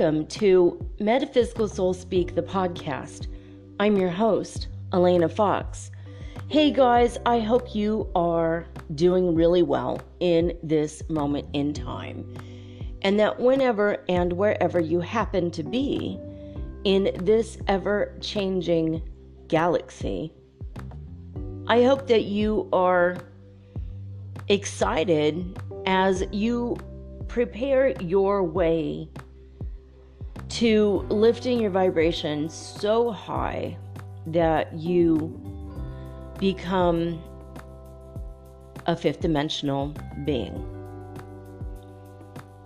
[0.00, 3.26] Welcome to Metaphysical Soul Speak, the podcast.
[3.78, 5.90] I'm your host, Elena Fox.
[6.48, 12.24] Hey guys, I hope you are doing really well in this moment in time.
[13.02, 16.18] And that whenever and wherever you happen to be
[16.84, 19.02] in this ever changing
[19.48, 20.32] galaxy,
[21.66, 23.18] I hope that you are
[24.48, 26.78] excited as you
[27.28, 29.10] prepare your way
[30.50, 33.76] to lifting your vibration so high
[34.26, 35.40] that you
[36.38, 37.22] become
[38.86, 40.66] a fifth dimensional being.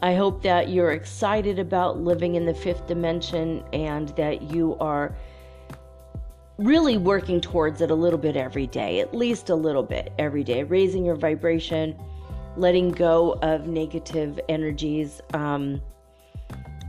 [0.02, 5.14] I hope that you're excited about living in the fifth dimension and that you are
[6.58, 10.44] really working towards it a little bit every day, at least a little bit every
[10.44, 11.98] day, raising your vibration,
[12.56, 15.20] letting go of negative energies.
[15.32, 15.82] Um,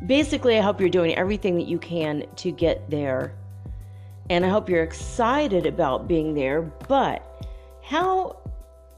[0.06, 3.34] basically, I hope you're doing everything that you can to get there.
[4.30, 6.62] And I hope you're excited about being there.
[6.62, 7.46] But
[7.84, 8.38] how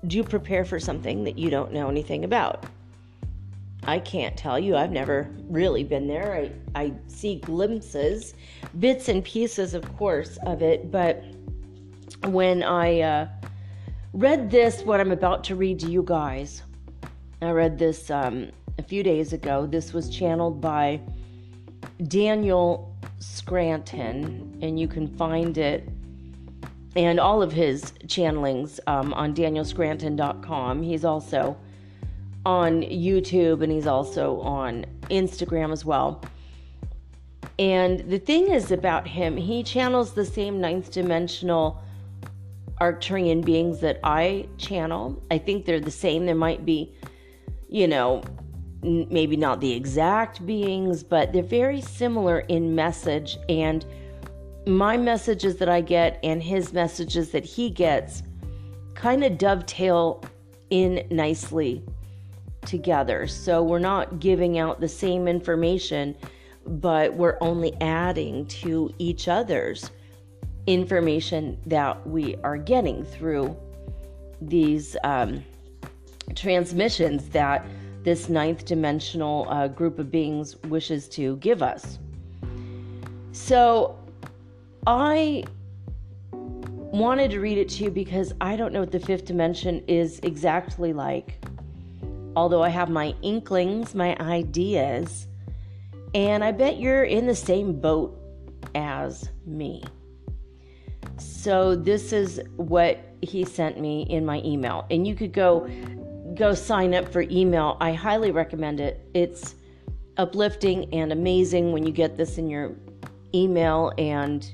[0.06, 2.66] do you prepare for something that you don't know anything about?
[3.84, 4.75] I can't tell you.
[4.75, 6.52] I've never really been there.
[6.75, 8.34] I, I see glimpses,
[8.80, 10.92] bits and pieces, of course, of it.
[10.92, 11.23] But
[12.25, 13.28] when I uh,
[14.14, 16.63] read this, what I'm about to read to you guys,
[17.41, 19.65] I read this um, a few days ago.
[19.65, 21.01] This was channeled by
[22.07, 25.89] Daniel Scranton, and you can find it
[26.97, 30.81] and all of his channelings um, on danielscranton.com.
[30.81, 31.55] He's also
[32.43, 36.23] on YouTube and he's also on Instagram as well.
[37.59, 41.83] And the thing is about him, he channels the same ninth dimensional
[42.81, 45.21] Arcturian beings that I channel.
[45.29, 46.25] I think they're the same.
[46.25, 46.95] There might be,
[47.69, 48.23] you know,
[48.83, 53.38] maybe not the exact beings, but they're very similar in message.
[53.49, 53.85] And
[54.65, 58.23] my messages that I get and his messages that he gets
[58.95, 60.23] kind of dovetail
[60.69, 61.83] in nicely
[62.65, 63.27] together.
[63.27, 66.15] So we're not giving out the same information,
[66.65, 69.89] but we're only adding to each other's
[70.67, 73.55] information that we are getting through
[74.41, 75.44] these um,
[76.35, 77.65] transmissions that
[78.07, 82.00] this ninth dimensional uh, group of beings wishes to give us.
[83.34, 84.00] So
[84.88, 85.44] I
[86.45, 90.22] wanted to read it to you because I don't know what the fifth dimension is
[90.23, 91.44] exactly like.
[92.38, 95.28] Although I have my inklings, my ideas,
[96.16, 98.18] and I bet you're in the same boat
[98.74, 99.84] as me.
[101.18, 104.85] So this is what he sent me in my email.
[104.89, 105.68] And you could go
[106.38, 107.78] go sign up for email.
[107.80, 109.09] I highly recommend it.
[109.14, 109.56] It's
[110.18, 112.75] uplifting and amazing when you get this in your
[113.34, 114.50] email and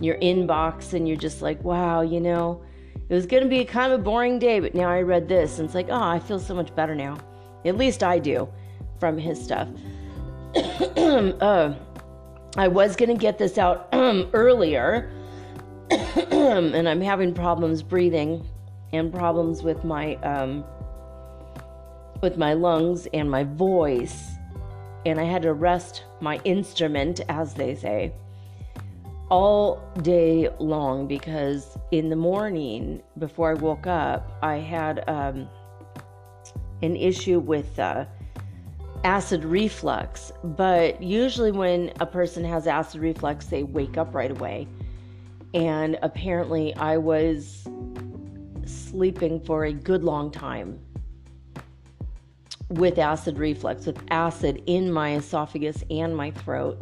[0.00, 2.62] your inbox and you're just like, wow, you know,
[3.08, 5.58] it was going to be kind of a boring day, but now I read this
[5.58, 7.18] and it's like, oh, I feel so much better now.
[7.64, 8.48] At least I do
[8.98, 9.68] from his stuff.
[10.56, 11.74] uh,
[12.56, 15.10] I was going to get this out earlier,
[15.90, 18.46] and I'm having problems breathing
[18.92, 20.64] and problems with my um,
[22.20, 24.32] with my lungs and my voice,
[25.06, 28.12] and I had to rest my instrument, as they say,
[29.30, 35.48] all day long because in the morning before I woke up, I had um,
[36.82, 38.04] an issue with uh,
[39.04, 40.32] acid reflux.
[40.42, 44.66] But usually, when a person has acid reflux, they wake up right away.
[45.54, 47.66] And apparently, I was
[48.66, 50.78] sleeping for a good long time
[52.70, 56.80] with acid reflux, with acid in my esophagus and my throat.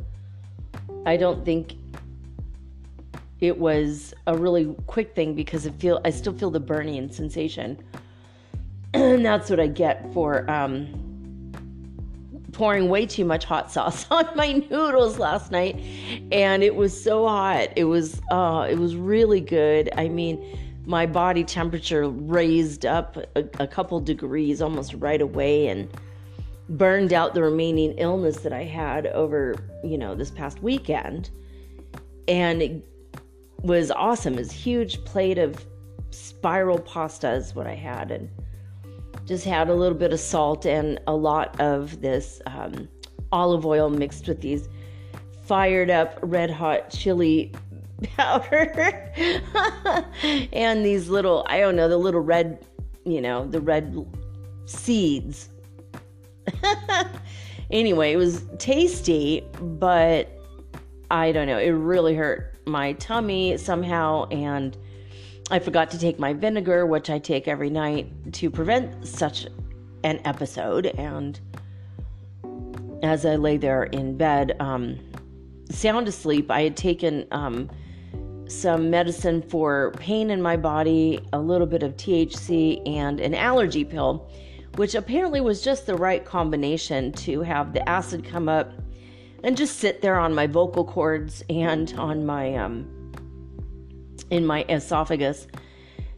[1.07, 1.75] I don't think
[3.41, 7.83] it was a really quick thing because I feel I still feel the burning sensation,
[8.93, 11.53] and that's what I get for um,
[12.53, 15.81] pouring way too much hot sauce on my noodles last night,
[16.31, 17.69] and it was so hot.
[17.77, 19.89] It was uh, it was really good.
[19.97, 25.87] I mean my body temperature raised up a, a couple degrees almost right away and
[26.71, 31.29] burned out the remaining illness that I had over, you know, this past weekend.
[32.27, 32.89] And it
[33.61, 34.37] was awesome.
[34.37, 35.67] This huge plate of
[36.09, 38.31] spiral pasta is what I had, and
[39.27, 42.89] just had a little bit of salt and a lot of this um,
[43.31, 44.71] olive oil mixed with these
[45.45, 47.53] fired up red hot chili
[48.17, 49.13] powder
[50.53, 52.65] and these little, I don't know, the little red,
[53.05, 54.07] you know, the red
[54.67, 55.49] seeds.
[57.71, 60.31] Anyway, it was tasty, but
[61.11, 61.59] I don't know.
[61.59, 64.77] It really hurt my tummy somehow, and
[65.51, 69.47] I forgot to take my vinegar, which I take every night to prevent such
[70.03, 70.87] an episode.
[70.87, 71.39] And
[73.03, 74.99] as I lay there in bed, um,
[75.71, 77.69] sound asleep, I had taken um,
[78.49, 83.85] some medicine for pain in my body, a little bit of THC, and an allergy
[83.85, 84.31] pill,
[84.77, 88.73] which apparently was just the right combination to have the acid come up
[89.45, 93.13] and just sit there on my vocal cords and on my um,
[94.31, 95.47] in my esophagus.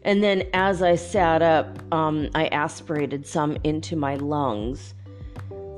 [0.02, 4.94] And then as I sat up, um, I aspirated some into my lungs.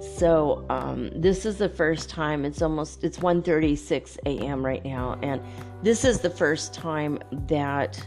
[0.03, 2.45] So um, this is the first time.
[2.45, 4.67] It's almost it's 1:36 a.m.
[4.67, 5.41] right now, and
[5.85, 8.05] this is the first time that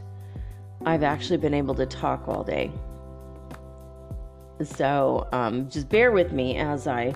[0.86, 2.70] I've actually been able to talk all day.
[4.62, 7.14] So um, just bear with me as I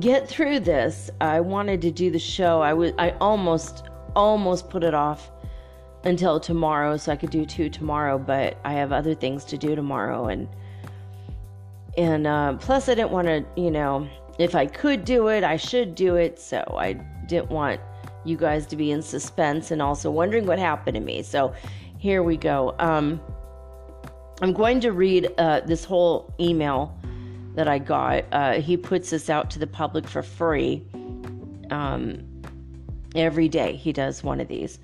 [0.00, 1.10] get through this.
[1.20, 2.62] I wanted to do the show.
[2.62, 3.84] I was I almost
[4.16, 5.30] almost put it off
[6.04, 9.74] until tomorrow so I could do two tomorrow, but I have other things to do
[9.74, 10.48] tomorrow and
[11.98, 14.08] and uh, plus I didn't want to, you know,
[14.38, 16.38] if I could do it, I should do it.
[16.38, 16.92] So I
[17.26, 17.80] didn't want
[18.24, 21.22] you guys to be in suspense and also wondering what happened to me.
[21.22, 21.52] So
[21.98, 22.76] here we go.
[22.78, 23.20] Um,
[24.40, 26.96] I'm going to read uh, this whole email
[27.56, 28.24] that I got.
[28.30, 30.84] Uh, he puts this out to the public for free
[31.72, 32.22] um,
[33.16, 33.74] every day.
[33.74, 34.78] He does one of these.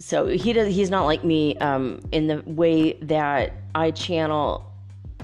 [0.00, 0.74] So he does.
[0.74, 4.73] He's not like me um, in the way that I channel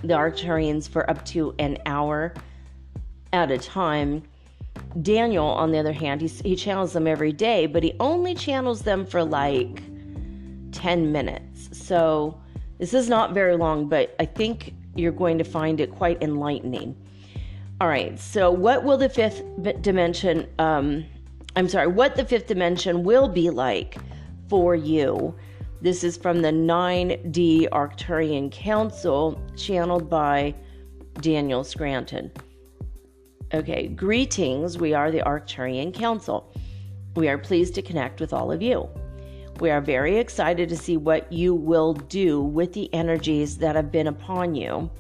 [0.03, 2.35] the Arcturians for up to an hour
[3.33, 4.23] at a time.
[5.03, 8.83] Daniel, on the other hand, he's, he channels them every day, but he only channels
[8.83, 9.83] them for like
[10.73, 11.69] 10 minutes.
[11.73, 12.41] So
[12.79, 16.97] this is not very long, but I think you're going to find it quite enlightening.
[17.81, 19.43] All right, so what will the fifth
[19.81, 21.05] dimension, um,
[21.57, 23.97] I'm sorry, what the fifth dimension will be like
[24.49, 25.35] for you?
[25.83, 30.55] This is from the 9D Arcturian Council, channeled by
[31.23, 32.31] Daniel Scranton.
[33.55, 34.77] Okay, greetings.
[34.77, 36.53] We are the Arcturian Council.
[37.17, 38.91] We are pleased to connect with all of you.
[39.59, 43.91] We are very excited to see what you will do with the energies that have
[43.91, 44.91] been upon you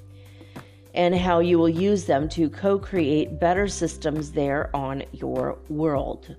[0.94, 6.34] and how you will use them to co create better systems there on your world.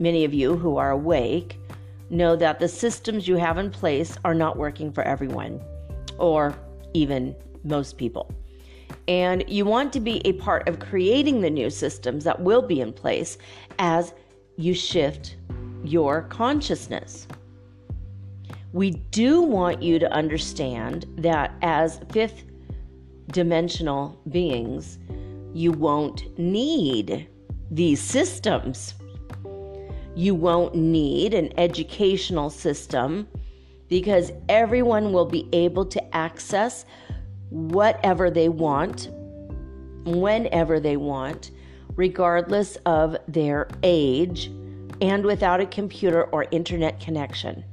[0.00, 1.60] Many of you who are awake
[2.14, 5.60] know that the systems you have in place are not working for everyone,
[6.18, 6.54] or
[6.94, 7.34] even
[7.64, 8.32] most people.
[9.08, 12.80] And you want to be a part of creating the new systems that will be
[12.80, 13.36] in place
[13.78, 14.14] as
[14.56, 15.36] you shift
[15.82, 17.26] your consciousness.
[18.72, 22.44] We do want you to understand that as fifth
[23.28, 24.98] dimensional beings,
[25.52, 27.28] you won't need
[27.70, 28.94] these systems.
[30.16, 33.26] You won't need an educational system
[33.88, 36.84] because everyone will be able to access
[37.50, 39.08] whatever they want,
[40.04, 41.50] whenever they want,
[41.96, 44.50] regardless of their age
[45.00, 47.64] and without a computer or internet connection.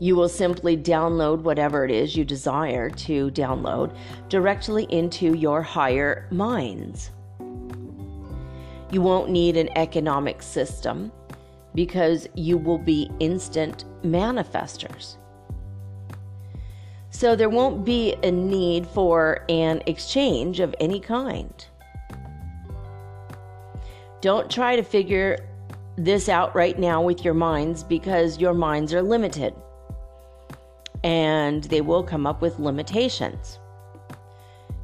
[0.00, 3.96] You will simply download whatever it is you desire to download
[4.28, 7.10] directly into your higher minds.
[8.90, 11.10] You won't need an economic system
[11.74, 15.16] because you will be instant manifestors.
[17.10, 21.52] So there won't be a need for an exchange of any kind.
[24.20, 25.38] Don't try to figure
[25.96, 29.54] this out right now with your minds because your minds are limited
[31.04, 33.58] and they will come up with limitations.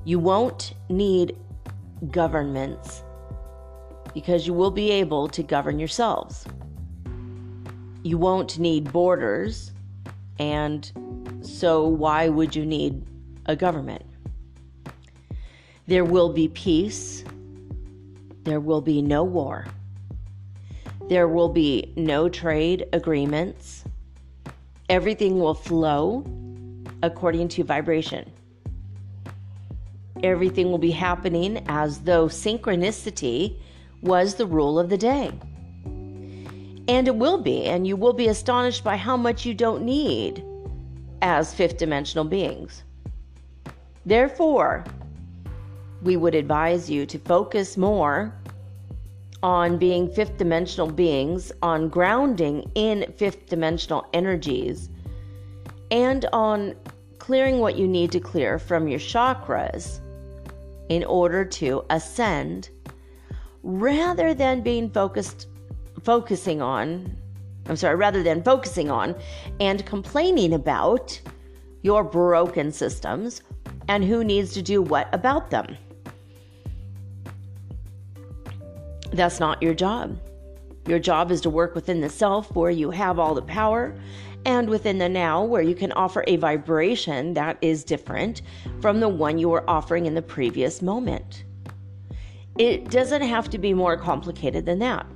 [0.05, 1.37] You won't need
[2.11, 3.03] governments
[4.15, 6.45] because you will be able to govern yourselves.
[8.03, 9.73] You won't need borders,
[10.39, 10.91] and
[11.43, 13.05] so why would you need
[13.47, 14.05] a government?
[15.87, 17.25] There will be peace
[18.45, 19.67] there will be no war.
[21.09, 23.85] There will be no trade agreements.
[24.89, 26.25] Everything will flow
[27.03, 28.31] according to vibration.
[30.23, 33.59] Everything will be happening as though synchronicity
[34.03, 35.31] was the rule of the day.
[36.89, 40.45] And it will be, and you will be astonished by how much you don't need
[41.23, 42.83] as fifth dimensional beings.
[44.07, 44.85] Therefore,
[46.03, 48.35] we would advise you to focus more
[49.43, 54.89] on being fifth dimensional beings, on grounding in fifth dimensional energies,
[55.91, 56.75] and on
[57.19, 60.01] clearing what you need to clear from your chakras
[60.89, 62.71] in order to ascend
[63.63, 65.49] rather than being focused
[66.03, 67.17] focusing on
[67.67, 69.15] I'm sorry, rather than focusing on
[69.61, 71.21] and complaining about
[71.83, 73.43] your broken systems
[73.87, 75.77] and who needs to do what about them.
[79.13, 80.19] That's not your job.
[80.87, 83.95] Your job is to work within the self where you have all the power
[84.47, 88.43] and within the now where you can offer a vibration that is different
[88.81, 91.45] from the one you were offering in the previous moment.
[92.59, 95.07] It doesn't have to be more complicated than that.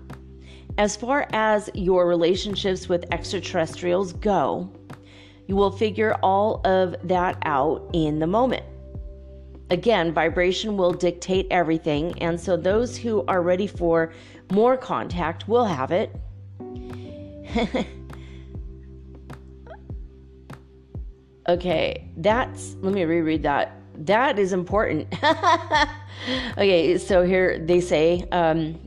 [0.77, 4.71] As far as your relationships with extraterrestrials go,
[5.47, 8.65] you will figure all of that out in the moment.
[9.71, 14.13] Again, vibration will dictate everything, and so those who are ready for
[14.53, 16.15] more contact will have it.
[21.49, 23.81] okay, that's, let me reread that.
[23.97, 25.13] That is important.
[26.53, 28.79] okay, so here they say, um,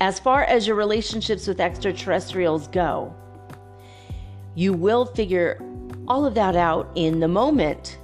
[0.00, 3.14] as far as your relationships with extraterrestrials go,
[4.54, 5.60] you will figure
[6.06, 7.98] all of that out in the moment.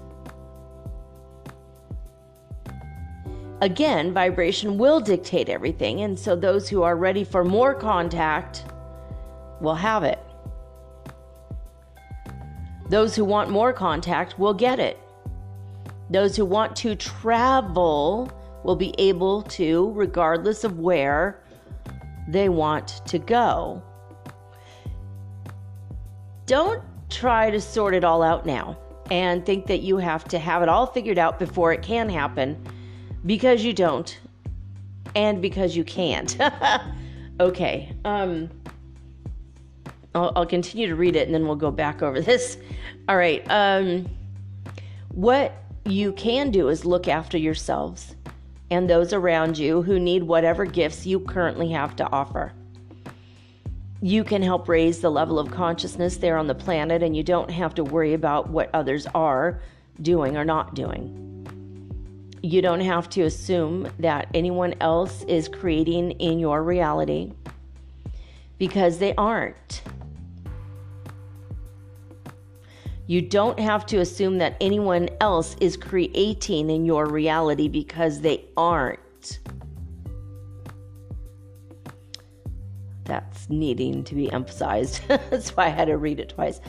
[3.61, 8.65] Again, vibration will dictate everything, and so those who are ready for more contact
[9.61, 10.19] will have it.
[12.89, 14.99] Those who want more contact will get it.
[16.11, 18.31] Those who want to travel
[18.65, 21.43] will be able to, regardless of where
[22.29, 23.83] they want to go.
[26.47, 28.77] Don't try to sort it all out now
[29.11, 32.61] and think that you have to have it all figured out before it can happen
[33.27, 34.19] because you don't
[35.15, 36.37] and because you can't.
[37.41, 37.95] okay.
[38.05, 38.51] Um
[40.13, 42.59] I'll, I'll, continue to read it and then we'll go back over this.
[43.09, 43.45] All right.
[43.49, 44.09] Um
[45.09, 45.53] what
[45.85, 48.15] you can do is look after yourselves
[48.71, 52.53] and those around you who need whatever gifts you currently have to offer.
[54.01, 57.51] You can help raise the level of consciousness there on the planet, and you don't
[57.51, 59.61] have to worry about what others are
[60.01, 61.17] doing or not doing.
[62.43, 67.33] You don't have to assume that anyone else is creating in your reality
[68.57, 69.83] because they aren't.
[73.11, 78.45] You don't have to assume that anyone else is creating in your reality because they
[78.57, 79.41] aren't.
[83.03, 85.01] That's needing to be emphasized.
[85.09, 86.61] That's why I had to read it twice.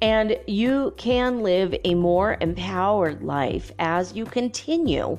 [0.00, 5.18] And you can live a more empowered life as you continue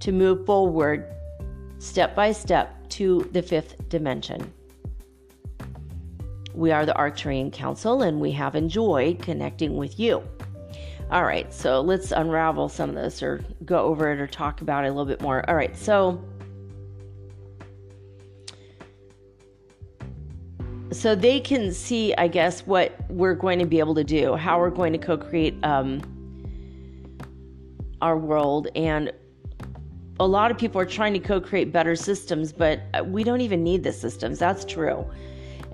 [0.00, 1.06] to move forward
[1.78, 4.52] step by step to the fifth dimension.
[6.54, 10.22] We are the Arcturian Council and we have enjoyed connecting with you.
[11.10, 14.84] All right, so let's unravel some of this or go over it or talk about
[14.84, 15.48] it a little bit more.
[15.50, 16.24] All right, so
[20.92, 24.60] so they can see, I guess, what we're going to be able to do, how
[24.60, 26.00] we're going to co-create um,
[28.00, 29.12] our world, and
[30.20, 33.82] a lot of people are trying to co-create better systems, but we don't even need
[33.82, 34.38] the systems.
[34.38, 35.04] That's true.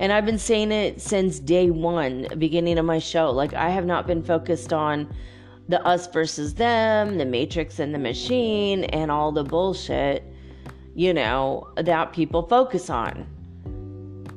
[0.00, 3.30] And I've been saying it since day one, beginning of my show.
[3.30, 5.14] Like, I have not been focused on
[5.68, 10.24] the us versus them, the matrix and the machine, and all the bullshit,
[10.94, 13.26] you know, that people focus on.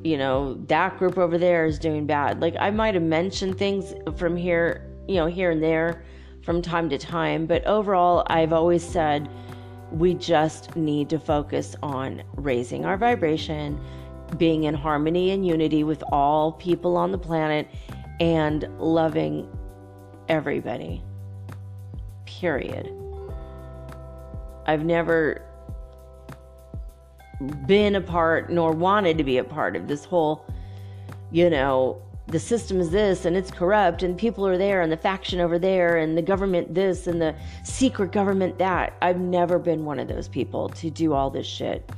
[0.03, 2.41] You know, that group over there is doing bad.
[2.41, 6.03] Like, I might have mentioned things from here, you know, here and there
[6.43, 9.29] from time to time, but overall, I've always said
[9.91, 13.79] we just need to focus on raising our vibration
[14.37, 17.67] being in harmony and unity with all people on the planet
[18.19, 19.47] and loving
[20.29, 21.01] everybody.
[22.25, 22.91] Period.
[24.65, 25.41] I've never
[27.67, 30.45] been a part nor wanted to be a part of this whole,
[31.31, 34.97] you know, the system is this and it's corrupt and people are there and the
[34.97, 38.93] faction over there and the government this and the secret government that.
[39.01, 41.89] I've never been one of those people to do all this shit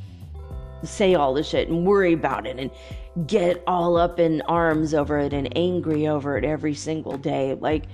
[0.87, 5.19] say all this shit and worry about it and get all up in arms over
[5.19, 7.55] it and angry over it every single day.
[7.59, 7.85] Like,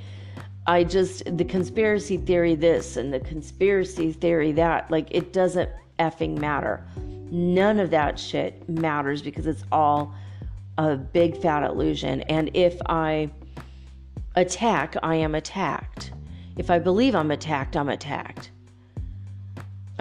[0.67, 5.69] I just, the conspiracy theory this and the conspiracy theory that, like, it doesn't
[6.00, 6.86] effing matter.
[7.31, 10.13] None of that shit matters because it's all
[10.77, 12.21] a big fat illusion.
[12.24, 13.29] And if I
[14.36, 16.12] attack, I am attacked.
[16.57, 18.51] If I believe I'm attacked, I'm attacked.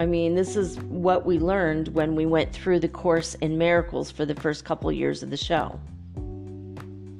[0.01, 4.09] I mean, this is what we learned when we went through the course in miracles
[4.09, 5.79] for the first couple years of the show.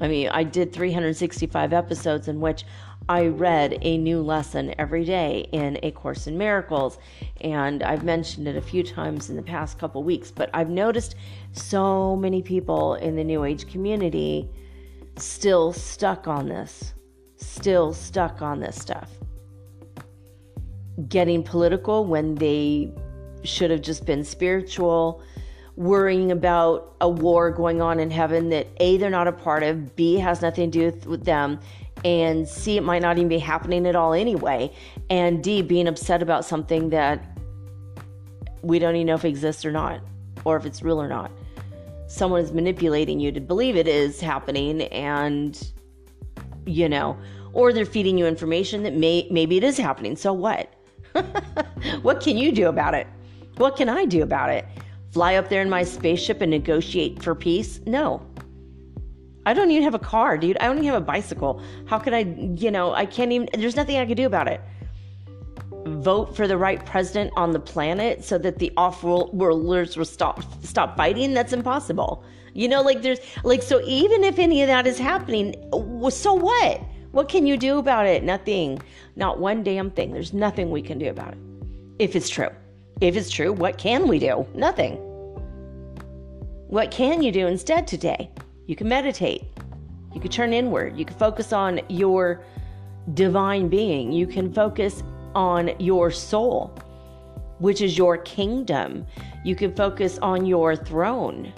[0.01, 2.65] I mean, I did 365 episodes in which
[3.07, 6.97] I read a new lesson every day in A Course in Miracles.
[7.41, 11.13] And I've mentioned it a few times in the past couple weeks, but I've noticed
[11.51, 14.50] so many people in the New Age community
[15.17, 16.95] still stuck on this,
[17.35, 19.11] still stuck on this stuff.
[21.08, 22.91] Getting political when they
[23.43, 25.24] should have just been spiritual,
[25.75, 29.96] worrying about a war going on in heaven that A, they're not a part of,
[29.96, 31.60] B, has nothing to do with them,
[32.03, 34.72] and C, it might not even be happening at all anyway,
[35.10, 37.38] and D, being upset about something that
[38.62, 40.01] we don't even know if it exists or not,
[40.46, 41.31] or if it's real or not.
[42.08, 45.72] Someone is manipulating you to believe it is happening, and
[46.65, 47.17] you know,
[47.53, 50.15] or they're feeding you information that may maybe it is happening.
[50.15, 50.72] So what?
[52.01, 53.08] what can you do about it?
[53.58, 54.65] What can I do about it?
[55.12, 57.80] Fly up there in my spaceship and negotiate for peace?
[57.86, 58.25] No.
[59.46, 60.58] I don't even have a car, dude.
[60.60, 61.62] I don't even have a bicycle.
[61.86, 64.62] How could I, you know, I can't even, there's nothing I can do about it.
[65.86, 70.96] Vote for the right president on the planet so that the off-worlders will stop stop
[70.96, 71.34] fighting.
[71.34, 72.24] That's impossible.
[72.53, 75.56] You know, like there's like so even if any of that is happening,
[76.12, 76.82] so what?
[77.12, 78.24] What can you do about it?
[78.24, 78.82] Nothing.
[79.18, 80.13] Not one damn thing.
[80.13, 81.39] There's nothing we can do about it.
[82.00, 82.50] If it's true.
[83.01, 84.48] If it's true, what can we do?
[84.53, 84.96] Nothing.
[86.68, 88.30] What can you do instead today?
[88.65, 89.43] You can meditate.
[90.13, 90.97] You can turn inward.
[90.97, 92.43] You can focus on your
[93.13, 94.13] divine being.
[94.13, 95.04] You can focus
[95.36, 96.74] on your soul,
[97.60, 99.06] which is your kingdom.
[99.43, 101.52] You can focus on your throne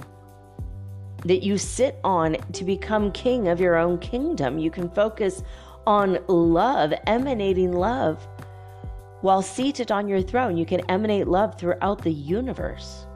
[1.26, 4.58] that you sit on to become king of your own kingdom.
[4.58, 5.44] You can focus
[5.86, 8.28] on love, emanating love
[9.24, 13.08] while seated on your throne, you can emanate love throughout the universe.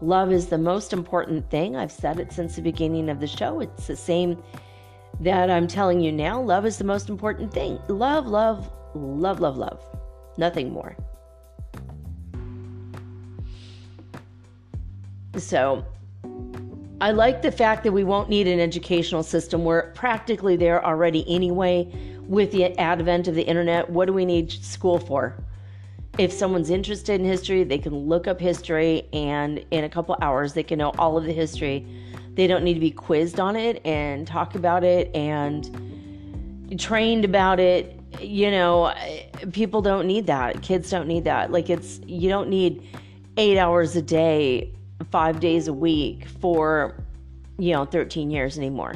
[0.00, 1.76] Love is the most important thing.
[1.76, 3.60] I've said it since the beginning of the show.
[3.60, 4.42] It's the same
[5.20, 6.40] that I'm telling you now.
[6.40, 7.78] Love is the most important thing.
[7.86, 9.80] Love, love, love, love, love.
[10.38, 10.96] Nothing more.
[15.36, 15.84] So,
[17.00, 19.64] I like the fact that we won't need an educational system.
[19.64, 21.92] We're practically there already anyway
[22.26, 25.34] with the advent of the internet, what do we need school for?
[26.18, 30.52] If someone's interested in history, they can look up history and in a couple hours
[30.52, 31.86] they can know all of the history.
[32.34, 37.60] They don't need to be quizzed on it and talk about it and trained about
[37.60, 37.98] it.
[38.20, 38.92] You know,
[39.52, 40.62] people don't need that.
[40.62, 41.52] Kids don't need that.
[41.52, 42.82] Like it's you don't need
[43.36, 44.72] 8 hours a day,
[45.10, 47.04] 5 days a week for
[47.58, 48.94] you know, 13 years anymore.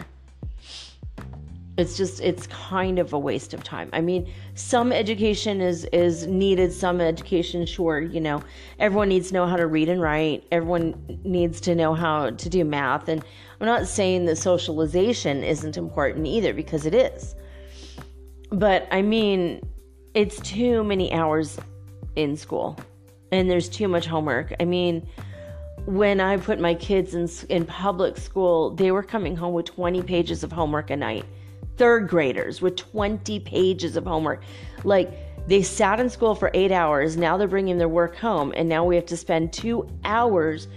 [1.78, 3.88] It's just it's kind of a waste of time.
[3.94, 8.42] I mean some education is is needed some education sure you know.
[8.78, 10.44] Everyone needs to know how to read and write.
[10.52, 13.08] Everyone needs to know how to do math.
[13.08, 13.24] And
[13.60, 17.34] i'm not saying that socialization isn't important either because it is.
[18.50, 19.62] But i mean
[20.12, 21.58] it's too many hours
[22.16, 22.78] in school
[23.32, 24.52] and there's too much homework.
[24.60, 25.08] I mean
[25.86, 30.02] when I put my kids in in public school, they were coming home with 20
[30.02, 31.24] pages of homework a night
[31.76, 34.42] third graders with 20 pages of homework.
[34.84, 35.10] Like
[35.48, 37.16] they sat in school for eight hours.
[37.16, 38.52] Now they're bringing their work home.
[38.56, 40.68] And now we have to spend two hours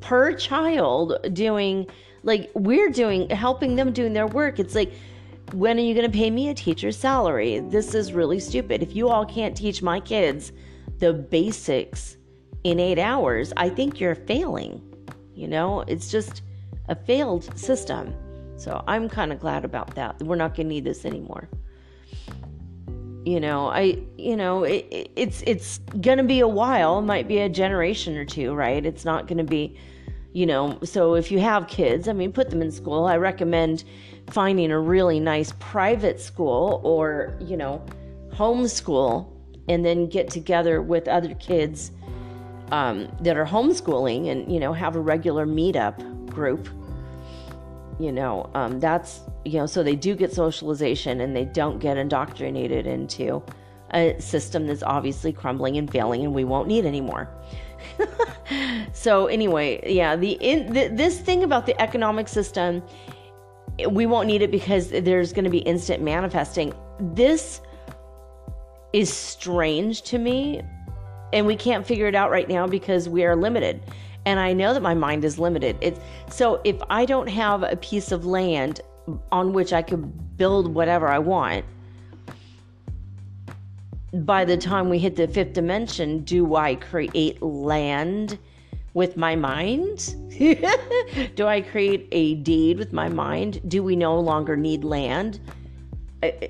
[0.00, 1.86] per child doing,
[2.22, 4.58] like, we're doing, helping them doing their work.
[4.58, 4.92] It's like,
[5.52, 7.60] when are you going to pay me a teacher's salary?
[7.60, 8.82] This is really stupid.
[8.82, 10.52] If you all can't teach my kids
[10.98, 12.16] the basics
[12.64, 14.80] in eight hours, I think you're failing.
[15.34, 16.42] You know, it's just
[16.88, 18.14] a failed system.
[18.56, 20.22] So I'm kind of glad about that.
[20.22, 21.48] We're not going to need this anymore.
[23.24, 26.98] You know, I, you know, it, it's it's going to be a while.
[26.98, 28.84] It might be a generation or two, right?
[28.84, 29.76] It's not going to be,
[30.32, 30.78] you know.
[30.82, 33.04] So if you have kids, I mean, put them in school.
[33.06, 33.84] I recommend
[34.30, 37.84] finding a really nice private school or you know,
[38.32, 39.28] homeschool,
[39.68, 41.92] and then get together with other kids
[42.72, 46.68] um, that are homeschooling, and you know, have a regular meetup group
[48.00, 51.98] you know um, that's you know so they do get socialization and they don't get
[51.98, 53.42] indoctrinated into
[53.92, 57.28] a system that's obviously crumbling and failing and we won't need anymore
[58.94, 62.82] so anyway yeah the, in, the this thing about the economic system
[63.90, 66.74] we won't need it because there's going to be instant manifesting.
[67.00, 67.60] This
[68.92, 70.62] is strange to me
[71.32, 73.82] and we can't figure it out right now because we are limited
[74.24, 75.76] and I know that my mind is limited.
[75.80, 78.80] It's so if I don't have a piece of land
[79.32, 81.64] on which I could build whatever I want,
[84.12, 88.38] by the time we hit the fifth dimension, do I create land
[88.94, 90.14] with my mind?
[91.34, 93.60] do I create a deed with my mind?
[93.68, 95.40] Do we no longer need land?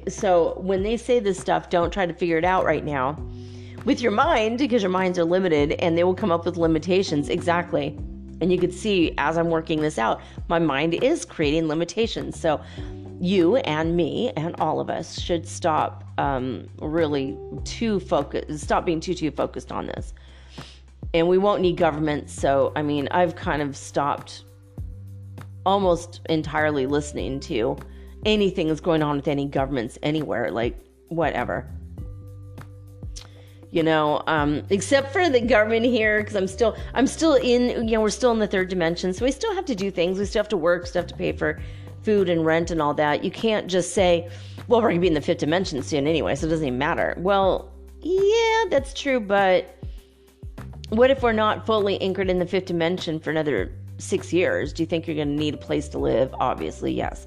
[0.07, 3.17] so when they say this stuff, don't try to figure it out right now
[3.85, 7.29] with your mind because your minds are limited and they will come up with limitations.
[7.29, 7.99] Exactly.
[8.41, 12.39] And you could see as I'm working this out, my mind is creating limitations.
[12.39, 12.61] So
[13.21, 19.01] you and me and all of us should stop um, really too focused, stop being
[19.01, 20.13] too, too focused on this.
[21.15, 22.31] And we won't need government.
[22.31, 24.45] So, I mean, I've kind of stopped
[25.65, 27.77] almost entirely listening to
[28.25, 30.77] anything that's going on with any governments anywhere, like
[31.09, 31.69] whatever.
[33.73, 37.95] You know, um, except for the government here, because I'm still, I'm still in, you
[37.95, 40.19] know, we're still in the third dimension, so we still have to do things.
[40.19, 41.59] We still have to work, still have to pay for
[42.03, 43.25] food and rent and all that.
[43.25, 44.29] You can't just say,
[44.69, 47.15] well, we're gonna be in the fifth dimension soon anyway, so it doesn't even matter.
[47.17, 49.75] Well, yeah, that's true, but
[50.91, 54.75] what if we're not fully anchored in the fifth dimension for another six years?
[54.75, 56.35] Do you think you're gonna need a place to live?
[56.35, 57.27] Obviously, yes.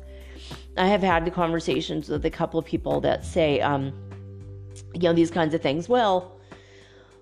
[0.77, 3.93] I have had the conversations with a couple of people that say, um,
[4.93, 5.89] you know, these kinds of things.
[5.89, 6.35] Well,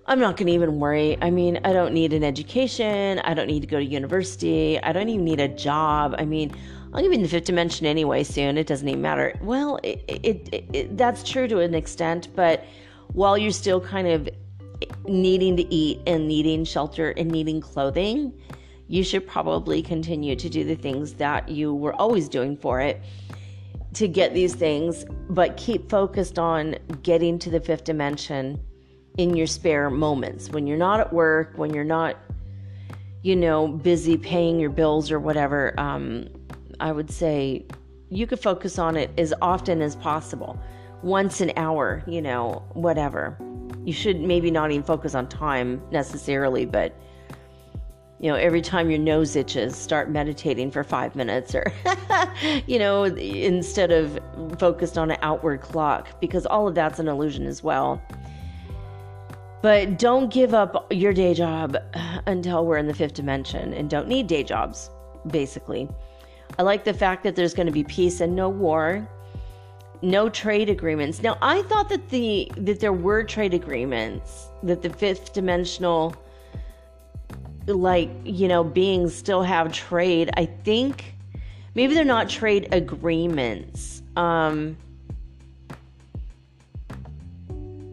[0.06, 1.16] I'm not going to even worry.
[1.22, 3.20] I mean, I don't need an education.
[3.20, 4.78] I don't need to go to university.
[4.82, 6.14] I don't even need a job.
[6.18, 6.54] I mean,
[6.92, 8.58] I'll be in the fifth dimension anyway soon.
[8.58, 9.38] It doesn't even matter.
[9.40, 12.64] Well, it, it, it, that's true to an extent, but
[13.14, 14.28] while you're still kind of
[15.06, 18.38] needing to eat and needing shelter and needing clothing,
[18.88, 23.00] you should probably continue to do the things that you were always doing for it
[23.94, 28.60] to get these things, but keep focused on getting to the fifth dimension
[29.16, 32.16] in your spare moments when you're not at work, when you're not,
[33.22, 35.78] you know, busy paying your bills or whatever.
[35.78, 36.28] Um,
[36.80, 37.66] I would say
[38.10, 40.58] you could focus on it as often as possible,
[41.02, 43.38] once an hour, you know, whatever.
[43.84, 46.96] You should maybe not even focus on time necessarily, but
[48.20, 51.70] you know, every time your nose itches, start meditating for five minutes or,
[52.66, 54.18] you know, instead of
[54.58, 58.00] focused on an outward clock, because all of that's an illusion as well.
[59.64, 61.78] But don't give up your day job
[62.26, 64.90] until we're in the fifth dimension and don't need day jobs,
[65.28, 65.88] basically.
[66.58, 69.08] I like the fact that there's going to be peace and no war,
[70.02, 71.22] no trade agreements.
[71.22, 76.14] Now, I thought that the that there were trade agreements, that the fifth dimensional
[77.66, 81.14] like you know beings still have trade i think
[81.74, 84.76] maybe they're not trade agreements um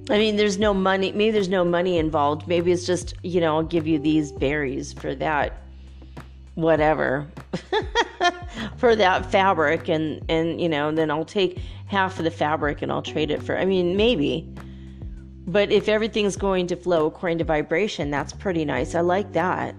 [0.10, 3.58] i mean there's no money maybe there's no money involved maybe it's just you know
[3.58, 5.62] i'll give you these berries for that
[6.56, 7.28] whatever
[8.78, 12.92] for that fabric and and you know then i'll take half of the fabric and
[12.92, 14.54] i'll trade it for i mean maybe
[15.48, 18.94] but if everything's going to flow according to vibration, that's pretty nice.
[18.94, 19.76] I like that.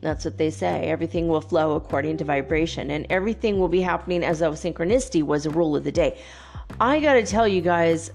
[0.00, 0.84] That's what they say.
[0.84, 5.46] Everything will flow according to vibration, and everything will be happening as though synchronicity was
[5.46, 6.18] a rule of the day.
[6.80, 8.10] I got to tell you guys,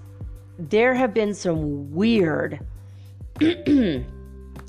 [0.68, 2.60] there have been some weird,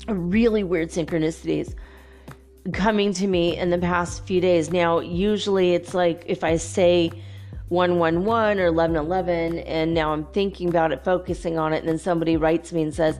[0.08, 1.74] really weird synchronicities
[2.72, 4.70] coming to me in the past few days.
[4.70, 7.10] Now, usually it's like if I say,
[7.68, 12.36] 111 or 1111 and now I'm thinking about it, focusing on it, and then somebody
[12.36, 13.18] writes me and says,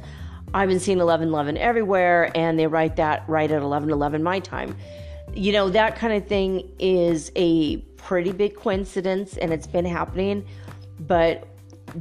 [0.53, 4.77] I've been seeing 1111 everywhere, and they write that right at 1111 my time.
[5.33, 10.45] You know, that kind of thing is a pretty big coincidence, and it's been happening,
[11.01, 11.49] but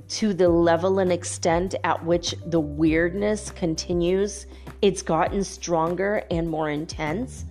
[0.09, 4.45] to the level and extent at which the weirdness continues,
[4.81, 7.45] it's gotten stronger and more intense.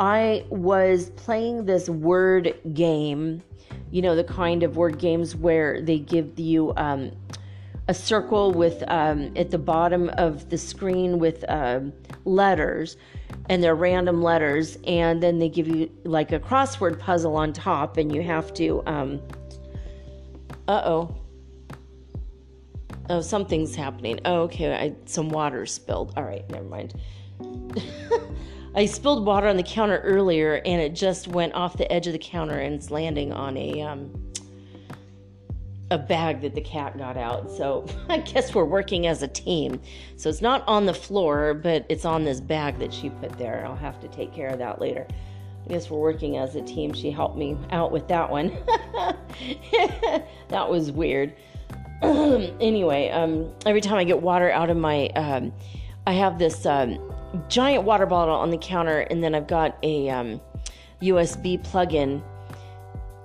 [0.00, 3.42] I was playing this word game
[3.94, 7.12] you know, the kind of word games where they give you um,
[7.86, 11.92] a circle with um, at the bottom of the screen with um,
[12.24, 12.96] letters,
[13.48, 17.96] and they're random letters, and then they give you like a crossword puzzle on top,
[17.96, 18.82] and you have to.
[18.86, 19.22] Um,
[20.66, 21.14] uh oh.
[23.10, 24.18] Oh, something's happening.
[24.24, 24.74] Oh, okay.
[24.74, 26.14] I, some water spilled.
[26.16, 26.94] All right, never mind.
[28.74, 32.12] I spilled water on the counter earlier and it just went off the edge of
[32.12, 34.10] the counter and it's landing on a um,
[35.90, 37.50] a bag that the cat got out.
[37.50, 39.80] So I guess we're working as a team.
[40.16, 43.64] So it's not on the floor, but it's on this bag that she put there.
[43.66, 45.06] I'll have to take care of that later.
[45.64, 46.92] I guess we're working as a team.
[46.92, 48.50] She helped me out with that one.
[50.48, 51.34] that was weird.
[52.60, 55.52] anyway, um, every time I get water out of my, um,
[56.06, 56.98] I have this um,
[57.48, 60.40] giant water bottle on the counter, and then I've got a um,
[61.00, 62.22] USB plug-in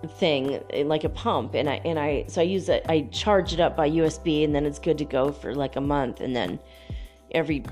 [0.07, 3.59] thing like a pump and I and I so I use it I charge it
[3.59, 6.59] up by USB and then it's good to go for like a month and then
[7.31, 7.65] every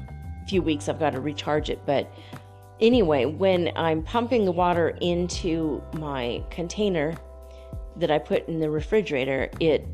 [0.47, 1.79] few weeks I've got to recharge it.
[1.85, 2.11] But
[2.81, 7.15] anyway when I'm pumping the water into my container
[7.95, 9.87] that I put in the refrigerator, it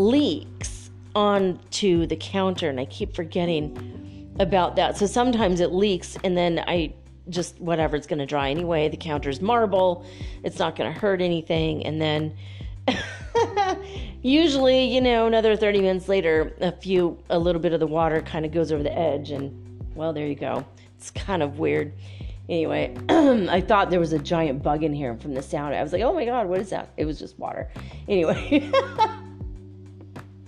[0.00, 4.96] leaks onto the counter, and I keep forgetting about that.
[4.96, 6.94] So sometimes it leaks, and then I
[7.28, 8.88] just whatever it's going to dry anyway.
[8.88, 10.04] The counter's marble,
[10.42, 12.34] it's not going to hurt anything, and then.
[14.22, 18.20] usually, you know, another 30 minutes later, a few, a little bit of the water
[18.20, 19.54] kind of goes over the edge, and
[19.94, 20.64] well, there you go.
[20.96, 21.92] It's kind of weird.
[22.48, 25.74] Anyway, I thought there was a giant bug in here from the sound.
[25.74, 26.88] I was like, oh my god, what is that?
[26.96, 27.70] It was just water.
[28.08, 28.70] Anyway.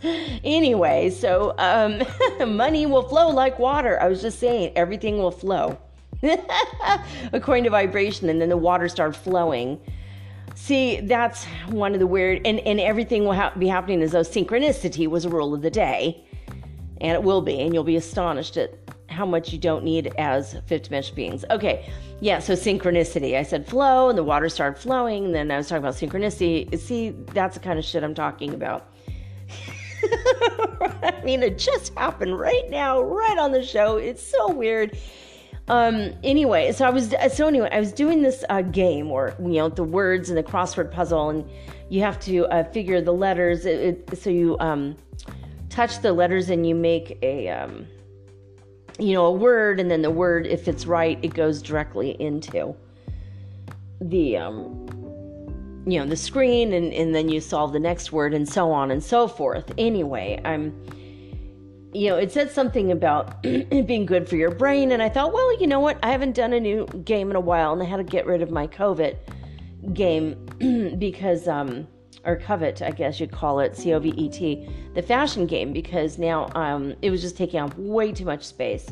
[0.45, 2.03] anyway, so um,
[2.57, 4.01] money will flow like water.
[4.01, 5.79] I was just saying, everything will flow
[7.33, 9.81] according to vibration, and then the water started flowing.
[10.55, 14.21] See, that's one of the weird, and, and everything will ha- be happening as though
[14.21, 16.25] synchronicity was a rule of the day.
[17.01, 18.75] And it will be, and you'll be astonished at
[19.09, 21.45] how much you don't need as fifth dimensional beings.
[21.51, 23.37] Okay, yeah, so synchronicity.
[23.37, 26.79] I said flow, and the water started flowing, and then I was talking about synchronicity.
[26.79, 28.93] See, that's the kind of shit I'm talking about.
[31.03, 33.97] I mean, it just happened right now, right on the show.
[33.97, 34.99] It's so weird.
[35.69, 39.55] Um, anyway, so I was so anyway, I was doing this uh, game, or you
[39.55, 41.49] know, the words and the crossword puzzle, and
[41.89, 43.65] you have to uh, figure the letters.
[43.65, 44.97] It, it, so you um,
[45.69, 47.87] touch the letters and you make a um,
[48.99, 52.75] you know, a word, and then the word, if it's right, it goes directly into
[54.01, 54.82] the, um,
[55.87, 58.91] you know, the screen, and, and then you solve the next word, and so on
[58.91, 59.73] and so forth.
[59.79, 60.75] Anyway, I'm,
[61.93, 65.61] you know, it said something about being good for your brain, and I thought, well,
[65.61, 65.99] you know what?
[66.03, 68.43] I haven't done a new game in a while, and I had to get rid
[68.43, 69.29] of my covet
[69.93, 70.35] game
[70.99, 71.89] because, um,
[72.25, 75.73] or covet, I guess you'd call it, C O V E T, the fashion game,
[75.73, 78.87] because now um, it was just taking up way too much space.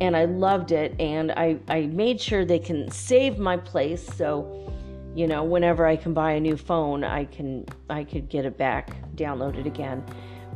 [0.00, 4.71] And I loved it, and I, I made sure they can save my place so,
[5.14, 8.56] you know, whenever I can buy a new phone, I can I could get it
[8.56, 10.04] back, download it again.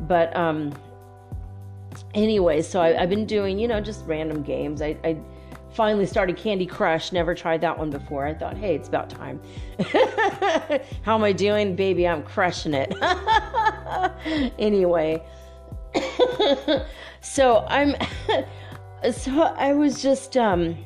[0.03, 0.73] But um,
[2.14, 4.83] anyway, so I, have been doing, you know, just random games.
[4.83, 5.19] I, I
[5.73, 7.12] finally started Candy Crush.
[7.12, 8.27] Never tried that one before.
[8.27, 9.40] I thought, hey, it's about time.
[11.03, 11.77] How am I doing?
[11.77, 12.95] Baby, I'm crushing it.
[14.59, 15.23] anyway,
[17.21, 17.95] so I'm,
[19.12, 20.77] so I was just, um,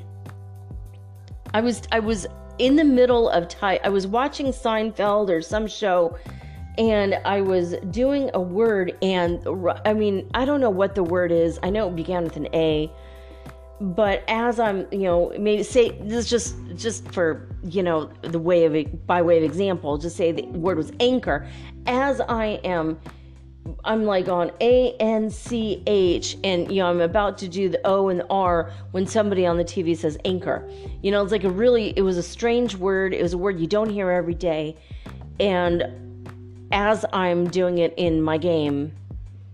[1.54, 2.26] I was, I was
[2.60, 3.78] in the middle of time.
[3.82, 6.16] I was watching Seinfeld or some show
[6.78, 9.44] and I was doing a word, and
[9.84, 11.58] I mean, I don't know what the word is.
[11.62, 12.90] I know it began with an A
[13.80, 18.64] but as I'm, you know, maybe say this just just for you know the way
[18.64, 21.48] of by way of example, just say the word was anchor.
[21.86, 23.00] As I am,
[23.84, 27.80] I'm like on A N C H, and you know I'm about to do the
[27.86, 30.68] O and the R when somebody on the TV says anchor.
[31.02, 33.14] You know, it's like a really it was a strange word.
[33.14, 34.76] It was a word you don't hear every day,
[35.38, 35.84] and
[36.72, 38.92] as I'm doing it in my game,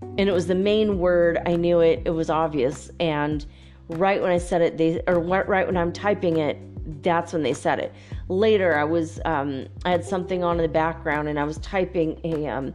[0.00, 2.02] and it was the main word, I knew it.
[2.04, 3.44] It was obvious and
[3.88, 6.58] right when I said it, they or right when I'm typing it,
[7.02, 7.92] that's when they said it.
[8.28, 12.20] Later, I was um, I had something on in the background and I was typing
[12.24, 12.74] a um,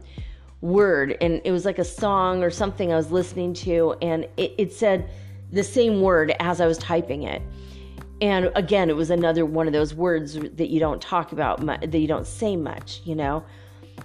[0.62, 4.54] word and it was like a song or something I was listening to and it,
[4.56, 5.10] it said
[5.50, 7.42] the same word as I was typing it.
[8.22, 11.98] And again, it was another one of those words that you don't talk about, that
[11.98, 13.44] you don't say much, you know.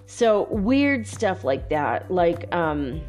[0.07, 3.01] So weird stuff like that, like um,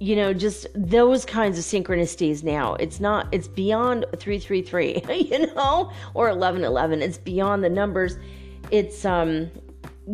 [0.00, 2.74] you know, just those kinds of synchronicities now.
[2.74, 7.02] It's not, it's beyond 333, you know, or 1111.
[7.02, 8.16] It's beyond the numbers.
[8.70, 9.50] It's, um,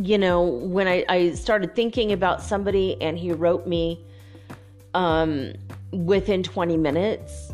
[0.02, 4.04] you know, when I, I started thinking about somebody and he wrote me
[4.94, 5.52] um,
[5.92, 7.52] within 20 minutes,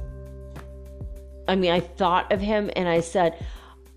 [1.49, 3.45] I mean, I thought of him and I said,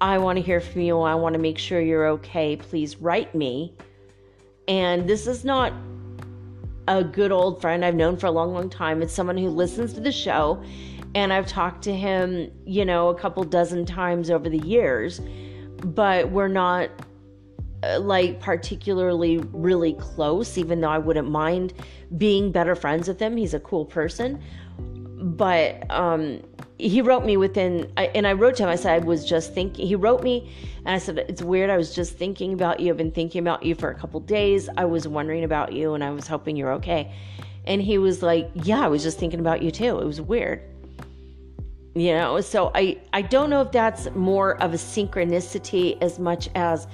[0.01, 0.99] I want to hear from you.
[0.99, 2.57] I want to make sure you're okay.
[2.57, 3.73] Please write me.
[4.67, 5.71] And this is not
[6.87, 9.01] a good old friend I've known for a long, long time.
[9.01, 10.61] It's someone who listens to the show,
[11.15, 15.21] and I've talked to him, you know, a couple dozen times over the years,
[15.85, 16.89] but we're not
[17.99, 21.73] like particularly really close, even though I wouldn't mind
[22.17, 23.37] being better friends with him.
[23.37, 24.41] He's a cool person.
[24.77, 26.41] But um,
[26.77, 29.87] he wrote me within, and I wrote to him, I said, I was just thinking,
[29.87, 30.51] he wrote me,
[30.85, 31.69] and I said, It's weird.
[31.69, 32.91] I was just thinking about you.
[32.91, 34.69] I've been thinking about you for a couple days.
[34.75, 37.13] I was wondering about you, and I was hoping you're okay.
[37.65, 39.99] And he was like, Yeah, I was just thinking about you too.
[39.99, 40.61] It was weird.
[41.95, 46.49] You know, so I, I don't know if that's more of a synchronicity as much
[46.55, 46.87] as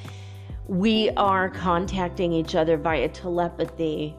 [0.69, 4.15] we are contacting each other via telepathy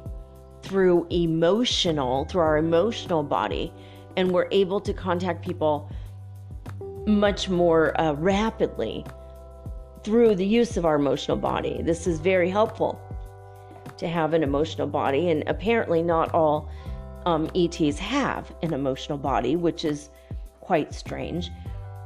[0.63, 3.73] through emotional, through our emotional body
[4.17, 5.89] and we're able to contact people
[7.07, 9.05] much more uh, rapidly
[10.03, 11.83] through the use of our emotional body.
[11.83, 13.01] This is very helpful
[13.99, 16.69] to have an emotional body, and apparently, not all
[17.27, 20.11] um, ETs have an emotional body, which is
[20.61, 21.49] quite strange.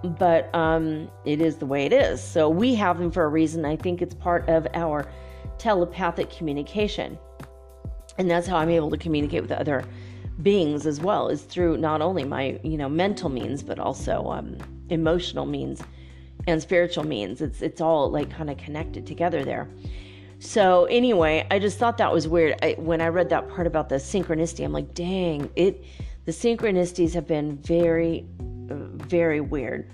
[0.05, 2.23] But um, it is the way it is.
[2.23, 3.65] So we have them for a reason.
[3.65, 5.11] I think it's part of our
[5.57, 7.19] telepathic communication.
[8.19, 9.83] And that's how I'm able to communicate with other
[10.43, 14.59] beings as well, is through not only my, you know, mental means, but also um,
[14.91, 15.83] emotional means
[16.47, 17.41] and spiritual means.
[17.41, 19.69] It's it's all like kind of connected together there.
[20.39, 22.59] So anyway, I just thought that was weird.
[22.63, 25.85] I, when I read that part about the synchronicity, I'm like, dang, it.
[26.27, 28.27] The synchronicities have been very,
[28.69, 29.91] very weird.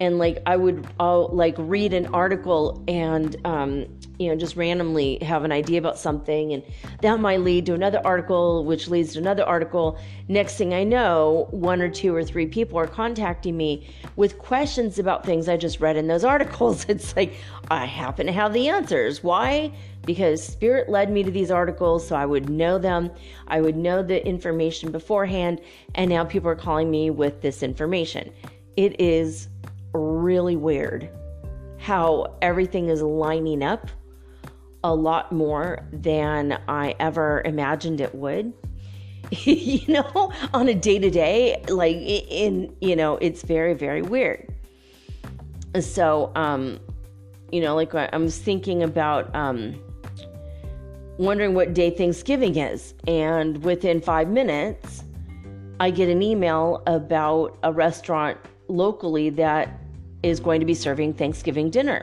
[0.00, 3.86] And like I would, I'll like read an article and um,
[4.18, 6.62] you know, just randomly have an idea about something, and
[7.02, 9.98] that might lead to another article, which leads to another article.
[10.26, 14.98] Next thing I know, one or two or three people are contacting me with questions
[14.98, 16.86] about things I just read in those articles.
[16.98, 17.34] It's like,
[17.70, 19.22] I happen to have the answers.
[19.22, 19.72] Why?
[20.04, 23.10] Because Spirit led me to these articles, so I would know them.
[23.46, 25.60] I would know the information beforehand,
[25.94, 28.32] and now people are calling me with this information.
[28.76, 29.48] It is
[29.92, 31.10] really weird
[31.78, 33.90] how everything is lining up
[34.84, 38.52] a lot more than I ever imagined it would.
[39.30, 44.54] you know, on a day to day, like in, you know, it's very, very weird.
[45.80, 46.80] So, um,
[47.52, 49.80] you know, like I was thinking about, um,
[51.18, 52.94] wondering what day Thanksgiving is.
[53.06, 55.04] And within five minutes,
[55.80, 59.80] I get an email about a restaurant locally that
[60.22, 62.02] is going to be serving Thanksgiving dinner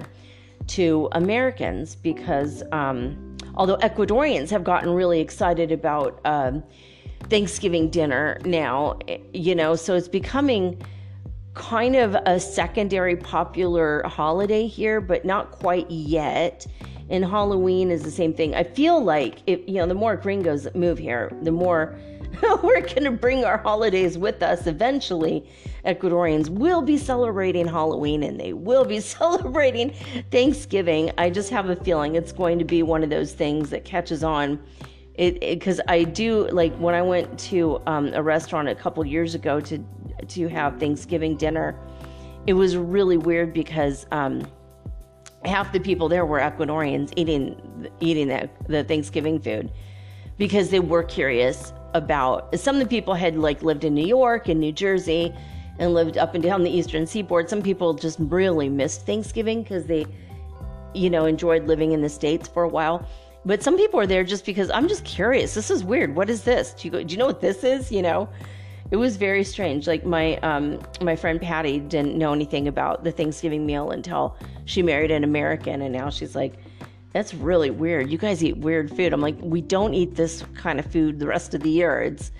[0.68, 6.64] to Americans because um, although Ecuadorians have gotten really excited about um,
[7.30, 9.00] Thanksgiving dinner now,
[9.34, 10.82] you know, so it's becoming
[11.54, 16.68] kind of a secondary popular holiday here, but not quite yet.
[17.10, 18.56] And Halloween is the same thing.
[18.56, 21.96] I feel like if you know, the more gringos move here, the more
[22.64, 25.48] we're going to bring our holidays with us eventually.
[25.86, 29.94] Ecuadorians will be celebrating Halloween and they will be celebrating
[30.32, 31.12] Thanksgiving.
[31.18, 34.24] I just have a feeling it's going to be one of those things that catches
[34.24, 34.62] on.
[35.14, 39.34] It because I do like when I went to um, a restaurant a couple years
[39.34, 39.82] ago to
[40.28, 41.80] to have Thanksgiving dinner.
[42.48, 44.46] It was really weird because um,
[45.46, 49.72] half the people there were Ecuadorians eating eating the, the Thanksgiving food
[50.38, 54.50] because they were curious about some of the people had like lived in New York
[54.50, 55.34] and New Jersey
[55.80, 57.50] and lived up and down the eastern seaboard.
[57.50, 60.06] Some people just really missed Thanksgiving because they,
[60.94, 63.08] you know, enjoyed living in the States for a while.
[63.46, 65.54] But some people are there just because I'm just curious.
[65.54, 66.16] This is weird.
[66.16, 66.74] What is this?
[66.74, 67.92] Do you, go, do you know what this is?
[67.92, 68.30] You know,
[68.92, 69.88] it was very strange.
[69.88, 74.82] Like my um, my friend Patty didn't know anything about the Thanksgiving meal until she
[74.82, 76.56] married an American, and now she's like,
[77.16, 78.12] that's really weird.
[78.12, 79.14] You guys eat weird food.
[79.14, 82.02] I'm like, we don't eat this kind of food the rest of the year.
[82.02, 82.32] It's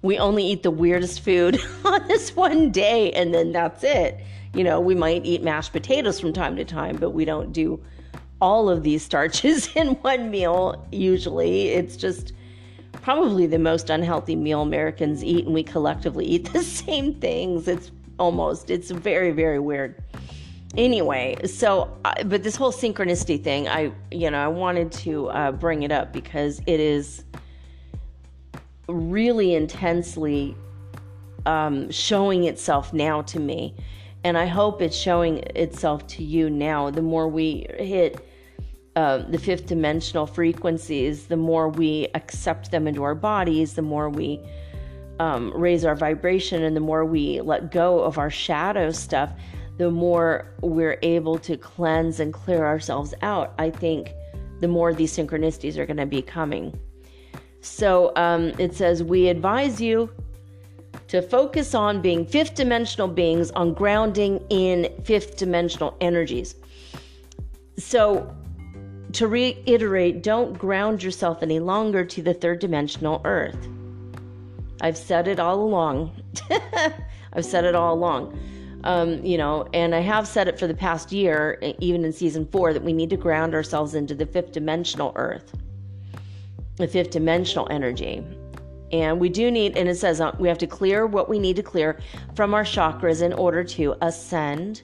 [0.00, 4.18] we only eat the weirdest food on this one day and then that's it.
[4.54, 7.84] You know, we might eat mashed potatoes from time to time, but we don't do
[8.40, 11.68] all of these starches in one meal usually.
[11.68, 12.32] It's just
[13.08, 17.66] probably the most unhealthy meal Americans eat and we collectively eat the same things.
[17.66, 19.94] It's almost it's very very weird.
[20.76, 21.90] Anyway so
[22.26, 26.12] but this whole synchronicity thing i you know i wanted to uh, bring it up
[26.12, 27.24] because it is
[28.90, 30.54] really intensely
[31.46, 33.74] um, showing itself now to me.
[34.22, 36.90] And i hope it's showing itself to you now.
[36.90, 38.27] The more we hit
[38.98, 44.08] uh, the fifth dimensional frequencies the more we accept them into our bodies the more
[44.10, 44.40] we
[45.20, 49.30] um, raise our vibration and the more we let go of our shadow stuff
[49.78, 54.12] the more we're able to cleanse and clear ourselves out, I think
[54.60, 56.78] the more these synchronicities are going to be coming.
[57.60, 60.10] So um, it says, We advise you
[61.06, 66.56] to focus on being fifth dimensional beings, on grounding in fifth dimensional energies.
[67.78, 68.34] So,
[69.12, 73.68] to reiterate, don't ground yourself any longer to the third dimensional earth.
[74.80, 76.22] I've said it all along.
[77.32, 78.38] I've said it all along.
[78.84, 82.46] Um, you know, and I have said it for the past year, even in season
[82.46, 85.52] four, that we need to ground ourselves into the fifth dimensional earth,
[86.76, 88.24] the fifth dimensional energy.
[88.92, 91.56] And we do need, and it says uh, we have to clear what we need
[91.56, 91.98] to clear
[92.34, 94.82] from our chakras in order to ascend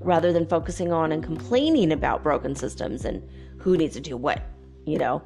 [0.00, 3.22] rather than focusing on and complaining about broken systems and
[3.60, 4.42] who needs to do what,
[4.86, 5.22] you know.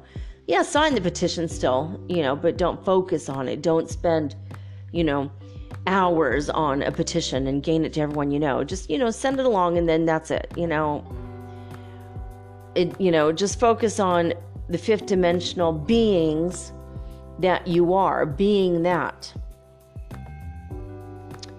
[0.47, 3.61] Yeah, sign the petition still, you know, but don't focus on it.
[3.61, 4.35] Don't spend,
[4.91, 5.31] you know,
[5.87, 8.63] hours on a petition and gain it to everyone you know.
[8.63, 11.03] Just, you know, send it along and then that's it, you know.
[12.75, 14.33] it, you know, just focus on
[14.69, 16.71] the fifth dimensional beings
[17.39, 19.33] that you are, being that.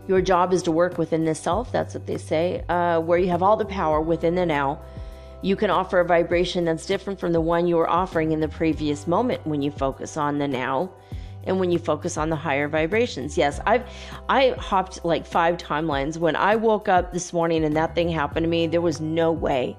[0.08, 3.28] Your job is to work within the self, that's what they say, uh, where you
[3.28, 4.80] have all the power within the now.
[5.42, 8.48] You can offer a vibration that's different from the one you were offering in the
[8.48, 10.90] previous moment when you focus on the now
[11.44, 13.38] and when you focus on the higher vibrations.
[13.38, 13.84] Yes, I've
[14.28, 16.18] I hopped like five timelines.
[16.18, 19.32] When I woke up this morning and that thing happened to me, there was no
[19.32, 19.76] way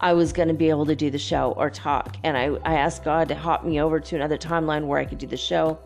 [0.00, 2.16] I was going to be able to do the show or talk.
[2.24, 5.18] And I, I asked God to hop me over to another timeline where I could
[5.18, 5.78] do the show.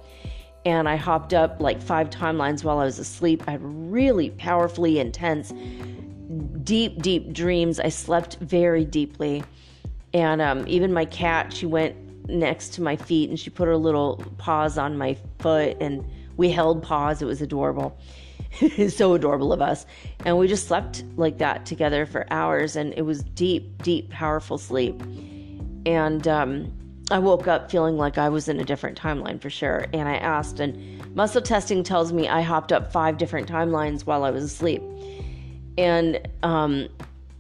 [0.65, 3.43] And I hopped up like five timelines while I was asleep.
[3.47, 5.53] I had really powerfully intense,
[6.63, 7.81] deep, deep dreams.
[7.81, 9.45] I slept very deeply.
[10.13, 11.97] And um, even my cat, she went
[12.29, 16.05] next to my feet and she put her little paws on my foot and
[16.37, 17.23] we held paws.
[17.23, 17.99] It was adorable.
[18.89, 19.87] so adorable of us.
[20.25, 24.59] And we just slept like that together for hours, and it was deep, deep, powerful
[24.59, 25.01] sleep.
[25.87, 26.73] And um,
[27.11, 29.87] I woke up feeling like I was in a different timeline for sure.
[29.93, 34.25] And I asked, and muscle testing tells me I hopped up five different timelines while
[34.25, 34.83] I was asleep.
[35.77, 36.89] And um,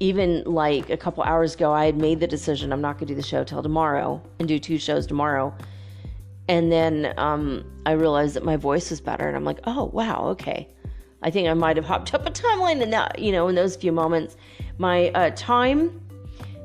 [0.00, 3.14] even like a couple hours ago, I had made the decision I'm not going to
[3.14, 5.54] do the show till tomorrow and do two shows tomorrow.
[6.48, 10.26] And then um, I realized that my voice was better, and I'm like, oh, wow,
[10.30, 10.68] okay.
[11.22, 13.76] I think I might have hopped up a timeline in that, you know, in those
[13.76, 14.36] few moments.
[14.76, 16.00] My uh, time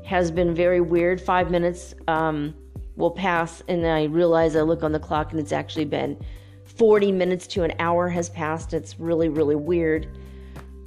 [0.04, 1.18] has been very weird.
[1.18, 2.54] Five minutes um,
[2.96, 6.18] will pass, and I realize I look on the clock and it's actually been
[6.64, 8.74] 40 minutes to an hour has passed.
[8.74, 10.08] It's really, really weird.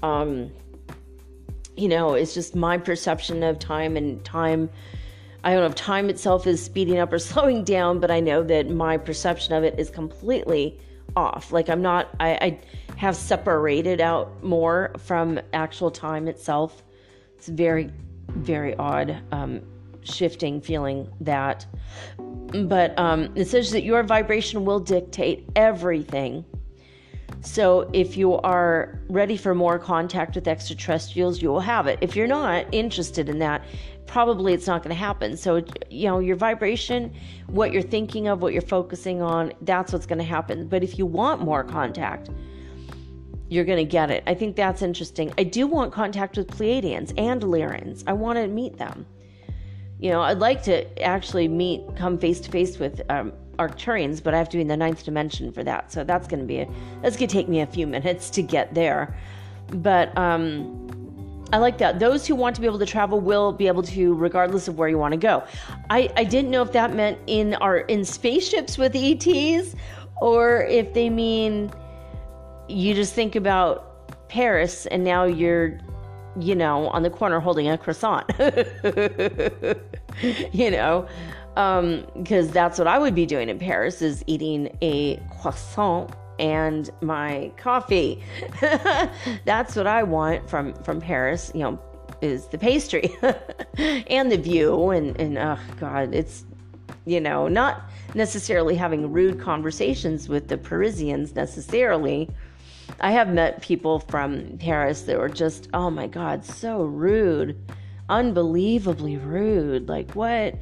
[0.04, 0.52] Um,
[1.76, 4.70] you know, it's just my perception of time and time.
[5.44, 8.44] I don't know if time itself is speeding up or slowing down, but I know
[8.44, 10.80] that my perception of it is completely
[11.16, 11.52] off.
[11.52, 12.60] Like I'm not, I, I
[12.98, 16.84] have separated out more from actual time itself.
[17.36, 17.92] It's very,
[18.30, 19.62] very odd, um,
[20.04, 21.66] shifting feeling that.
[22.18, 26.46] But um, it says that your vibration will dictate everything.
[27.44, 32.00] So if you are ready for more contact with extraterrestrials, you will have it.
[32.00, 33.66] If you're not interested in that,
[34.08, 35.36] probably it's not going to happen.
[35.36, 37.14] So, you know, your vibration,
[37.48, 40.70] what you're thinking of, what you're focusing on, that's what's going to happen.
[40.70, 42.30] But if you want more contact,
[43.50, 44.24] you're going to get it.
[44.26, 45.34] I think that's interesting.
[45.38, 48.06] I do want contact with Pleiadians and Lyrians.
[48.08, 49.06] I want to meet them.
[50.00, 54.34] You know, I'd like to actually meet, come face to face with um, Arcturians, but
[54.34, 55.92] I have to be in the ninth dimension for that.
[55.92, 58.42] So that's going to be, a, that's going to take me a few minutes to
[58.42, 59.16] get there.
[59.70, 60.80] But, um,
[61.54, 62.00] I like that.
[62.00, 64.90] Those who want to be able to travel will be able to, regardless of where
[64.90, 65.44] you want to go.
[65.92, 69.76] I, I didn't know if that meant in our in spaceships with ETs,
[70.20, 71.72] or if they mean
[72.68, 75.80] you just think about Paris and now you're,
[76.40, 78.26] you know, on the corner holding a croissant.
[80.54, 81.08] you know,
[81.56, 86.90] because um, that's what I would be doing in Paris is eating a croissant and
[87.02, 88.24] my coffee.
[89.46, 91.52] That's what I want from from Paris.
[91.54, 91.80] You know,
[92.22, 93.16] is the pastry
[93.78, 96.46] and the view and and oh god, it's
[97.06, 97.84] you know not
[98.16, 102.30] necessarily having rude conversations with the Parisians necessarily.
[103.00, 107.58] I have met people from Paris that were just oh my god, so rude,
[108.10, 109.88] unbelievably rude.
[109.88, 110.56] Like what?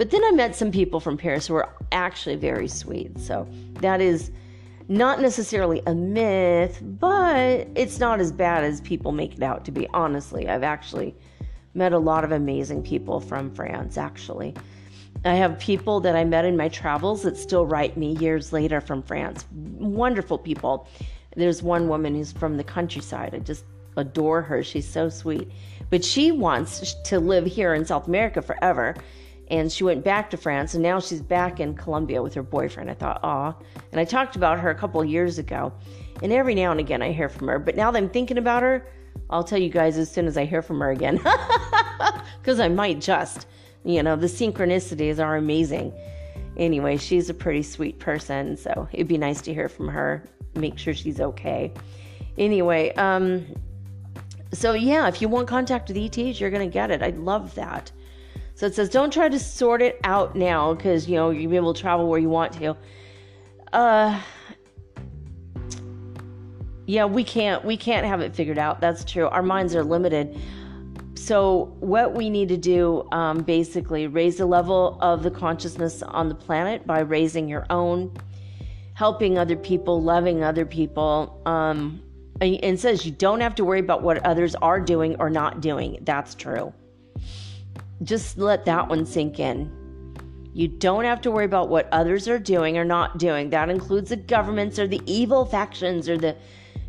[0.00, 3.18] But then I met some people from Paris who were actually very sweet.
[3.18, 3.46] So
[3.82, 4.30] that is
[4.88, 9.70] not necessarily a myth, but it's not as bad as people make it out to
[9.70, 9.86] be.
[9.92, 11.14] Honestly, I've actually
[11.74, 14.54] met a lot of amazing people from France, actually.
[15.26, 18.80] I have people that I met in my travels that still write me years later
[18.80, 19.44] from France.
[19.52, 20.88] Wonderful people.
[21.36, 23.34] There's one woman who's from the countryside.
[23.34, 23.66] I just
[23.98, 24.62] adore her.
[24.62, 25.50] She's so sweet.
[25.90, 28.96] But she wants to live here in South America forever
[29.50, 32.88] and she went back to France, and now she's back in Colombia with her boyfriend.
[32.90, 33.54] I thought, aw.
[33.90, 35.72] And I talked about her a couple years ago,
[36.22, 37.58] and every now and again I hear from her.
[37.58, 38.86] But now that I'm thinking about her,
[39.28, 41.16] I'll tell you guys as soon as I hear from her again,
[42.40, 43.46] because I might just.
[43.82, 45.94] You know, the synchronicities are amazing.
[46.56, 50.22] Anyway, she's a pretty sweet person, so it'd be nice to hear from her.
[50.54, 51.72] Make sure she's okay.
[52.36, 53.46] Anyway, um,
[54.52, 57.02] so yeah, if you want contact with ETs, you're gonna get it.
[57.02, 57.90] I'd love that.
[58.60, 61.56] So it says, don't try to sort it out now because, you know, you'll be
[61.56, 62.76] able to travel where you want to.
[63.72, 64.20] Uh,
[66.84, 68.82] yeah, we can't, we can't have it figured out.
[68.82, 69.28] That's true.
[69.28, 70.38] Our minds are limited.
[71.14, 76.28] So what we need to do, um, basically, raise the level of the consciousness on
[76.28, 78.14] the planet by raising your own,
[78.92, 81.40] helping other people, loving other people.
[81.46, 82.02] Um,
[82.42, 85.62] and it says you don't have to worry about what others are doing or not
[85.62, 85.96] doing.
[86.02, 86.74] That's true
[88.02, 89.70] just let that one sink in.
[90.52, 93.50] You don't have to worry about what others are doing or not doing.
[93.50, 96.36] That includes the governments or the evil factions or the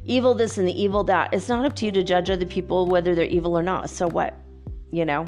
[0.03, 1.33] evil this and the evil that.
[1.33, 3.89] It's not up to you to judge other people whether they're evil or not.
[3.89, 4.35] So what?
[4.91, 5.27] You know?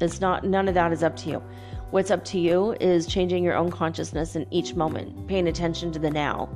[0.00, 1.42] It's not, none of that is up to you.
[1.90, 5.98] What's up to you is changing your own consciousness in each moment, paying attention to
[5.98, 6.48] the now,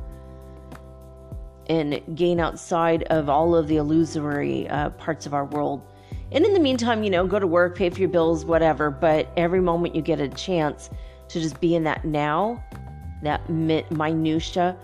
[1.69, 5.83] and gain outside of all of the illusory uh, parts of our world.
[6.33, 8.91] And in the meantime, you know, go to work, pay for your bills, whatever.
[8.91, 10.91] But every moment you get a chance
[11.29, 12.63] to just be in that now,
[13.23, 14.77] that minutia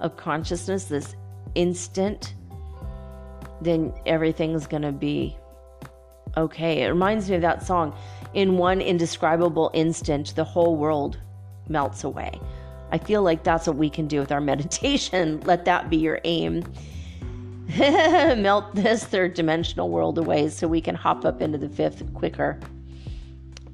[0.00, 1.14] of consciousness, this
[1.54, 2.34] instant,
[3.60, 5.36] then everything's gonna be
[6.36, 6.82] okay.
[6.82, 7.96] It reminds me of that song.
[8.34, 11.18] In one indescribable instant, the whole world
[11.68, 12.38] melts away.
[12.92, 15.40] I feel like that's what we can do with our meditation.
[15.40, 16.64] Let that be your aim.
[17.78, 22.58] Melt this third dimensional world away so we can hop up into the fifth quicker.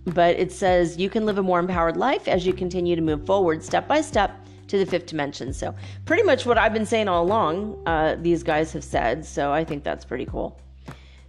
[0.06, 3.26] But it says you can live a more empowered life as you continue to move
[3.26, 4.32] forward step by step
[4.68, 5.52] to the fifth dimension.
[5.52, 5.74] So,
[6.06, 9.24] pretty much what I've been saying all along, uh, these guys have said.
[9.24, 10.58] So, I think that's pretty cool.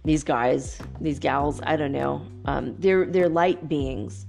[0.04, 2.26] These guys, these gals, I don't know.
[2.46, 4.26] Um, they're they're light beings.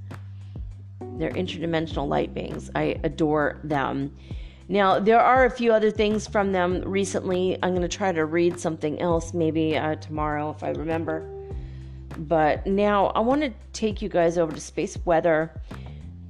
[1.18, 2.70] They're interdimensional light beings.
[2.76, 4.16] I adore them.
[4.68, 7.58] Now, there are a few other things from them recently.
[7.62, 11.30] I'm going to try to read something else maybe uh, tomorrow if I remember.
[12.18, 15.62] But now I want to take you guys over to space weather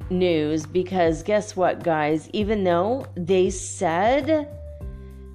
[0.10, 2.30] news because guess what, guys?
[2.34, 4.50] Even though they said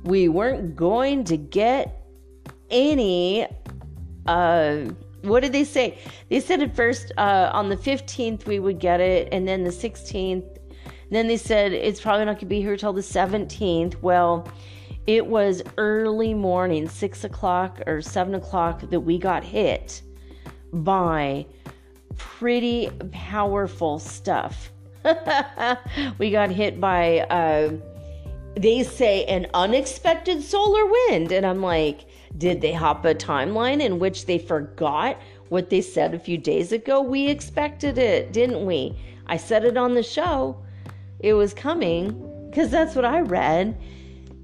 [0.04, 2.04] we weren't going to get
[2.70, 3.46] any,
[4.26, 4.76] uh,
[5.22, 5.98] what did they say?
[6.28, 9.70] They said at first uh, on the 15th we would get it, and then the
[9.70, 10.58] 16th.
[11.10, 14.00] Then they said it's probably not going to be here till the 17th.
[14.00, 14.48] Well,
[15.06, 20.02] it was early morning, six o'clock or seven o'clock, that we got hit
[20.72, 21.46] by
[22.16, 24.70] pretty powerful stuff.
[26.18, 27.72] we got hit by, uh,
[28.56, 31.32] they say, an unexpected solar wind.
[31.32, 32.06] And I'm like,
[32.38, 36.70] did they hop a timeline in which they forgot what they said a few days
[36.70, 37.00] ago?
[37.00, 38.96] We expected it, didn't we?
[39.26, 40.62] I said it on the show.
[41.20, 43.80] It was coming because that's what I read.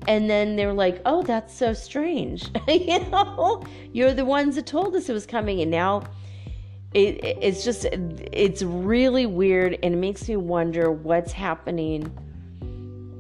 [0.07, 2.49] And then they were like, oh, that's so strange.
[2.69, 5.61] you know, you're the ones that told us it was coming.
[5.61, 6.05] And now
[6.97, 12.11] it, it's just it's really weird and it makes me wonder what's happening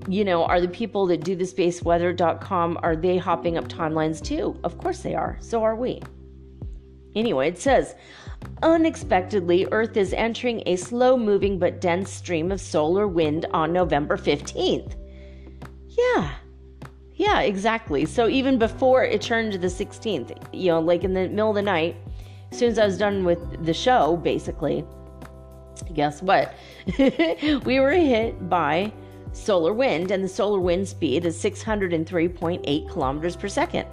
[0.08, 4.58] you know are the people that do the spaceweather.com are they hopping up timelines too
[4.64, 6.00] of course they are so are we
[7.14, 7.94] anyway it says
[8.62, 14.16] unexpectedly earth is entering a slow moving but dense stream of solar wind on november
[14.16, 14.96] 15th
[15.88, 16.34] yeah
[17.14, 21.28] yeah exactly so even before it turned to the 16th you know like in the
[21.28, 21.96] middle of the night
[22.50, 24.84] as soon as I was done with the show, basically,
[25.94, 26.54] guess what?
[27.64, 28.92] we were hit by
[29.32, 33.86] solar wind, and the solar wind speed is 603.8 kilometers per second.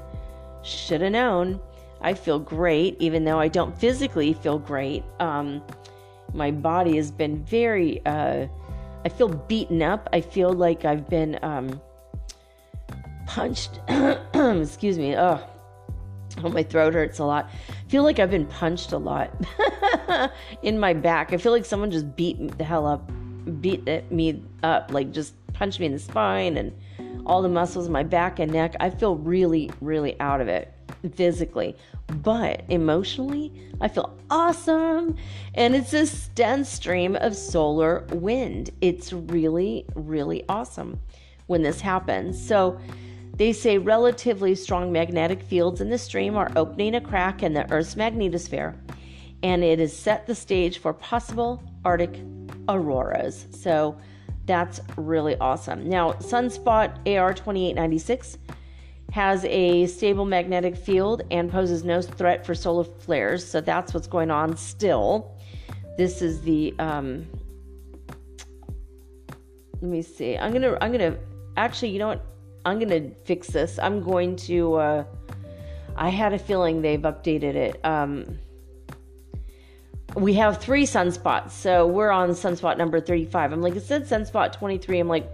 [0.63, 1.59] Should have known.
[2.03, 5.03] I feel great, even though I don't physically feel great.
[5.19, 5.63] Um,
[6.33, 8.47] my body has been very, uh,
[9.05, 10.09] I feel beaten up.
[10.11, 11.81] I feel like I've been um,
[13.25, 13.79] punched.
[14.35, 15.15] Excuse me.
[15.15, 15.39] Oh,
[16.41, 17.49] my throat hurts a lot.
[17.69, 19.31] I feel like I've been punched a lot
[20.63, 21.31] in my back.
[21.31, 23.09] I feel like someone just beat the hell up,
[23.61, 26.73] beat me up, like just punched me in the spine and
[27.25, 28.75] all the muscles in my back and neck.
[28.79, 30.72] I feel really, really out of it
[31.15, 31.75] physically,
[32.21, 33.51] but emotionally,
[33.81, 35.15] I feel awesome.
[35.53, 38.71] And it's a dense stream of solar wind.
[38.81, 40.99] It's really, really awesome
[41.47, 42.41] when this happens.
[42.41, 42.79] So,
[43.35, 47.69] they say relatively strong magnetic fields in the stream are opening a crack in the
[47.71, 48.75] Earth's magnetosphere,
[49.41, 52.19] and it has set the stage for possible Arctic
[52.69, 53.47] auroras.
[53.51, 53.97] So
[54.45, 55.89] that's really awesome.
[55.89, 58.37] Now, Sunspot AR 2896
[59.13, 63.45] has a stable magnetic field and poses no threat for solar flares.
[63.45, 65.37] So that's what's going on still.
[65.99, 67.27] This is the um,
[69.81, 70.35] let me see.
[70.35, 71.15] I'm gonna I'm gonna
[71.57, 72.25] actually you know what
[72.65, 73.77] I'm gonna fix this.
[73.77, 74.73] I'm going to.
[74.73, 75.03] Uh,
[75.95, 77.85] I had a feeling they've updated it.
[77.85, 78.39] Um,
[80.15, 83.53] we have three sunspots, so we're on sunspot number 35.
[83.53, 84.97] I'm like, it said sunspot 23.
[84.97, 85.29] I'm like,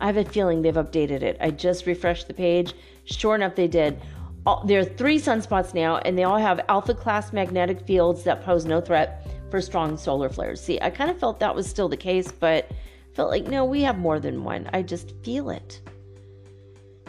[0.00, 1.36] I have a feeling they've updated it.
[1.40, 2.74] I just refreshed the page.
[3.10, 4.00] Sure enough, they did.
[4.46, 8.44] All, there are three sunspots now, and they all have alpha class magnetic fields that
[8.44, 10.60] pose no threat for strong solar flares.
[10.60, 12.70] See, I kind of felt that was still the case, but
[13.14, 14.70] felt like no, we have more than one.
[14.72, 15.80] I just feel it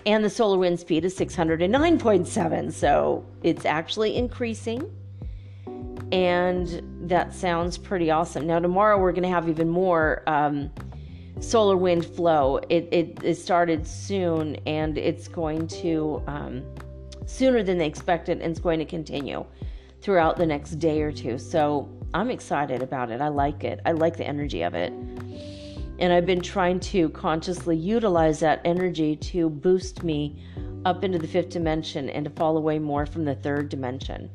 [0.06, 4.90] and the solar wind speed is 609.7 so it's actually increasing
[6.12, 8.46] and that sounds pretty awesome.
[8.46, 10.70] Now, tomorrow we're going to have even more um,
[11.40, 12.58] solar wind flow.
[12.70, 16.64] It, it, it, started soon and it's going to, um,
[17.26, 19.46] sooner than they expected, and it's going to continue
[20.02, 21.38] throughout the next day or two.
[21.38, 23.22] So I'm excited about it.
[23.22, 23.80] I like it.
[23.86, 24.92] I like the energy of it.
[24.92, 30.44] And I've been trying to consciously utilize that energy to boost me
[30.84, 34.30] up into the fifth dimension and to fall away more from the third dimension.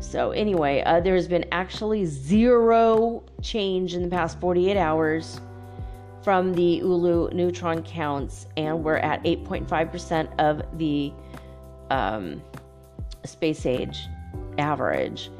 [0.00, 5.40] So, anyway, uh, there's been actually zero change in the past 48 hours
[6.22, 11.12] from the Oulu neutron counts, and we're at 8.5% of the
[11.90, 12.42] um,
[13.24, 14.06] space age
[14.58, 15.30] average.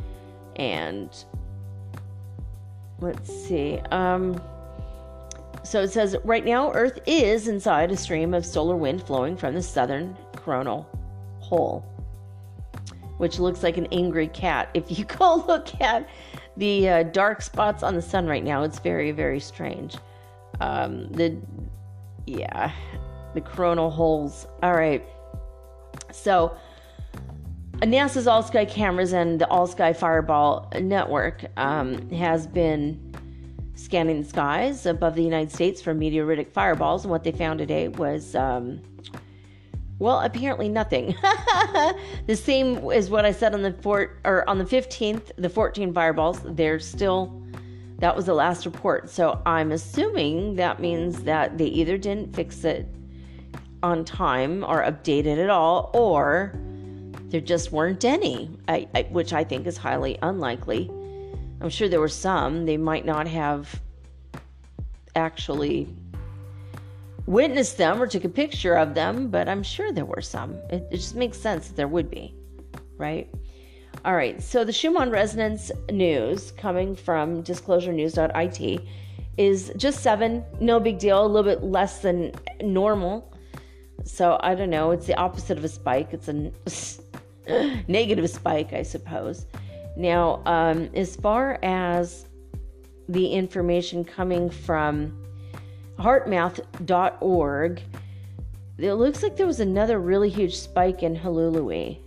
[0.57, 1.11] And
[3.01, 3.81] let's see.
[3.91, 4.41] Um,
[5.63, 9.55] so it says right now, Earth is inside a stream of solar wind flowing from
[9.55, 10.89] the southern coronal
[11.41, 11.85] hole
[13.19, 14.71] which looks like an angry cat.
[14.75, 16.09] If you go look at
[16.57, 19.97] the uh, dark spots on the sun right now, it's very, very strange.
[20.61, 21.37] Um, the,
[22.27, 22.73] yeah,
[23.35, 24.47] the coronal holes.
[24.63, 25.05] All right.
[26.13, 26.57] So,
[27.77, 33.15] NASA's All Sky cameras and the All Sky Fireball network um, has been
[33.75, 37.87] scanning the skies above the United States for meteoritic fireballs, and what they found today
[37.89, 38.81] was um,
[39.99, 41.15] well, apparently nothing.
[42.27, 45.93] the same as what I said on the fort or on the 15th, the 14
[45.93, 47.43] fireballs, they're still
[47.99, 49.11] that was the last report.
[49.11, 52.87] So I'm assuming that means that they either didn't fix it
[53.83, 56.55] on time or update it at all or
[57.29, 60.91] there just weren't any, I, I, which I think is highly unlikely.
[61.61, 62.65] I'm sure there were some.
[62.65, 63.81] They might not have
[65.15, 65.89] actually
[67.27, 70.55] witnessed them or took a picture of them, but I'm sure there were some.
[70.71, 72.35] It, it just makes sense that there would be,
[72.97, 73.29] right?
[74.05, 78.81] All right, so the Schumann resonance news coming from disclosurenews.it
[79.37, 82.33] is just seven, no big deal, a little bit less than
[82.63, 83.33] normal.
[84.05, 86.53] So I don't know, it's the opposite of a spike, it's a
[87.89, 89.47] negative spike, I suppose.
[89.97, 92.27] Now, um, as far as
[93.09, 95.25] the information coming from
[95.99, 97.83] heartmath.org,
[98.79, 101.99] it looks like there was another really huge spike in Hulului.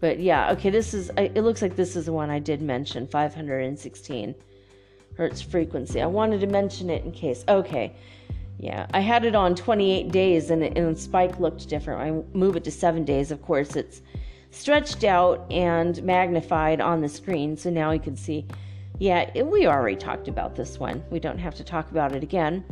[0.00, 3.06] But yeah, okay, this is, it looks like this is the one I did mention
[3.06, 4.34] 516
[5.16, 6.02] hertz frequency.
[6.02, 7.44] I wanted to mention it in case.
[7.48, 7.94] Okay,
[8.58, 12.00] yeah, I had it on 28 days and, and the spike looked different.
[12.00, 14.02] I move it to seven days, of course, it's
[14.50, 18.46] stretched out and magnified on the screen, so now you can see
[18.98, 21.02] yeah, we already talked about this one.
[21.10, 22.64] We don't have to talk about it again.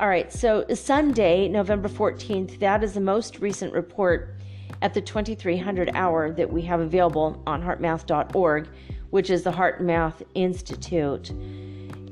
[0.00, 4.34] All right, so Sunday, November 14th, that is the most recent report
[4.82, 8.68] at the 2300 hour that we have available on heartmath.org,
[9.10, 11.32] which is the HeartMath Institute.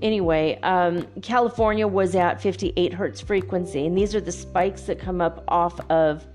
[0.00, 5.20] Anyway, um, California was at 58 hertz frequency, and these are the spikes that come
[5.20, 6.26] up off of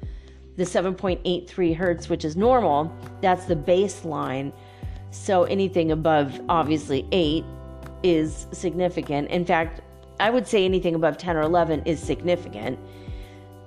[0.56, 2.92] the 7.83 hertz, which is normal.
[3.22, 4.54] That's the baseline
[5.12, 7.44] so anything above obviously 8
[8.04, 9.30] is significant.
[9.30, 9.82] In fact,
[10.20, 12.80] I would say anything above 10 or 11 is significant.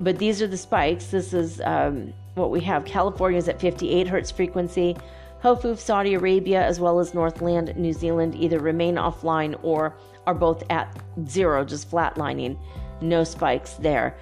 [0.00, 1.06] But these are the spikes.
[1.06, 2.84] This is um, what we have.
[2.84, 4.96] California is at 58 hertz frequency.
[5.42, 10.62] Hofuf, Saudi Arabia, as well as Northland, New Zealand, either remain offline or are both
[10.70, 10.94] at
[11.26, 12.58] zero, just flatlining.
[13.00, 14.16] No spikes there.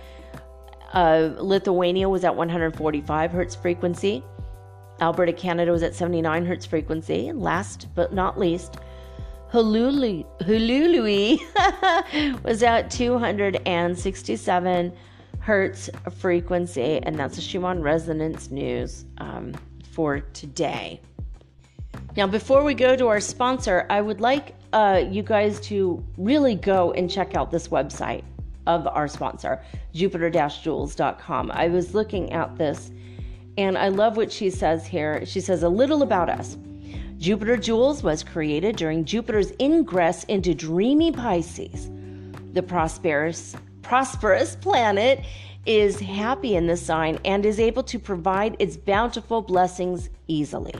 [0.92, 4.24] Uh, Lithuania was at 145 hertz frequency.
[5.00, 7.28] Alberta, Canada was at 79 hertz frequency.
[7.28, 8.76] And last but not least,
[9.52, 11.38] Hulului, Hulului
[12.44, 14.92] was at 267
[15.49, 15.88] hertz
[16.18, 16.99] frequency.
[17.05, 19.55] And that's the Schumann Resonance News um,
[19.92, 21.01] for today.
[22.18, 26.55] Now, before we go to our sponsor, I would like uh, you guys to really
[26.55, 28.24] go and check out this website
[28.66, 31.51] of our sponsor, jupiter-jewels.com.
[31.51, 32.90] I was looking at this
[33.57, 35.24] and I love what she says here.
[35.24, 36.59] She says a little about us.
[37.16, 41.88] Jupiter Jewels was created during Jupiter's ingress into dreamy Pisces.
[42.53, 43.57] The prosperous
[43.89, 45.24] prosperous planet
[45.64, 50.74] is happy in this sign and is able to provide its bountiful blessings easily.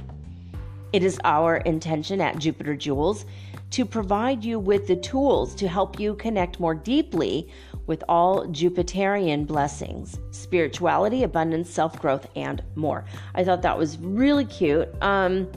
[0.93, 3.25] It is our intention at Jupiter Jewels
[3.71, 7.49] to provide you with the tools to help you connect more deeply
[7.87, 13.07] with all Jupiterian blessings, spirituality, abundance, self growth, and more.
[13.35, 14.87] I thought that was really cute.
[15.03, 15.51] Um,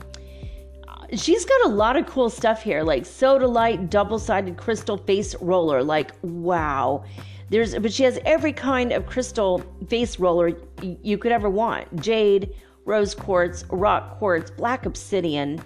[1.14, 5.82] she's got a lot of cool stuff here, like sodalite, double sided crystal face roller.
[5.82, 7.04] Like, wow.
[7.52, 12.54] There's, but she has every kind of crystal face roller you could ever want jade,
[12.86, 15.62] rose quartz, rock quartz, black obsidian,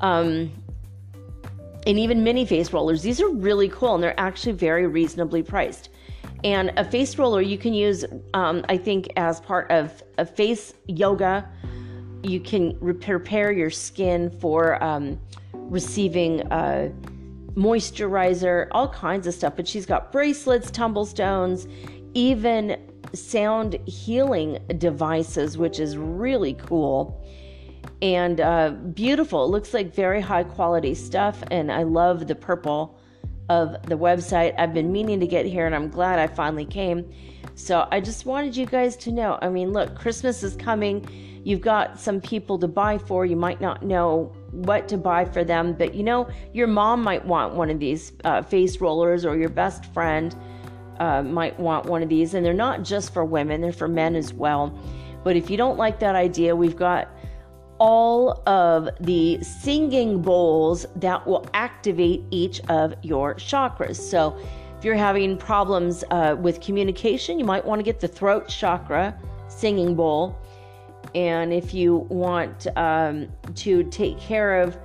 [0.00, 0.50] um,
[1.86, 3.00] and even mini face rollers.
[3.00, 5.90] These are really cool and they're actually very reasonably priced.
[6.42, 10.74] And a face roller you can use, um, I think, as part of a face
[10.88, 11.48] yoga.
[12.24, 15.20] You can prepare your skin for um,
[15.52, 16.90] receiving uh,
[17.58, 19.56] moisturizer, all kinds of stuff.
[19.56, 21.66] But she's got bracelets, tumblestones,
[22.14, 22.80] even
[23.12, 27.24] sound healing devices, which is really cool
[28.00, 29.44] and uh, beautiful.
[29.44, 32.98] It looks like very high quality stuff, and I love the purple
[33.48, 34.54] of the website.
[34.58, 37.10] I've been meaning to get here, and I'm glad I finally came.
[37.54, 39.38] So I just wanted you guys to know.
[39.42, 41.08] I mean, look, Christmas is coming.
[41.44, 43.26] You've got some people to buy for.
[43.26, 47.24] You might not know what to buy for them, but you know, your mom might
[47.24, 50.34] want one of these uh, face rollers, or your best friend
[50.98, 52.34] uh, might want one of these.
[52.34, 54.76] And they're not just for women, they're for men as well.
[55.24, 57.08] But if you don't like that idea, we've got
[57.78, 63.96] all of the singing bowls that will activate each of your chakras.
[63.96, 64.38] So,
[64.78, 69.18] if you're having problems uh, with communication, you might want to get the throat chakra
[69.48, 70.38] singing bowl.
[71.14, 74.76] And if you want um, to take care of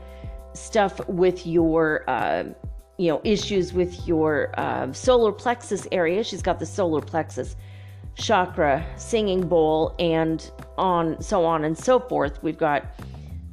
[0.53, 2.45] stuff with your, uh,
[2.97, 7.55] you know, issues with your uh, solar plexus area, she's got the solar plexus
[8.15, 12.41] chakra singing bowl and on so on and so forth.
[12.43, 12.86] We've got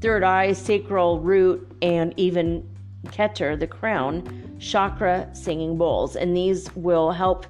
[0.00, 2.68] third eye, sacral root, and even
[3.06, 6.16] Keter, the crown, chakra singing bowls.
[6.16, 7.46] And these will help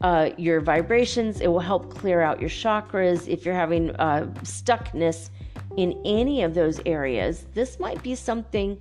[0.00, 1.40] uh, your vibrations.
[1.40, 3.28] It will help clear out your chakras.
[3.28, 5.30] If you're having uh, stuckness
[5.76, 8.80] in any of those areas, this might be something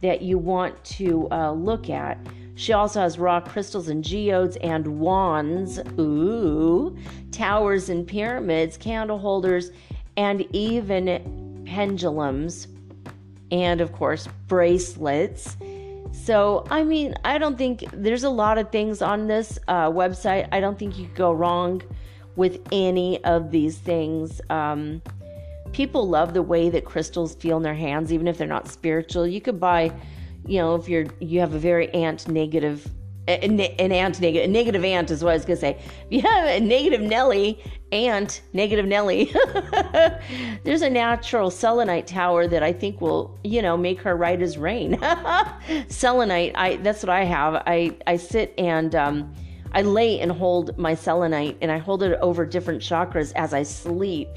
[0.00, 2.18] that you want to uh, look at.
[2.54, 6.96] She also has rock crystals and geodes and wands, ooh,
[7.32, 9.70] towers and pyramids, candle holders,
[10.16, 12.68] and even pendulums,
[13.50, 15.56] and of course, bracelets.
[16.12, 20.48] So, I mean, I don't think there's a lot of things on this uh, website.
[20.52, 21.82] I don't think you could go wrong
[22.36, 24.40] with any of these things.
[24.50, 25.02] Um,
[25.72, 29.26] people love the way that crystals feel in their hands, even if they're not spiritual.
[29.26, 29.92] You could buy
[30.46, 32.88] you know, if you're you have a very ant negative
[33.38, 35.78] an ant negative a negative ant is what I was gonna say.
[35.78, 37.62] If you have a negative Nelly
[37.92, 39.32] ant negative Nelly,
[40.64, 44.58] there's a natural selenite tower that I think will you know make her right as
[44.58, 44.98] rain.
[45.88, 47.62] selenite, I that's what I have.
[47.66, 49.34] I I sit and um,
[49.72, 53.62] I lay and hold my selenite and I hold it over different chakras as I
[53.62, 54.28] sleep,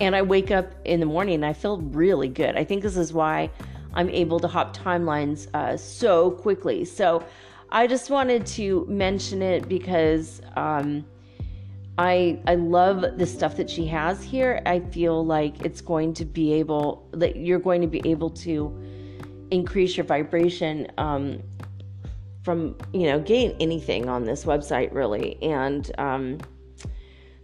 [0.00, 2.56] and I wake up in the morning and I feel really good.
[2.56, 3.50] I think this is why
[3.94, 6.84] I'm able to hop timelines uh, so quickly.
[6.84, 7.24] So
[7.74, 11.04] I just wanted to mention it because um,
[11.98, 14.62] I I love the stuff that she has here.
[14.64, 18.72] I feel like it's going to be able that you're going to be able to
[19.50, 21.42] increase your vibration um,
[22.44, 26.38] from you know gain anything on this website really and um,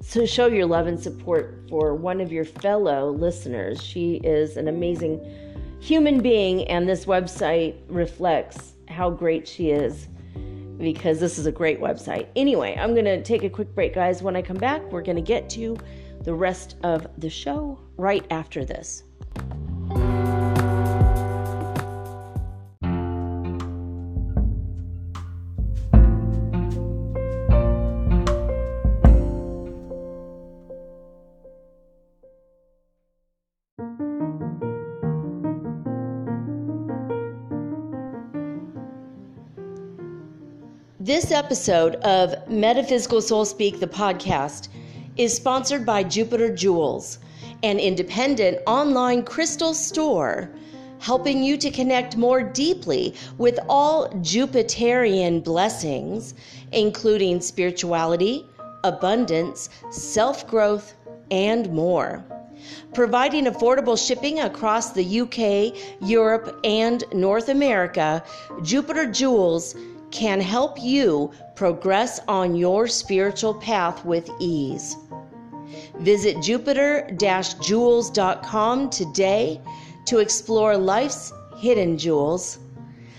[0.01, 3.83] so show your love and support for one of your fellow listeners.
[3.83, 5.21] She is an amazing
[5.81, 10.07] human being, and this website reflects how great she is
[10.81, 12.27] because this is a great website.
[12.35, 14.23] Anyway, I'm going to take a quick break, guys.
[14.23, 15.77] When I come back, we're going to get to
[16.23, 19.05] the rest of the show right after this.
[41.11, 44.69] This episode of Metaphysical Soul Speak, the podcast,
[45.17, 47.19] is sponsored by Jupiter Jewels,
[47.65, 50.53] an independent online crystal store
[51.01, 56.35] helping you to connect more deeply with all Jupiterian blessings,
[56.71, 58.47] including spirituality,
[58.85, 60.95] abundance, self growth,
[61.33, 62.25] and more.
[62.95, 65.77] Providing affordable shipping across the UK,
[66.09, 68.23] Europe, and North America,
[68.63, 69.75] Jupiter Jewels
[70.11, 74.97] can help you progress on your spiritual path with ease.
[75.99, 79.61] Visit Jupiter jewels.com today
[80.07, 82.59] to explore life's hidden jewels.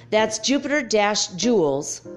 [0.10, 2.10] That's Jupiter jewels.com.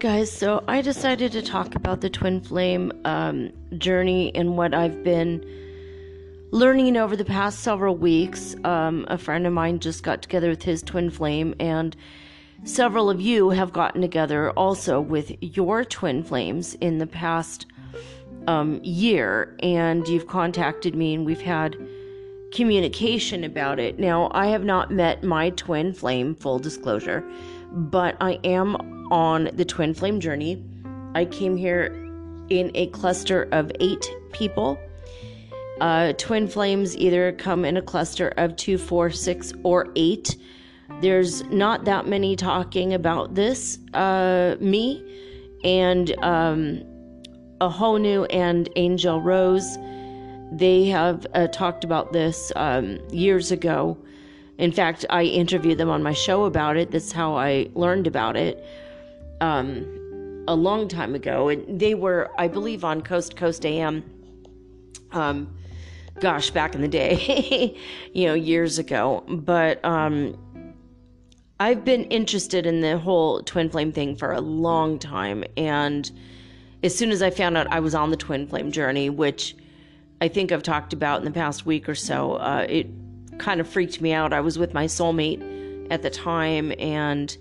[0.00, 5.04] guys, so I decided to talk about the twin flame um, journey and what I've
[5.04, 5.44] been
[6.52, 8.56] learning over the past several weeks.
[8.64, 11.94] Um, a friend of mine just got together with his twin flame, and
[12.64, 17.66] several of you have gotten together also with your twin flames in the past
[18.46, 21.76] um, year, and you've contacted me, and we've had
[22.52, 23.98] communication about it.
[23.98, 27.22] Now, I have not met my twin flame, full disclosure,
[27.70, 30.64] but I am on the twin flame journey.
[31.14, 31.86] I came here
[32.48, 34.78] in a cluster of eight people
[35.80, 40.36] uh, twin flames either come in a cluster of two, four, six, or eight.
[41.00, 43.78] There's not that many talking about this.
[43.94, 45.02] Uh, me
[45.64, 46.82] and um,
[47.60, 49.78] Ahonu and Aingeal Rose,
[50.52, 53.96] they have uh, talked about this um, years ago.
[54.58, 56.90] In fact, I interviewed them on my show about it.
[56.90, 58.62] That's how I learned about it
[59.40, 61.48] um, a long time ago.
[61.48, 64.04] And they were, I believe, on Coast Coast AM.
[65.12, 65.54] Um,
[66.20, 67.76] gosh, back in the day,
[68.12, 69.24] you know, years ago.
[69.28, 70.38] But um,
[71.58, 75.44] I've been interested in the whole twin flame thing for a long time.
[75.56, 76.10] And
[76.82, 79.56] as soon as I found out I was on the twin flame journey, which
[80.20, 82.86] I think I've talked about in the past week or so, uh, it
[83.38, 84.32] kind of freaked me out.
[84.32, 87.36] I was with my soulmate at the time, and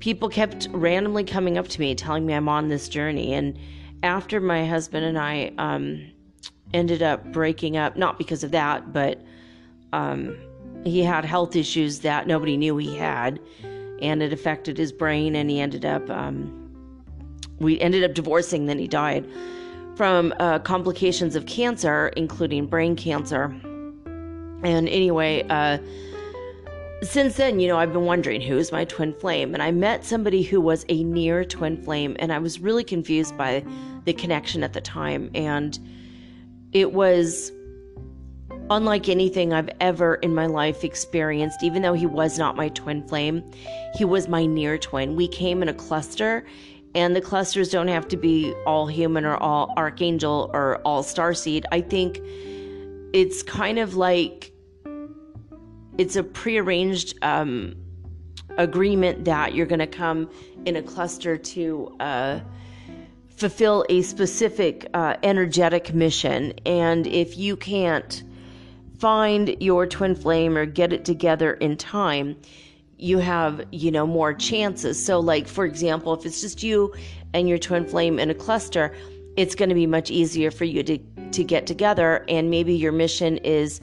[0.00, 3.34] people kept randomly coming up to me telling me I'm on this journey.
[3.34, 3.58] And
[4.02, 6.12] after my husband and I, um,
[6.74, 9.22] ended up breaking up, not because of that, but
[9.92, 10.36] um,
[10.84, 13.40] he had health issues that nobody knew he had,
[14.00, 16.70] and it affected his brain, and he ended up, um,
[17.58, 19.26] we ended up divorcing, then he died
[19.96, 23.44] from uh, complications of cancer, including brain cancer.
[24.62, 25.78] And anyway, uh,
[27.02, 29.54] since then, you know, I've been wondering who's my twin flame.
[29.54, 33.36] And I met somebody who was a near twin flame, and I was really confused
[33.36, 33.64] by
[34.04, 35.30] the connection at the time.
[35.34, 35.78] And
[36.72, 37.52] it was
[38.70, 43.06] unlike anything I've ever in my life experienced, even though he was not my twin
[43.06, 43.48] flame.
[43.94, 45.16] He was my near twin.
[45.16, 46.46] We came in a cluster,
[46.94, 51.64] and the clusters don't have to be all human or all archangel or all starseed.
[51.72, 52.20] I think
[53.12, 54.52] it's kind of like
[55.98, 57.74] it's a prearranged um,
[58.56, 60.30] agreement that you're going to come
[60.64, 61.96] in a cluster to.
[62.00, 62.40] Uh,
[63.38, 66.52] fulfill a specific uh, energetic mission.
[66.66, 68.24] And if you can't
[68.98, 72.36] find your twin flame or get it together in time,
[72.96, 75.02] you have, you know, more chances.
[75.02, 76.92] So, like, for example, if it's just you
[77.32, 78.92] and your twin flame in a cluster,
[79.36, 80.98] it's going to be much easier for you to,
[81.30, 82.24] to get together.
[82.28, 83.80] And maybe your mission is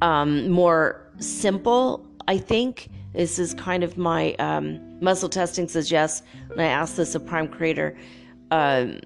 [0.00, 2.88] um, more simple, I think.
[3.12, 6.22] This is kind of my um, muscle testing yes.
[6.50, 7.96] And I asked this of Prime Creator
[8.50, 9.00] um,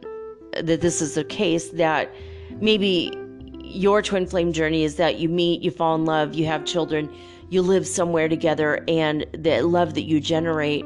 [0.61, 2.13] that this is the case that
[2.61, 3.17] maybe
[3.63, 7.09] your twin flame journey is that you meet, you fall in love, you have children,
[7.51, 10.85] you live somewhere together, and the love that you generate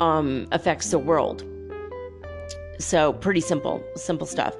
[0.00, 1.44] um, affects the world.
[2.78, 4.56] So, pretty simple, simple stuff.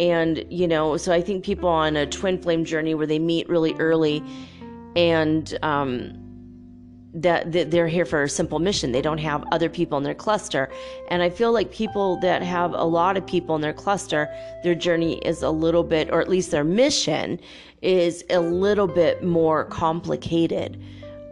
[0.00, 3.48] And, you know, so I think people on a twin flame journey where they meet
[3.48, 4.22] really early
[4.98, 6.12] and, um,
[7.14, 8.92] that, they're here for a simple mission.
[8.92, 10.68] They don't have other people in their cluster.
[11.08, 14.28] And I feel like people that have a lot of people in their cluster,
[14.62, 17.40] their journey is a little bit, or at least their mission
[17.80, 20.82] is a little bit more complicated.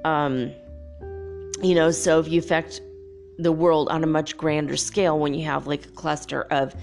[0.05, 0.53] Um,
[1.63, 2.81] you know, so if you affect
[3.39, 6.75] the world on a much grander scale when you have like a cluster of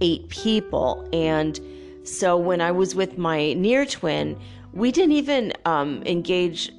[0.00, 1.08] eight people.
[1.12, 1.60] And
[2.02, 4.40] so when I was with my near twin,
[4.72, 6.70] we didn't even um, engage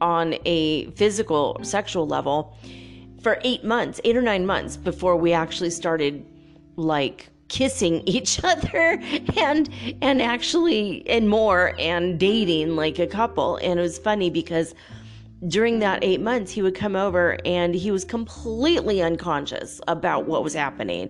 [0.00, 2.56] on a physical sexual level
[3.22, 6.24] for eight months, eight or nine months before we actually started
[6.76, 9.00] like kissing each other
[9.36, 9.70] and
[10.02, 14.74] and actually and more and dating like a couple and it was funny because
[15.46, 20.44] during that 8 months he would come over and he was completely unconscious about what
[20.44, 21.08] was happening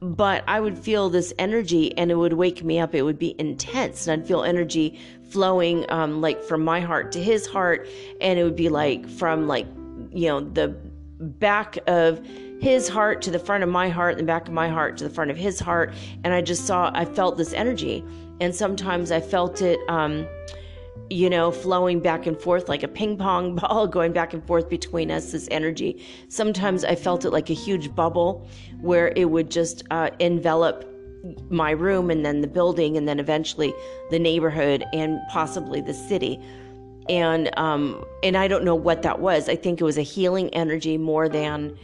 [0.00, 2.94] but I would feel this energy and it would wake me up.
[2.94, 5.00] It would be intense and I'd feel energy
[5.30, 7.88] flowing um, like from my heart to his heart.
[8.20, 9.66] And it would be like from like,
[10.10, 10.68] you know, the
[11.20, 12.24] back of
[12.60, 15.04] his heart to the front of my heart and the back of my heart to
[15.04, 15.94] the front of his heart.
[16.24, 18.04] And I just saw, I felt this energy.
[18.40, 20.26] And sometimes I felt it, um,
[21.10, 24.68] you know, flowing back and forth like a ping pong ball going back and forth
[24.68, 26.04] between us, this energy.
[26.28, 28.46] Sometimes I felt it like a huge bubble
[28.80, 30.84] where it would just uh, envelop
[31.50, 33.74] my room and then the building and then eventually
[34.10, 36.40] the neighborhood and possibly the city.
[37.08, 39.48] And um, and I don't know what that was.
[39.48, 41.76] I think it was a healing energy more than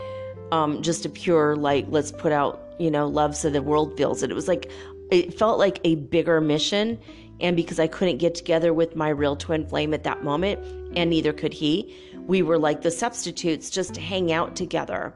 [0.53, 4.23] um, just a pure like let's put out you know love so the world feels
[4.23, 4.31] it.
[4.31, 4.71] It was like
[5.11, 6.99] it felt like a bigger mission
[7.41, 10.61] And because I couldn't get together with my real twin flame at that moment,
[10.97, 11.95] and neither could he,
[12.27, 15.13] we were like the substitutes just to hang out together.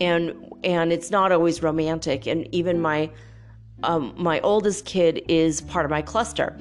[0.00, 0.34] And
[0.64, 2.26] and it's not always romantic.
[2.26, 3.10] And even my
[3.82, 6.56] um, my oldest kid is part of my cluster.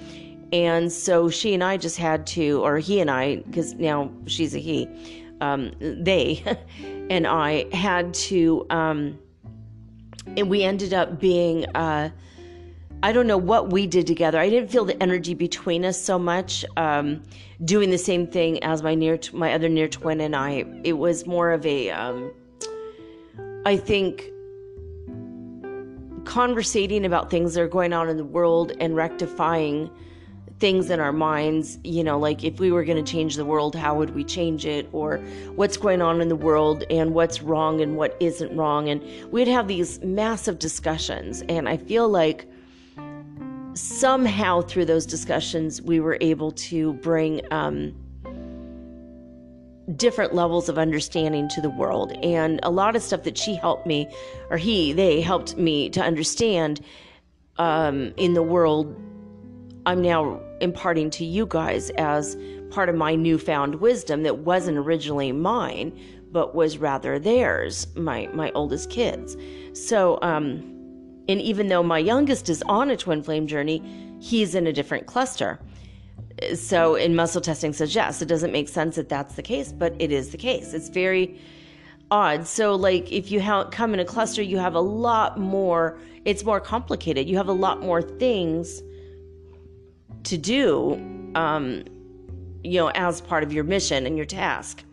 [0.54, 4.56] And so she and I just had to, or he and I, because now she's
[4.56, 4.88] a he,
[5.42, 6.44] um, they
[7.10, 9.20] and I had to, um,
[10.38, 12.10] and we ended up being, uh,
[13.04, 14.40] I don't know what we did together.
[14.40, 16.66] I didn't feel the energy between us so much.
[16.78, 17.22] Um,
[17.64, 20.66] doing the same thing as my near, my other near twin and I.
[20.84, 22.32] It was more of a, um,
[23.66, 24.30] I think,
[26.28, 29.90] conversating about things that are going on in the world and rectifying
[30.60, 33.76] things in our minds, you know, like if we were going to change the world,
[33.76, 34.90] how would we change it?
[34.92, 35.20] Or
[35.56, 38.90] what's going on in the world and what's wrong and what isn't wrong.
[38.90, 39.02] And
[39.32, 41.44] we'd have these massive discussions.
[41.48, 42.46] And I feel like
[43.74, 47.96] somehow through those discussions, we were able to bring um,
[49.96, 52.12] different levels of understanding to the world.
[52.24, 54.08] And a lot of stuff that she helped me,
[54.50, 56.82] or he, they helped me to understand
[57.58, 58.96] um, in the world
[59.88, 62.36] I'm now imparting to you guys as
[62.72, 65.98] part of my newfound wisdom that wasn't originally mine,
[66.30, 69.38] but was rather theirs, my my oldest kids.
[69.72, 70.60] So, um,
[71.30, 73.82] and even though my youngest is on a twin flame journey,
[74.20, 75.58] he's in a different cluster.
[76.56, 80.12] So, in muscle testing yes, it doesn't make sense that that's the case, but it
[80.12, 80.74] is the case.
[80.74, 81.40] It's very
[82.12, 82.46] odd.
[82.46, 85.98] So, like, if you ha- come in a cluster, you have a lot more.
[86.26, 87.28] It's more complicated.
[87.28, 88.84] You have a lot more things
[90.24, 90.94] to do,
[91.36, 91.84] um,
[92.64, 94.84] you know, as part of your mission and your task.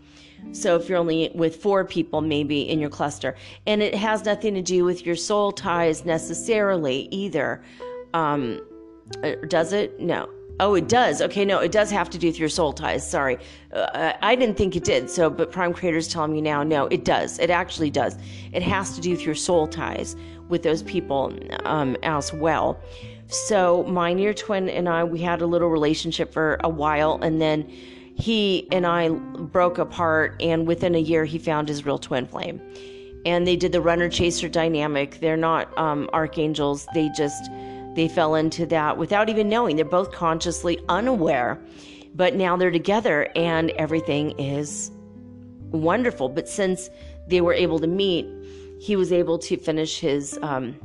[0.53, 3.35] So if you're only with four people, maybe in your cluster,
[3.67, 7.63] and it has nothing to do with your soul ties necessarily either.
[8.13, 8.61] Um,
[9.23, 10.01] uh, does it?
[10.01, 10.29] No.
[10.61, 11.21] Oh, it does.
[11.21, 13.09] Okay, no, it does have to do with your soul ties.
[13.09, 13.39] Sorry,
[13.73, 15.11] uh, I didn't think it did.
[15.11, 17.41] So, but Prime Creator's telling me now, no, it does.
[17.41, 18.17] It actually does.
[18.53, 20.15] It has to do with your soul ties
[20.49, 22.81] with those people um, as well.
[23.27, 27.41] So my near twin and I, we had a little relationship for a while, and
[27.41, 27.69] then
[28.17, 30.41] he and I broke apart.
[30.41, 32.61] And within a year, he found his real twin flame,
[33.27, 35.19] and they did the runner chaser dynamic.
[35.19, 36.87] They're not um, archangels.
[36.95, 37.51] They just
[37.95, 39.77] they fell into that without even knowing.
[39.77, 41.61] They're both consciously unaware,
[42.15, 44.91] but now they're together, and everything is
[45.71, 46.29] wonderful.
[46.29, 46.91] But since
[47.29, 48.27] they were able to meet,
[48.81, 50.39] he was able to finish his.
[50.43, 50.77] Um,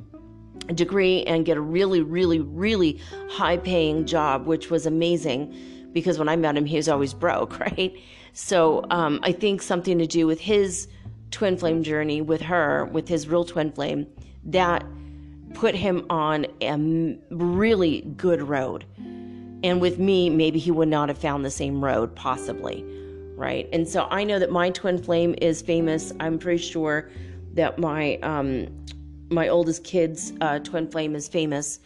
[0.76, 2.99] degree and get a really, really, really
[3.30, 5.51] high paying job, which was amazing
[5.93, 7.93] because when I met him, he was always broke, right?
[8.34, 10.88] So um, I think something to do with his
[11.32, 14.07] twin flame journey with her, with his real twin flame,
[14.45, 14.86] that
[15.53, 18.85] put him on a really good road.
[19.63, 22.85] And with me, maybe he would not have found the same road, possibly,
[23.35, 23.67] right?
[23.73, 26.13] And so I know that my twin flame is famous.
[26.19, 27.09] I'm pretty sure
[27.53, 28.67] that my um,
[29.29, 31.79] my oldest kid's uh, twin flame is famous,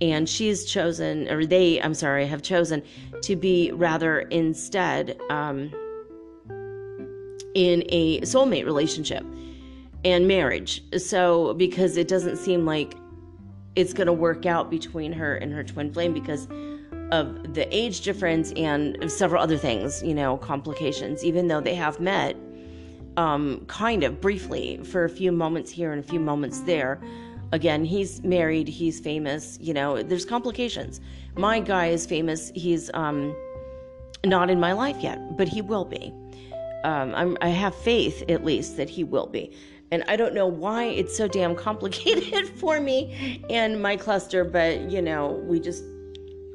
[0.00, 2.82] and she she's chosen, or they, I'm sorry, have chosen
[3.22, 5.72] to be rather instead um,
[7.54, 9.24] in a soulmate relationship
[10.04, 10.82] and marriage.
[10.98, 12.94] So, because it doesn't seem like
[13.76, 16.48] it's going to work out between her and her twin flame because
[17.10, 22.00] of the age difference and several other things, you know, complications, even though they have
[22.00, 22.36] met
[23.16, 27.00] um, kind of briefly for a few moments here and a few moments there.
[27.50, 31.00] Again, he's married, he's famous, you know, there's complications.
[31.34, 33.34] My guy is famous, he's um,
[34.24, 36.12] not in my life yet, but he will be.
[36.84, 39.52] Um, i have faith, at least, that he will be.
[39.90, 44.90] And I don't know why it's so damn complicated for me and my cluster, but
[44.90, 45.84] you know, we just,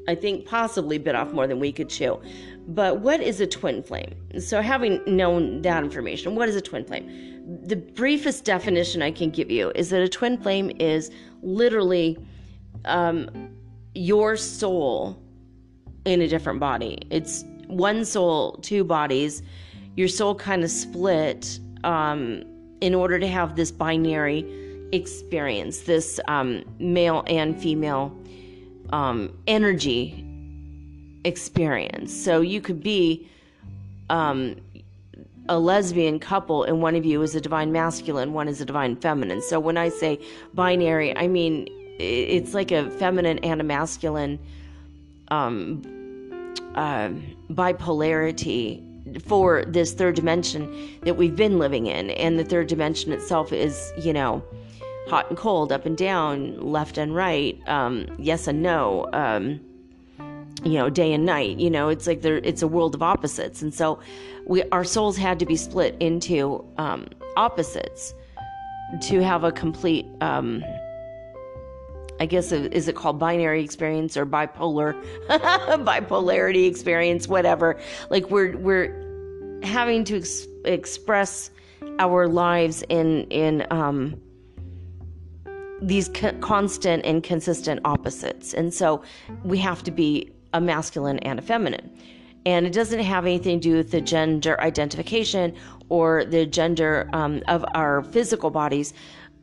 [0.08, 2.22] I think, possibly bit off more than we could chew.
[2.68, 4.16] But what is a twin flame?
[4.40, 7.62] So, having known that information, what is a twin flame?
[7.66, 11.12] The briefest definition I can give you is that a twin flame is
[11.42, 12.18] literally
[12.86, 13.30] um,
[13.94, 15.22] your soul
[16.06, 17.00] in a different body.
[17.10, 19.42] It's one soul, two bodies.
[19.96, 22.44] Your soul kind of split um,
[22.84, 24.46] in order to have this binary
[24.92, 28.14] experience, this um, male and female
[28.90, 30.22] um, energy
[31.24, 32.14] experience.
[32.14, 33.26] So you could be
[34.10, 34.58] um,
[35.48, 38.98] a lesbian couple and one of you is a divine masculine, one is a divine
[38.98, 39.42] feminine.
[39.42, 40.20] So when I say
[40.54, 41.70] binary, I mean
[42.00, 44.38] it's like a feminine and a masculine
[45.30, 45.82] um,
[46.76, 47.12] uh,
[47.50, 52.10] bipolarity for this third dimension that we've been living in.
[52.12, 54.44] And the third dimension itself is, you know,
[55.08, 59.08] hot and cold, up and down, left and right, um, yes and no.
[59.14, 59.60] Um,
[60.64, 63.62] you know day and night you know it's like there it's a world of opposites
[63.62, 64.00] and so
[64.46, 67.06] we our souls had to be split into um,
[67.36, 68.14] opposites
[69.02, 70.64] to have a complete um,
[72.20, 74.94] I guess is it called binary experience or bipolar
[75.28, 79.03] bipolarity experience whatever like we're we're
[79.64, 81.50] having to ex- express
[82.00, 84.20] our lives in in um,
[85.82, 89.04] these co- constant and consistent opposites and so
[89.44, 91.90] we have to be a masculine and a feminine
[92.46, 95.54] and it doesn't have anything to do with the gender identification
[95.90, 98.94] or the gender um, of our physical bodies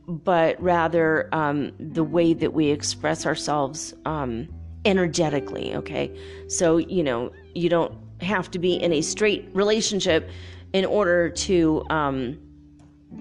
[0.07, 4.47] but rather um, the way that we express ourselves um,
[4.85, 5.75] energetically.
[5.75, 6.11] Okay,
[6.47, 10.29] so you know you don't have to be in a straight relationship
[10.73, 12.37] in order to um,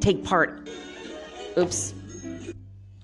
[0.01, 0.69] take part.
[1.59, 1.95] Oops.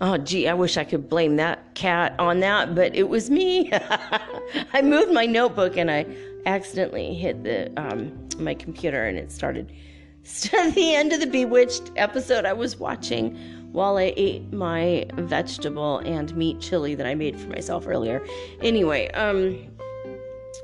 [0.00, 3.70] Oh, gee, I wish I could blame that cat on that, but it was me.
[4.72, 6.06] I moved my notebook and I
[6.44, 9.72] accidentally hit the um, my computer and it started.
[10.42, 13.36] the end of the Bewitched episode I was watching
[13.72, 18.24] while I ate my vegetable and meat chili that I made for myself earlier.
[18.60, 19.58] Anyway, um,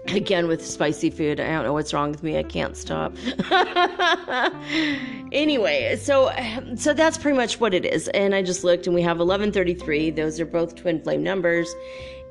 [0.09, 2.39] again with spicy food, I don't know what's wrong with me.
[2.39, 3.15] I can't stop.
[5.33, 6.31] anyway, so
[6.77, 8.09] so that's pretty much what it is.
[8.09, 10.11] And I just looked, and we have 1133.
[10.11, 11.73] Those are both twin flame numbers.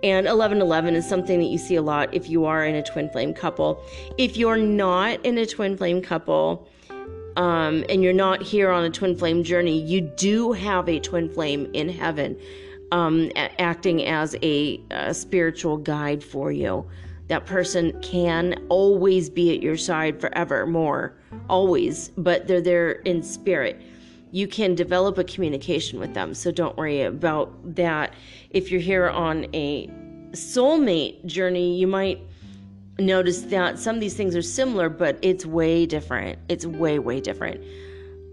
[0.03, 3.07] And 1111 is something that you see a lot if you are in a twin
[3.09, 3.83] flame couple.
[4.17, 6.67] If you're not in a twin flame couple,
[7.35, 11.29] um, and you're not here on a twin flame journey, you do have a twin
[11.29, 12.35] flame in heaven
[12.91, 16.85] um, acting as a, a spiritual guide for you.
[17.31, 21.15] That person can always be at your side forever, more,
[21.49, 23.81] always, but they're there in spirit.
[24.31, 28.15] You can develop a communication with them, so don't worry about that.
[28.49, 29.87] If you're here on a
[30.31, 32.19] soulmate journey, you might
[32.99, 36.37] notice that some of these things are similar, but it's way different.
[36.49, 37.63] It's way, way different.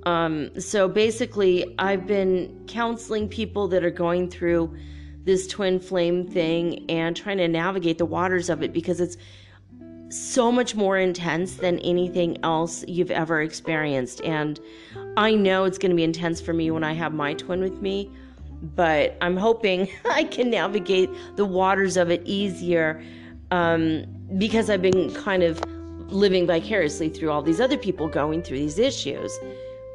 [0.06, 4.76] Um, so basically, I've been counseling people that are going through
[5.24, 9.16] this twin flame thing and trying to navigate the waters of it because it's
[10.10, 14.22] so much more intense than anything else you've ever experienced.
[14.22, 14.58] And
[15.16, 17.82] I know it's going to be intense for me when I have my twin with
[17.82, 18.10] me,
[18.74, 23.02] but I'm hoping I can navigate the waters of it easier.
[23.50, 24.04] Um,
[24.36, 25.62] because I've been kind of
[26.10, 29.38] living vicariously through all these other people going through these issues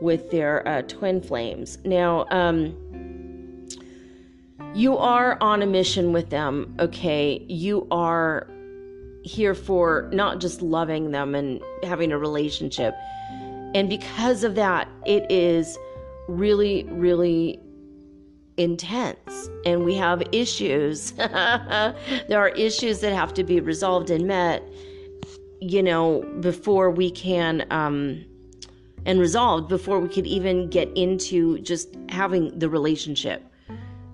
[0.02, 1.78] with their uh, twin flames.
[1.86, 2.76] Now, um,
[4.74, 7.46] you are on a mission with them, okay?
[7.48, 8.48] You are
[9.24, 12.96] here for not just loving them and having a relationship.
[13.76, 15.78] And because of that, it is
[16.28, 17.60] really, really
[18.58, 21.12] intense and we have issues.
[21.12, 21.96] there
[22.40, 24.64] are issues that have to be resolved and met,
[25.62, 28.26] you know, before we can, um,
[29.06, 33.53] and resolved before we could even get into just having the relationship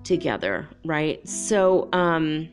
[0.04, 1.26] together, right?
[1.28, 2.48] So, um,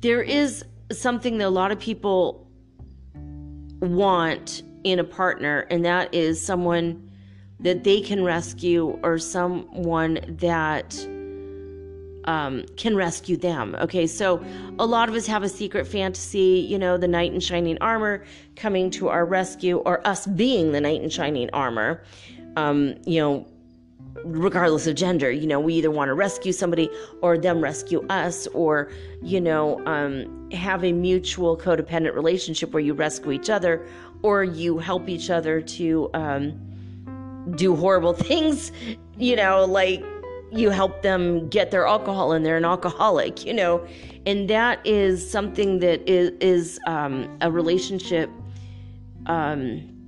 [0.00, 2.48] there is something that a lot of people
[3.80, 7.10] want in a partner, and that is someone
[7.60, 10.94] that they can rescue or someone that
[12.24, 13.74] um, can rescue them.
[13.80, 14.42] Okay, so
[14.78, 18.24] a lot of us have a secret fantasy, you know, the knight in shining armor
[18.56, 22.02] coming to our rescue, or us being the knight in shining armor.
[22.56, 23.46] Um, you know,
[24.24, 26.88] regardless of gender, you know, we either want to rescue somebody
[27.22, 28.90] or them rescue us, or,
[29.22, 33.86] you know, um, have a mutual codependent relationship where you rescue each other
[34.22, 36.10] or you help each other to.
[36.14, 36.66] Um,
[37.56, 38.72] do horrible things,
[39.16, 40.04] you know, like
[40.52, 43.86] you help them get their alcohol and they're an alcoholic, you know,
[44.26, 48.30] and that is something that is, is um, a relationship.
[49.26, 49.99] Um,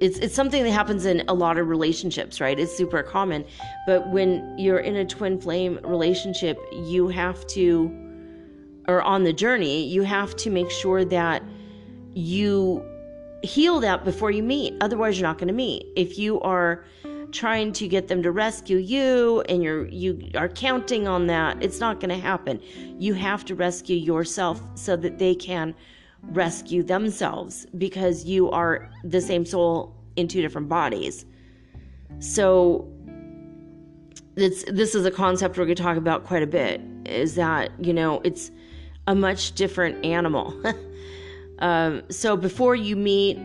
[0.00, 2.58] it's it's something that happens in a lot of relationships, right?
[2.58, 3.44] It's super common,
[3.86, 7.90] but when you're in a twin flame relationship, you have to,
[8.88, 11.42] or on the journey, you have to make sure that
[12.14, 12.84] you
[13.42, 14.74] heal that before you meet.
[14.80, 15.86] Otherwise, you're not going to meet.
[15.96, 16.84] If you are
[17.30, 21.78] trying to get them to rescue you and you're you are counting on that, it's
[21.78, 22.60] not going to happen.
[22.98, 25.74] You have to rescue yourself so that they can
[26.22, 31.24] rescue themselves because you are the same soul in two different bodies.
[32.18, 32.88] So
[34.34, 37.72] this this is a concept we're going to talk about quite a bit is that,
[37.84, 38.50] you know, it's
[39.06, 40.54] a much different animal.
[41.60, 43.38] Um, so before you meet,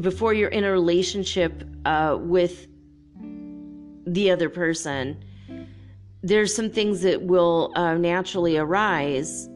[0.00, 2.66] before you're in a relationship uh, with
[4.06, 5.22] the other person,
[6.22, 9.48] there's some things that will uh, naturally arise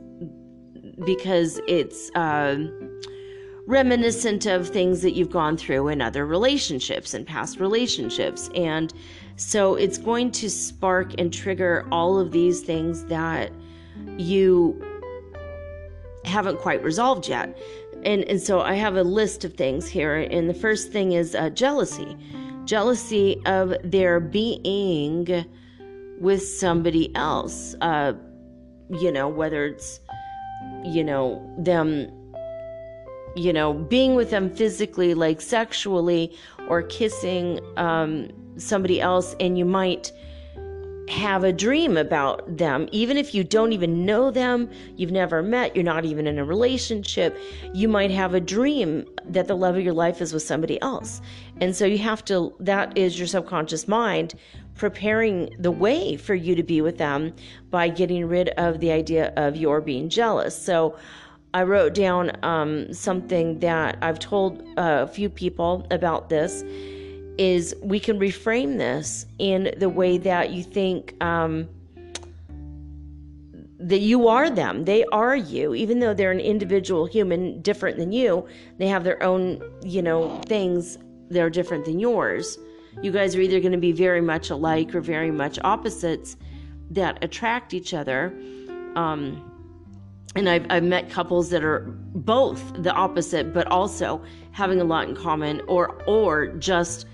[1.05, 2.57] because it's uh,
[3.67, 8.51] reminiscent of things that you've gone through in other relationships and past relationships.
[8.55, 8.93] And
[9.37, 13.53] so it's going to spark and trigger all of these things that
[14.17, 14.81] you
[16.25, 17.59] haven't quite resolved yet.
[18.05, 20.17] And, and so I have a list of things here.
[20.17, 22.17] And the first thing is uh, jealousy
[22.65, 25.45] jealousy of their being
[26.19, 27.75] with somebody else.
[27.81, 28.15] Uh,
[28.91, 30.01] you know, whether it's,
[30.85, 32.11] you know, them,
[33.37, 36.37] you know, being with them physically, like sexually,
[36.69, 40.13] or kissing um, somebody else, and you might
[41.09, 45.75] have a dream about them, even if you don't even know them, you've never met,
[45.77, 47.39] you're not even in a relationship,
[47.75, 51.21] you might have a dream that the love of your life is with somebody else.
[51.61, 54.35] And so you have to, that is your subconscious mind
[54.75, 57.33] preparing the way for you to be with them
[57.71, 60.57] by getting rid of the idea of your being jealous.
[60.57, 60.97] So
[61.53, 66.65] I wrote down um, something that I've told a few people about this
[67.39, 71.69] is we can reframe this in the way that you think um,
[73.79, 74.85] that you are them.
[74.85, 78.47] They are you, even though they're an individual human different than you.
[78.79, 80.99] They have their own, you know, things
[81.31, 82.59] that are different than yours.
[83.03, 86.37] You guys are either going to be very much alike or very much opposites
[86.91, 88.33] that attract each other.
[88.97, 89.51] Um,
[90.37, 91.81] and I've, I've met couples that are
[92.15, 94.23] both the opposite, but also
[94.53, 97.07] having a lot in common, or or just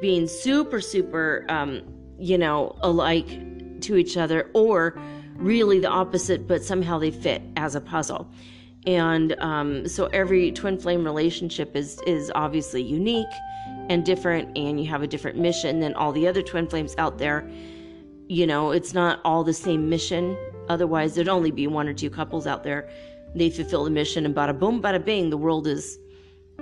[0.00, 1.82] being super, super, um,
[2.18, 4.98] you know, alike to each other, or
[5.36, 8.30] really the opposite, but somehow they fit as a puzzle.
[8.86, 13.26] And um, so every twin flame relationship is is obviously unique
[13.88, 17.18] and different, and you have a different mission than all the other twin flames out
[17.18, 17.48] there.
[18.28, 20.36] You know, it's not all the same mission.
[20.68, 22.88] Otherwise, there'd only be one or two couples out there.
[23.34, 25.98] They fulfill the mission, and bada boom, bada bing, the world is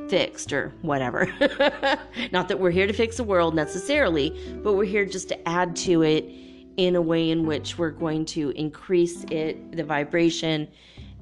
[0.08, 1.26] fixed or whatever.
[2.32, 4.30] Not that we're here to fix the world necessarily,
[4.62, 6.24] but we're here just to add to it
[6.76, 10.68] in a way in which we're going to increase it, the vibration,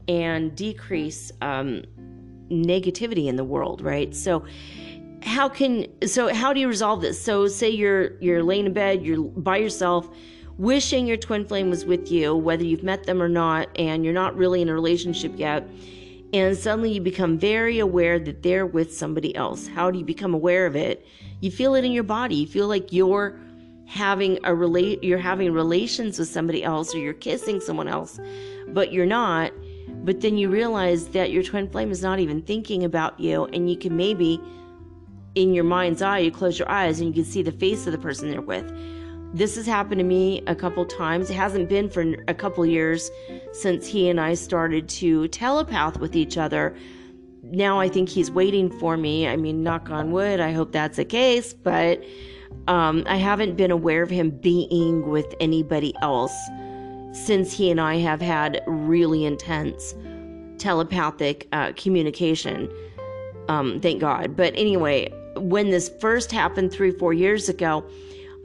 [0.08, 1.82] and decrease um,
[2.50, 4.14] negativity in the world, right?
[4.14, 4.44] So,
[5.22, 7.20] how can so how do you resolve this?
[7.20, 10.08] So, say you're you're laying in bed, you're by yourself,
[10.56, 14.14] wishing your twin flame was with you, whether you've met them or not, and you're
[14.14, 15.68] not really in a relationship yet
[16.32, 19.66] and suddenly you become very aware that they're with somebody else.
[19.66, 21.04] How do you become aware of it?
[21.40, 22.36] You feel it in your body.
[22.36, 23.38] You feel like you're
[23.86, 28.20] having a relate you're having relations with somebody else or you're kissing someone else,
[28.68, 29.52] but you're not.
[30.04, 33.68] But then you realize that your twin flame is not even thinking about you and
[33.68, 34.40] you can maybe
[35.34, 37.92] in your mind's eye you close your eyes and you can see the face of
[37.92, 38.70] the person they're with
[39.32, 41.30] this has happened to me a couple times.
[41.30, 43.10] It hasn't been for a couple years
[43.52, 46.76] since he and I started to telepath with each other.
[47.44, 49.28] Now I think he's waiting for me.
[49.28, 52.02] I mean, knock on wood, I hope that's the case, but
[52.66, 56.34] um, I haven't been aware of him being with anybody else
[57.12, 59.94] since he and I have had really intense
[60.58, 62.68] telepathic uh, communication.
[63.48, 64.36] Um, thank God.
[64.36, 67.84] But anyway, when this first happened three, four years ago,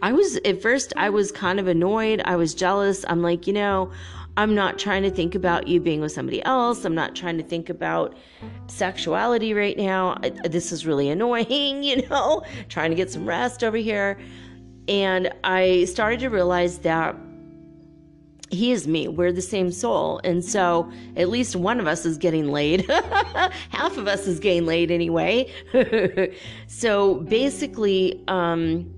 [0.02, 2.22] I was at first I was kind of annoyed.
[2.26, 3.06] I was jealous.
[3.08, 3.92] I'm like, you know,
[4.38, 6.84] I'm not trying to think about you being with somebody else.
[6.84, 8.16] I'm not trying to think about
[8.68, 10.18] sexuality right now.
[10.44, 14.20] This is really annoying, you know, trying to get some rest over here.
[14.88, 17.16] And I started to realize that
[18.52, 19.08] he is me.
[19.08, 20.22] We're the same soul.
[20.24, 22.90] And so at least one of us is getting laid.
[23.70, 25.52] Half of us is getting laid anyway.
[26.68, 28.94] so basically, um,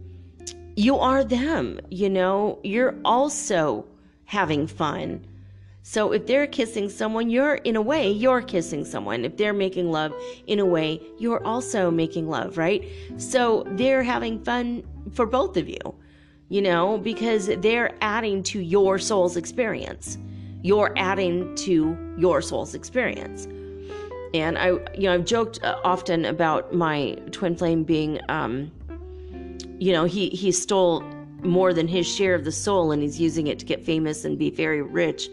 [0.76, 3.84] you are them, you know, you're also
[4.26, 5.26] having fun.
[5.82, 9.26] So if they're kissing someone, you're in a way, you're kissing someone.
[9.26, 10.14] If they're making love,
[10.46, 12.88] in a way, you're also making love, right?
[13.18, 14.84] So they're having fun
[15.14, 15.80] for both of you,
[16.50, 20.18] you know, because they're adding to your soul's experience.
[20.64, 23.48] You're adding to your soul's experience.
[24.34, 28.72] And I, you know, I've joked uh, often about my twin flame being um,
[29.80, 31.02] you know, he, he stole
[31.44, 34.38] more than his share of the soul and he's using it to get famous and
[34.38, 35.30] be very rich.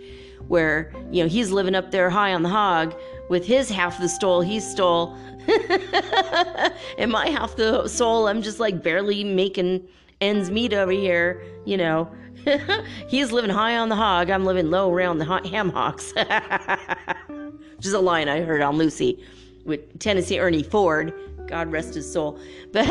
[0.48, 2.94] Where, you know, he's living up there high on the hog
[3.30, 5.16] with his half the stole he stole.
[6.98, 9.88] and my half the soul, I'm just like barely making
[10.20, 12.10] ends meet over here, you know.
[13.08, 16.12] he's living high on the hog, I'm living low around the ham hocks.
[17.26, 19.24] Which is a line I heard on Lucy
[19.64, 21.12] with Tennessee Ernie Ford
[21.46, 22.38] God rest his soul.
[22.72, 22.88] But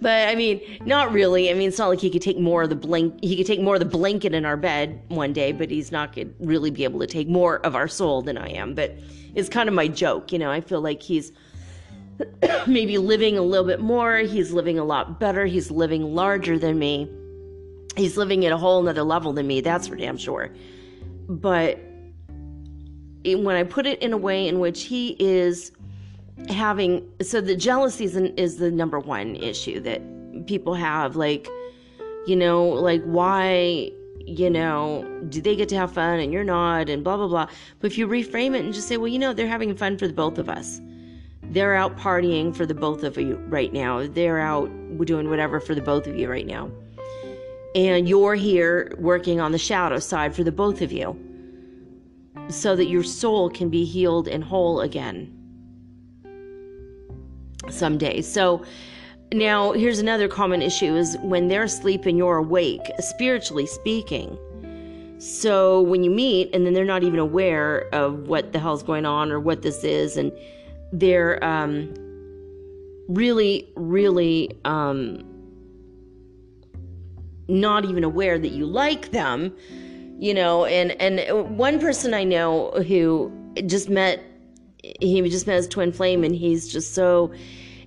[0.00, 1.50] but I mean, not really.
[1.50, 3.18] I mean, it's not like he could take more of the blank.
[3.24, 6.14] He could take more of the blanket in our bed one day, but he's not
[6.14, 8.74] going to really be able to take more of our soul than I am.
[8.74, 8.96] But
[9.34, 10.48] it's kind of my joke, you know.
[10.48, 11.32] I feel like he's
[12.66, 14.18] maybe living a little bit more.
[14.18, 15.46] He's living a lot better.
[15.46, 17.10] He's living larger than me.
[17.96, 19.60] He's living at a whole nother level than me.
[19.60, 20.50] That's for damn sure.
[21.28, 21.80] But
[23.24, 25.72] when I put it in a way in which he is
[26.48, 30.00] having so the jealousy is, is the number one issue that
[30.46, 31.48] people have like
[32.26, 33.90] you know like why
[34.24, 37.48] you know do they get to have fun and you're not and blah blah blah
[37.80, 40.06] but if you reframe it and just say well you know they're having fun for
[40.06, 40.80] the both of us
[41.50, 44.70] they're out partying for the both of you right now they're out
[45.04, 46.70] doing whatever for the both of you right now
[47.74, 51.18] and you're here working on the shadow side for the both of you
[52.48, 55.34] so that your soul can be healed and whole again
[57.68, 58.22] someday.
[58.22, 58.64] So
[59.32, 64.38] now here's another common issue is when they're asleep and you're awake, spiritually speaking.
[65.18, 69.04] So when you meet and then they're not even aware of what the hell's going
[69.04, 70.32] on or what this is and
[70.92, 71.92] they're um,
[73.08, 75.24] really really um,
[77.48, 79.54] not even aware that you like them
[80.18, 83.32] you know and and one person i know who
[83.66, 84.22] just met
[85.00, 87.32] he just met his twin flame and he's just so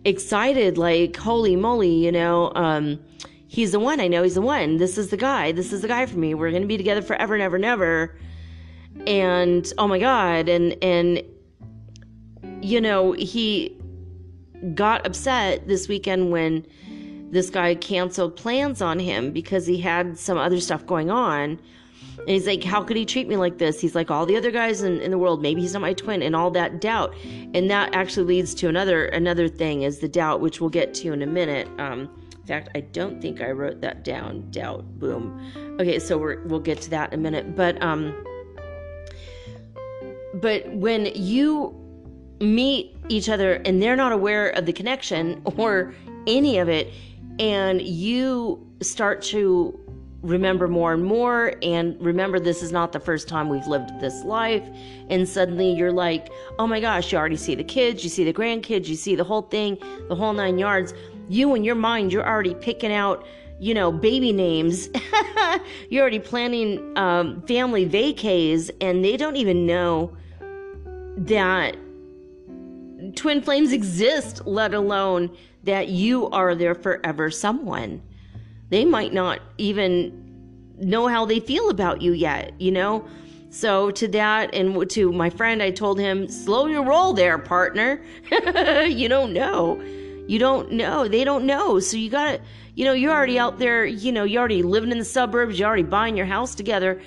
[0.06, 2.99] excited like holy moly you know um
[3.48, 5.88] he's the one i know he's the one this is the guy this is the
[5.88, 8.18] guy for me we're gonna be together forever and ever and ever.
[9.07, 11.23] And oh my god and and
[12.61, 13.77] you know he
[14.73, 16.65] got upset this weekend when
[17.31, 21.59] this guy canceled plans on him because he had some other stuff going on
[22.21, 23.79] and he's like, How could he treat me like this?
[23.81, 26.21] He's like all the other guys in, in the world, maybe he's not my twin,
[26.21, 27.15] and all that doubt.
[27.53, 31.13] And that actually leads to another another thing is the doubt, which we'll get to
[31.13, 31.67] in a minute.
[31.79, 32.09] Um,
[32.39, 34.49] in fact, I don't think I wrote that down.
[34.51, 35.77] Doubt, boom.
[35.79, 37.55] Okay, so we're, we'll get to that in a minute.
[37.55, 38.15] But um,
[40.35, 41.75] but when you
[42.41, 45.93] meet each other and they're not aware of the connection or
[46.27, 46.91] any of it,
[47.39, 49.77] and you start to
[50.22, 54.23] remember more and more and remember this is not the first time we've lived this
[54.23, 54.63] life
[55.09, 58.34] and suddenly you're like oh my gosh you already see the kids you see the
[58.34, 59.77] grandkids you see the whole thing
[60.09, 60.93] the whole nine yards.
[61.27, 63.26] You in your mind you're already picking out
[63.59, 64.89] you know baby names.
[65.89, 70.15] You're already planning um, family vacays and they don't even know
[71.18, 71.76] that
[73.15, 78.02] twin flames exist let alone that you are their forever someone
[78.72, 80.22] they might not even
[80.82, 83.06] know how they feel about you yet, you know?
[83.49, 88.02] So to that and to my friend, I told him, slow your roll there, partner.
[88.88, 89.82] you don't know.
[90.28, 91.07] You don't know.
[91.07, 91.80] They don't know.
[91.80, 92.41] So you got to,
[92.76, 95.68] you know, you're already out there, you know, you're already living in the suburbs, you're
[95.68, 97.02] already buying your house together.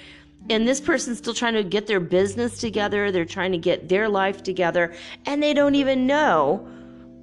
[0.51, 3.11] And this person's still trying to get their business together.
[3.11, 4.95] They're trying to get their life together.
[5.27, 6.67] And they don't even know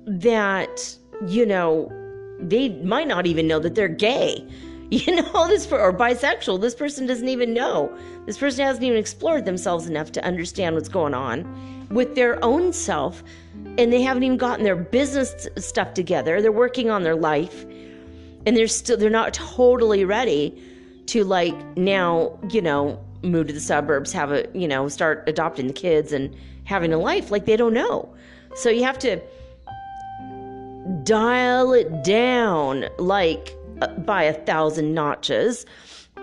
[0.06, 1.92] that, you know,
[2.40, 4.46] they might not even know that they're gay.
[4.94, 6.60] You know, this or bisexual.
[6.60, 7.98] This person doesn't even know.
[8.26, 12.74] This person hasn't even explored themselves enough to understand what's going on with their own
[12.74, 13.24] self,
[13.78, 16.42] and they haven't even gotten their business stuff together.
[16.42, 17.64] They're working on their life,
[18.46, 20.62] and they're still they're not totally ready
[21.06, 25.68] to like now, you know, move to the suburbs, have a you know, start adopting
[25.68, 27.32] the kids and having a life.
[27.32, 28.14] Like they don't know.
[28.56, 29.22] So you have to
[31.04, 35.66] dial it down like uh, by a thousand notches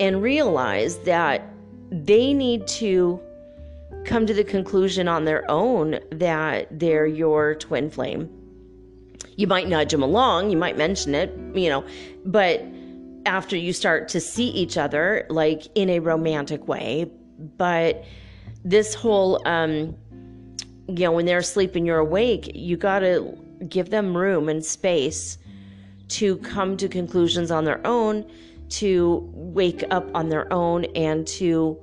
[0.00, 1.42] and realize that
[1.90, 3.20] they need to
[4.04, 8.30] come to the conclusion on their own that they're your twin flame.
[9.36, 11.84] You might nudge them along, you might mention it, you know,
[12.24, 12.64] but
[13.26, 17.10] after you start to see each other like in a romantic way,
[17.56, 18.04] but
[18.64, 19.96] this whole um
[20.88, 23.36] you know when they're asleep and you're awake, you got to
[23.68, 25.38] give them room and space
[26.08, 28.24] to come to conclusions on their own,
[28.70, 31.78] to wake up on their own, and to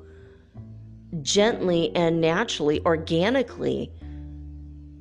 [1.22, 3.91] gently and naturally, organically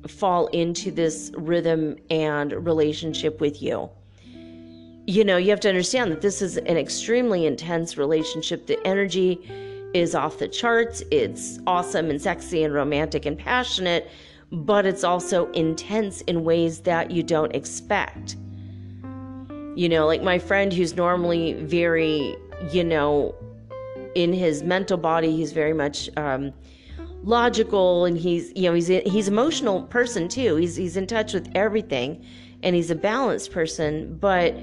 [0.07, 3.89] fall into this rhythm and relationship with you.
[5.07, 8.65] You know, you have to understand that this is an extremely intense relationship.
[8.65, 9.39] The energy
[9.93, 11.03] is off the charts.
[11.11, 14.09] It's awesome and sexy and romantic and passionate,
[14.51, 18.35] but it's also intense in ways that you don't expect.
[19.75, 22.35] You know, like my friend who's normally very,
[22.71, 23.35] you know,
[24.15, 26.51] in his mental body, he's very much um,
[27.23, 30.55] logical and he's you know he's he's emotional person too.
[30.55, 32.25] He's he's in touch with everything
[32.63, 34.55] and he's a balanced person, but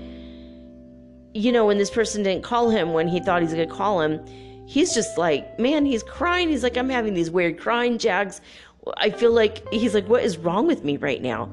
[1.34, 4.00] you know when this person didn't call him when he thought he's going to call
[4.00, 4.24] him,
[4.66, 6.48] he's just like, man, he's crying.
[6.48, 8.40] He's like I'm having these weird crying jags.
[8.96, 11.50] I feel like he's like what is wrong with me right now?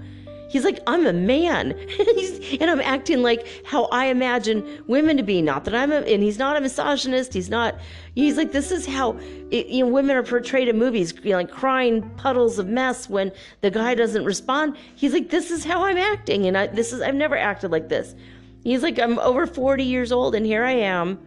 [0.49, 1.73] He's like, I'm a man.
[2.60, 5.43] and I'm acting like how I imagine women to be.
[5.43, 7.34] Not that I'm a, and he's not a misogynist.
[7.34, 7.76] He's not,
[8.15, 9.19] he's like, this is how
[9.51, 13.07] it, you know, women are portrayed in movies, you know, like crying puddles of mess
[13.07, 13.31] when
[13.61, 14.76] the guy doesn't respond.
[14.95, 16.47] He's like, this is how I'm acting.
[16.47, 18.15] And I, this is, I've never acted like this.
[18.64, 21.19] He's like, I'm over 40 years old and here I am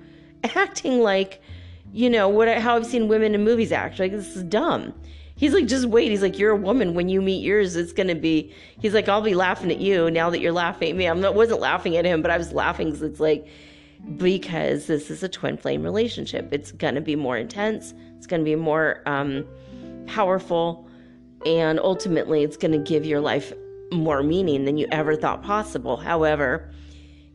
[0.57, 1.41] acting like,
[1.93, 3.99] you know, what, how I've seen women in movies act.
[3.99, 4.95] Like, this is dumb.
[5.43, 6.11] He's like, just wait.
[6.11, 6.95] He's like, you're a woman.
[6.95, 8.55] When you meet yours, it's gonna be.
[8.81, 11.21] He's like, I'll be laughing at you now that you're laughing at me.
[11.21, 13.49] Not wasn't laughing at him, but I was laughing because it's like
[14.19, 16.53] because this is a twin flame relationship.
[16.53, 17.95] It's gonna be more intense.
[18.17, 19.45] It's gonna be more um,
[20.07, 20.89] powerful,
[21.45, 23.53] and ultimately, it's gonna give your life
[23.93, 25.97] more meaning than you ever thought possible.
[25.97, 26.71] However,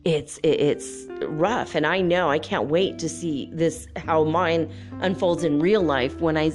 [0.04, 4.70] it's it's rough and i know i can't wait to see this how mine
[5.00, 6.50] unfolds in real life when i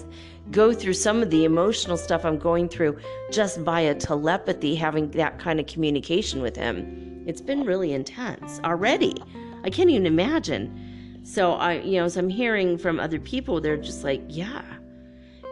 [0.51, 2.97] go through some of the emotional stuff I'm going through
[3.31, 7.23] just via telepathy, having that kind of communication with him.
[7.25, 9.15] It's been really intense already.
[9.63, 11.21] I can't even imagine.
[11.23, 14.61] So I, you know, as I'm hearing from other people, they're just like, yeah.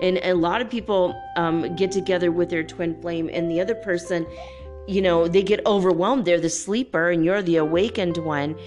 [0.01, 3.75] And a lot of people um, get together with their twin flame, and the other
[3.75, 4.25] person,
[4.91, 6.25] you know, they get overwhelmed.
[6.25, 8.59] They're the sleeper, and you're the awakened one.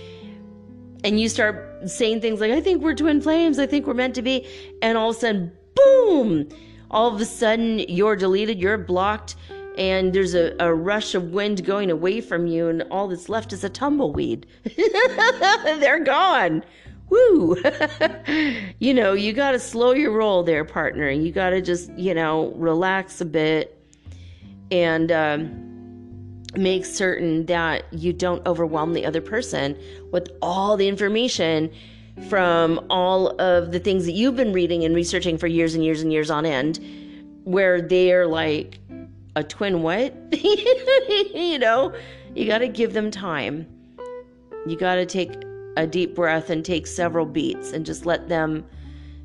[1.05, 3.59] And you start saying things like, I think we're twin flames.
[3.59, 4.46] I think we're meant to be.
[4.80, 6.48] And all of a sudden, boom,
[6.90, 9.36] all of a sudden you're deleted, you're blocked,
[9.76, 13.52] and there's a, a rush of wind going away from you, and all that's left
[13.52, 14.46] is a tumbleweed.
[15.64, 16.64] They're gone.
[17.10, 17.56] Woo!
[18.78, 21.10] you know, you got to slow your roll there, partner.
[21.10, 23.78] You got to just, you know, relax a bit
[24.70, 25.73] and um,
[26.56, 29.78] make certain that you don't overwhelm the other person
[30.10, 31.70] with all the information
[32.28, 36.01] from all of the things that you've been reading and researching for years and years
[36.01, 36.78] and years on end,
[37.44, 38.78] where they're like,
[39.36, 40.14] a twin what?
[40.32, 41.93] you know,
[42.35, 43.66] you got to give them time.
[44.66, 45.32] You got to take
[45.76, 48.64] a deep breath and take several beats and just let them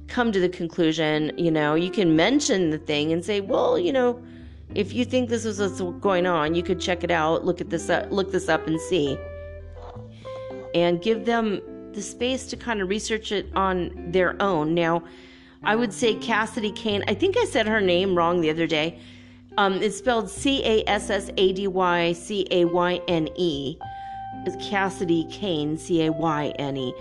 [0.08, 1.32] come to the conclusion.
[1.38, 4.22] You know, you can mention the thing and say, well, you know,
[4.76, 7.70] if you think this is what's going on, you could check it out, look at
[7.70, 9.18] this up, look this up and see.
[10.76, 11.62] And give them
[11.94, 14.76] the space to kind of research it on their own.
[14.76, 15.04] Now,
[15.64, 17.04] I would say Cassady Cayne.
[17.08, 19.00] I think I said her name wrong the other day.
[19.58, 23.78] Um, it's spelled C A S S A D Y C A Y N E.
[24.46, 26.94] It's Cassady Cayne, C A Y N E.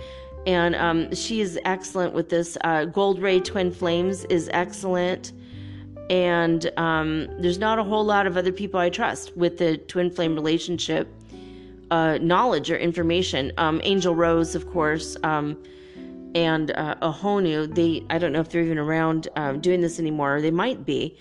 [0.47, 2.57] And um, she is excellent with this.
[2.65, 5.33] Uh, Gold Ray Twin Flames is excellent.
[6.11, 10.11] And um, there's not a whole lot of other people I trust with the twin
[10.11, 11.09] flame relationship
[11.91, 13.53] uh, knowledge or information.
[13.57, 15.63] Um, Aingeal Rose, of course, um,
[16.35, 17.75] and uh, Ahonu.
[17.75, 20.41] They I don't know if they're even around um, doing this anymore.
[20.41, 21.17] They might be,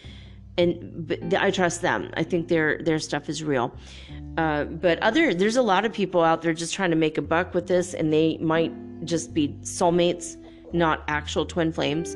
[0.58, 2.12] and but I trust them.
[2.16, 3.76] I think their their stuff is real.
[4.38, 7.22] Uh, but other there's a lot of people out there just trying to make a
[7.22, 8.74] buck with this, and they might
[9.06, 10.36] just be soulmates,
[10.74, 12.16] not actual twin flames.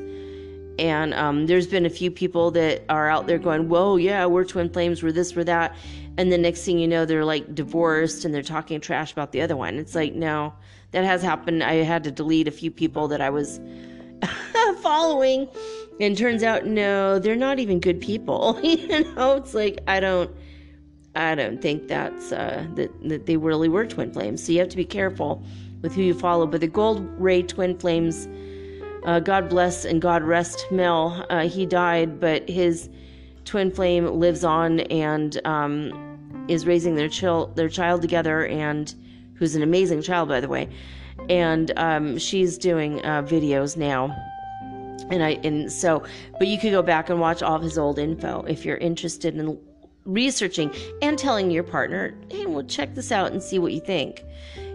[0.78, 4.44] And um, there's been a few people that are out there going, "Whoa, yeah, we're
[4.44, 5.76] twin flames, we're this, we're that,"
[6.16, 9.40] and the next thing you know they're like divorced and they're talking trash about the
[9.40, 9.76] other one.
[9.76, 10.52] It's like no
[10.92, 11.62] that has happened.
[11.62, 13.60] I had to delete a few people that i was
[14.80, 15.48] following.
[16.00, 19.36] And turns out no they're not even good people you know?
[19.36, 20.30] It's like i don't
[21.14, 24.44] i don't think that's uh that, that they really were twin flames.
[24.44, 25.44] So you have to be careful
[25.82, 26.46] with who you follow.
[26.46, 28.28] But the gold ray twin flames
[29.04, 32.88] uh, god bless and god rest mel uh, he died but his
[33.44, 36.12] twin flame lives on and um,
[36.48, 38.94] is raising their child their child together, and
[39.34, 40.68] who's an amazing child, by the way.
[41.28, 44.16] And um, she's doing uh, videos now.
[45.10, 46.02] And I and so,
[46.38, 49.36] but you could go back and watch all of his old info if you're interested
[49.36, 49.58] in
[50.04, 54.24] researching and telling your partner, "Hey, we'll check this out and see what you think."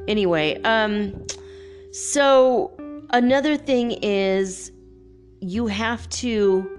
[0.07, 1.25] Anyway, um,
[1.91, 2.76] so
[3.11, 4.71] another thing is
[5.39, 6.69] you have to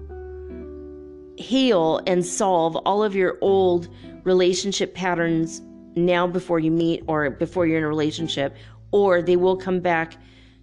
[1.37, 3.87] heal and solve all of your old
[4.23, 5.61] relationship patterns
[5.95, 8.55] now before you meet or before you're in a relationship,
[8.91, 10.17] or they will come back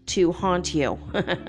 [0.06, 0.98] to haunt you.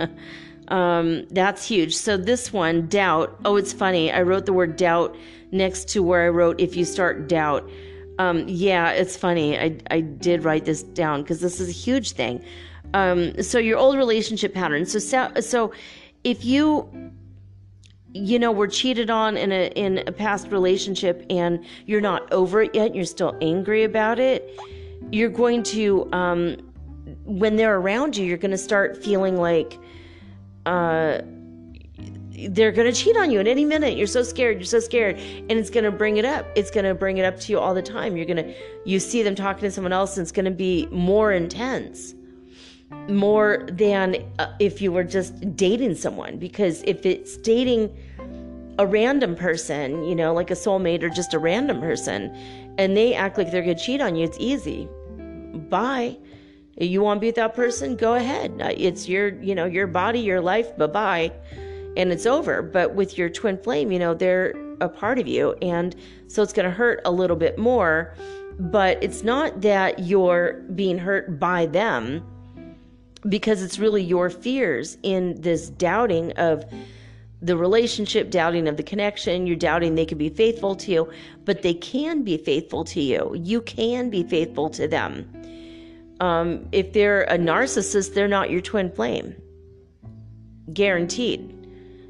[0.69, 1.95] um, that's huge.
[1.95, 3.37] So, this one, doubt.
[3.45, 4.11] Oh, it's funny.
[4.11, 5.15] I wrote the word doubt
[5.51, 7.69] next to where I wrote if you start doubt.
[8.19, 9.57] Um, yeah, it's funny.
[9.59, 12.43] I, I did write this down because this is a huge thing.
[12.93, 14.91] Um, so, your old relationship patterns.
[14.91, 15.73] So, so,
[16.23, 16.89] if you
[18.13, 22.61] you know were cheated on in a in a past relationship and you're not over
[22.61, 24.57] it yet you're still angry about it
[25.11, 26.57] you're going to um
[27.25, 29.77] when they're around you you're going to start feeling like
[30.65, 31.19] uh
[32.49, 33.97] they're going to cheat on you at any minute.
[33.97, 35.17] You're so scared you're so scared.
[35.17, 36.45] And it's going to bring it up.
[36.55, 38.15] It's going to bring it up to you all the time.
[38.15, 38.53] You're going to
[38.85, 42.13] you see them talking to someone else and it's going to be more intense
[43.09, 47.93] more than uh, if you were just dating someone because if it's dating
[48.79, 52.33] a random person you know like a soulmate or just a random person
[52.77, 54.87] and they act like they're going to cheat on you it's easy.
[55.69, 56.17] Bye.
[56.79, 58.61] You want to be with that person go ahead.
[58.61, 61.31] Uh, it's your you know your body your life bye bye
[61.97, 62.61] and it's over.
[62.61, 65.95] But with your twin flame you know they're a part of you and
[66.27, 68.13] so it's going to hurt a little bit more.
[68.59, 72.23] But it's not that you're being hurt by them
[73.27, 76.65] because it's really your fears in this doubting of
[77.41, 79.47] the relationship, doubting of the connection.
[79.47, 81.11] You're doubting they could be faithful to you,
[81.45, 83.35] but they can be faithful to you.
[83.37, 85.31] You can be faithful to them.
[86.19, 89.35] Um, if they're a narcissist, they're not your twin flame.
[90.73, 91.53] Guaranteed.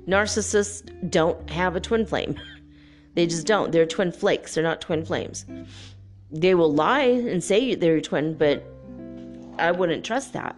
[0.07, 2.39] Narcissists don't have a twin flame.
[3.13, 3.71] They just don't.
[3.71, 4.53] They're twin flakes.
[4.53, 5.43] They're not twin flames.
[6.29, 8.63] They will lie and say they're your twin, but
[9.59, 10.57] I wouldn't trust that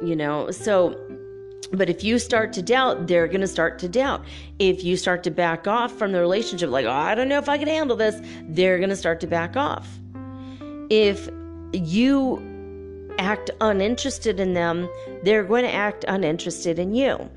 [0.00, 0.50] you know?
[0.50, 0.98] So
[1.72, 4.24] but if you start to doubt they're going to start to doubt.
[4.58, 7.48] If you start to back off from the relationship like oh, i don't know if
[7.48, 9.88] i can handle this they're going to start to back off.
[10.90, 11.28] If
[11.72, 14.88] you act uninterested in them
[15.22, 17.30] they're going to act uninterested in you.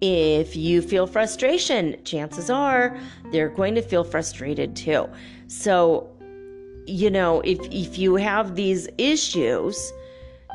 [0.00, 2.96] If you feel frustration chances are
[3.30, 5.08] they're going to feel frustrated too.
[5.48, 6.08] So
[6.86, 9.92] you know if if you have these issues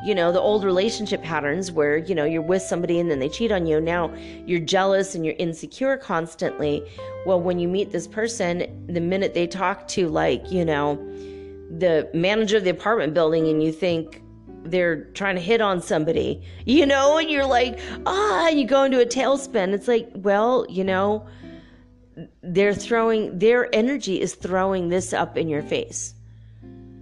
[0.04, 3.28] you know, the old relationship patterns where, you know, you're with somebody and then they
[3.28, 3.80] cheat on you.
[3.80, 4.14] Now
[4.46, 6.88] you're jealous and you're insecure constantly.
[7.26, 10.96] Well, when you meet this person, the minute they talk to, like, you know,
[11.78, 14.22] the manager of the apartment building and you think
[14.64, 19.00] they're trying to hit on somebody, you know, and you're like, ah, you go into
[19.00, 19.72] a tailspin.
[19.72, 21.26] It's like, well, you know,
[22.42, 26.14] they're throwing, their energy is throwing this up in your face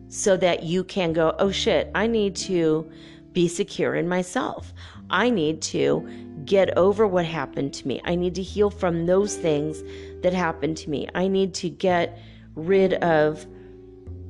[0.09, 2.91] so that you can go, oh shit, I need to
[3.33, 4.73] be secure in myself.
[5.11, 6.09] I need to
[6.45, 8.01] get over what happened to me.
[8.05, 9.83] I need to heal from those things
[10.23, 11.09] that happened to me.
[11.15, 12.19] I need to get
[12.55, 13.47] rid of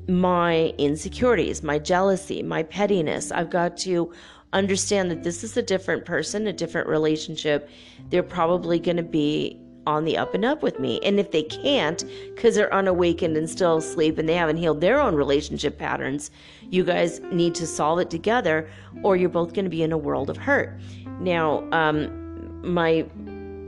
[0.09, 3.31] my insecurities, my jealousy, my pettiness.
[3.31, 4.13] I've got to
[4.53, 7.69] understand that this is a different person, a different relationship.
[8.09, 11.01] They're probably going to be on the up and up with me.
[11.03, 12.05] And if they can't,
[12.35, 16.31] because they're unawakened and still asleep and they haven't healed their own relationship patterns,
[16.71, 18.69] you guys need to solve it together
[19.03, 20.79] or you're both going to be in a world of hurt.
[21.21, 23.07] Now, um, my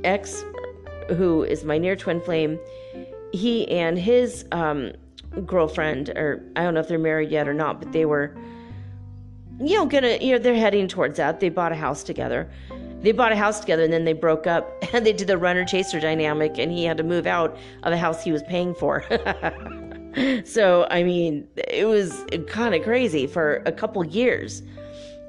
[0.05, 0.45] ex,
[1.17, 2.59] who is my near twin flame,
[3.33, 4.93] he and his um,
[5.47, 8.37] girlfriend, or I don't know if they're married yet or not, but they were,
[9.61, 11.41] you know, gonna, you know, they're heading towards that.
[11.41, 12.51] They bought a house together
[13.01, 15.65] they bought a house together and then they broke up and they did the runner
[15.65, 19.05] chaser dynamic and he had to move out of a house he was paying for.
[20.45, 24.63] so, I mean, it was kind of crazy for a couple years.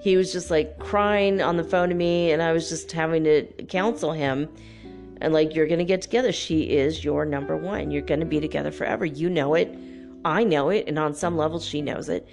[0.02, 3.24] He was just like crying on the phone to me and I was just having
[3.26, 4.50] to counsel him
[5.22, 6.32] and like you're going to get together.
[6.32, 7.92] She is your number 1.
[7.92, 9.06] You're going to be together forever.
[9.06, 9.78] You know it.
[10.26, 12.28] I know it and on some level she knows it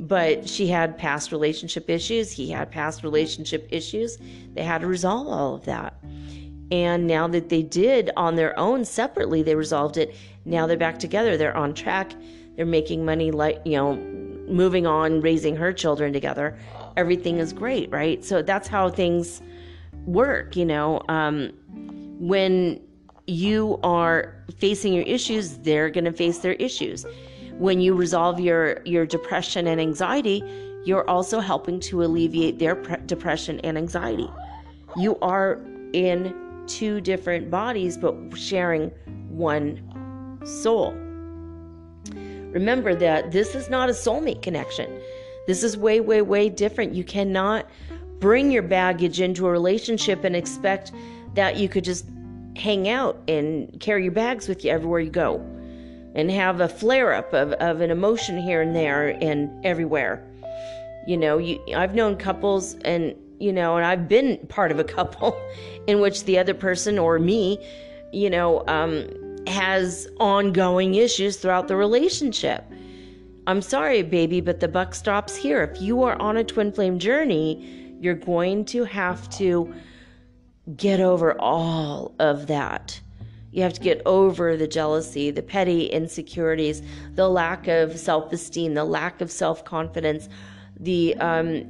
[0.00, 2.32] but she had past relationship issues.
[2.32, 4.16] He had past relationship issues.
[4.54, 5.94] They had to resolve all of that.
[6.70, 10.16] And now that they did on their own separately, they resolved it.
[10.46, 11.36] Now they're back together.
[11.36, 12.12] They're on track.
[12.56, 13.96] They're making money, like, you know,
[14.48, 16.58] moving on, raising her children together.
[16.96, 18.24] Everything is great, right?
[18.24, 19.42] So that's how things
[20.06, 21.02] work, you know.
[21.08, 21.52] Um,
[22.18, 22.80] when
[23.26, 27.04] you are facing your issues, they're going to face their issues
[27.60, 30.42] when you resolve your your depression and anxiety
[30.84, 34.30] you're also helping to alleviate their pre- depression and anxiety.
[34.96, 35.60] You are
[35.92, 36.34] in
[36.66, 38.88] two different bodies but sharing
[39.28, 39.80] one
[40.44, 40.92] soul.
[42.52, 45.00] Remember that this is not a soulmate connection.
[45.46, 46.94] This is way way way different.
[46.94, 47.66] You cannot
[48.18, 50.92] bring your baggage into a relationship and expect
[51.34, 52.06] that you could just
[52.56, 55.38] hang out and carry your bags with you everywhere you go
[56.14, 60.26] and have a flare up of, of an emotion here and there and everywhere.
[61.06, 64.84] You know, you, I've known couples and, you know, and I've been part of a
[64.84, 65.40] couple
[65.86, 67.58] in which the other person or me,
[68.12, 69.08] you know, um,
[69.46, 72.64] has ongoing issues throughout the relationship.
[73.46, 75.62] I'm sorry, baby, but the buck stops here.
[75.62, 79.72] If you are on a twin flame journey, you're going to have to
[80.76, 83.00] get over all of that
[83.52, 86.82] You have to get over the jealousy, the petty insecurities,
[87.14, 90.28] the lack of self esteem, the lack of self confidence,
[90.78, 91.64] the, um,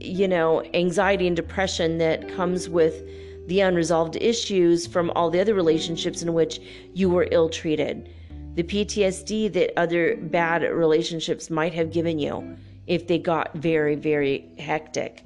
[0.00, 3.04] you know, anxiety and depression that comes with
[3.46, 6.60] the unresolved issues from all the other relationships in which
[6.94, 8.08] you were ill treated,
[8.54, 14.48] the PTSD that other bad relationships might have given you if they got very, very
[14.58, 15.24] hectic.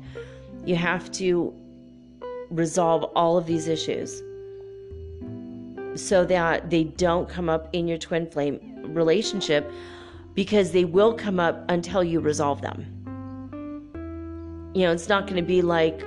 [0.64, 1.55] You have to
[2.51, 4.23] resolve all of these issues
[5.97, 8.60] so that they don't come up in your twin flame
[8.94, 9.70] relationship
[10.35, 12.86] because they will come up until you resolve them.
[14.74, 16.02] You know, it's not going to be like,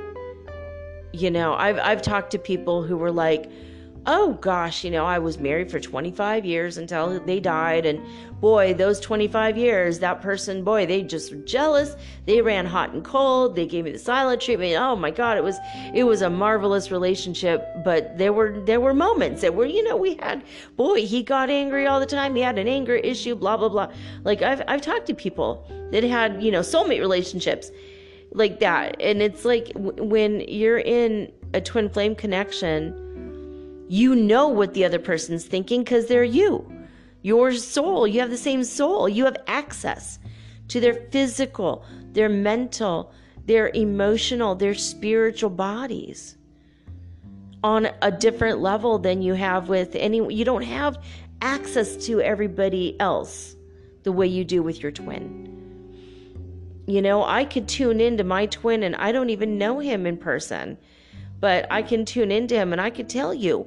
[1.11, 3.49] you know, I've, I've talked to people who were like,
[4.09, 7.85] oh gosh, you know, I was married for 25 years until they died.
[7.85, 8.03] And
[8.41, 11.95] boy, those 25 years, that person, boy, they just were jealous.
[12.25, 13.55] They ran hot and cold.
[13.55, 14.73] They gave me the silent treatment.
[14.79, 15.57] Oh my God, it was,
[15.93, 17.67] it was a marvelous relationship.
[17.85, 20.43] But there were, there were moments that were, you know, we had,
[20.75, 22.33] boy, he got angry all the time.
[22.33, 23.91] He had an anger issue, blah, blah, blah.
[24.23, 27.69] Like I've, I've talked to people that had, you know, soulmate relationships
[28.31, 28.99] like that.
[28.99, 33.08] And it's like when you're in a twin flame connection,
[33.89, 36.71] you know what the other person's thinking because they're you.
[37.23, 39.09] Your soul, you have the same soul.
[39.09, 40.19] You have access
[40.67, 43.11] to their physical, their mental,
[43.45, 46.37] their emotional, their spiritual bodies
[47.63, 51.03] on a different level than you have with any you don't have
[51.41, 53.55] access to everybody else
[54.03, 55.47] the way you do with your twin.
[56.85, 60.15] You know, I could tune into my twin and I don't even know him in
[60.17, 60.77] person,
[61.39, 63.65] but I can tune into him and I could tell you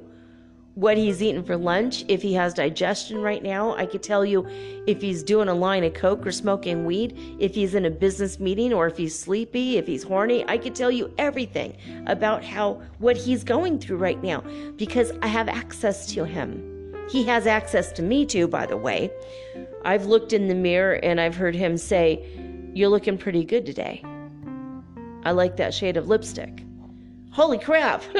[0.75, 3.75] what he's eating for lunch, if he has digestion right now.
[3.75, 4.47] I could tell you
[4.87, 8.39] if he's doing a line of coke or smoking weed, if he's in a business
[8.39, 10.43] meeting or if he's sleepy, if he's horny.
[10.47, 11.77] I could tell you everything
[12.07, 14.41] about how what he's going through right now
[14.77, 16.69] because I have access to him.
[17.09, 19.11] He has access to me too, by the way.
[19.85, 22.23] I've looked in the mirror and I've heard him say,
[22.73, 24.03] "You're looking pretty good today."
[25.23, 26.63] I like that shade of lipstick
[27.33, 28.03] holy crap.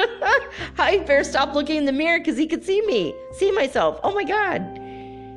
[0.78, 3.98] I better stop looking in the mirror because he could see me see myself.
[4.02, 4.80] Oh my god.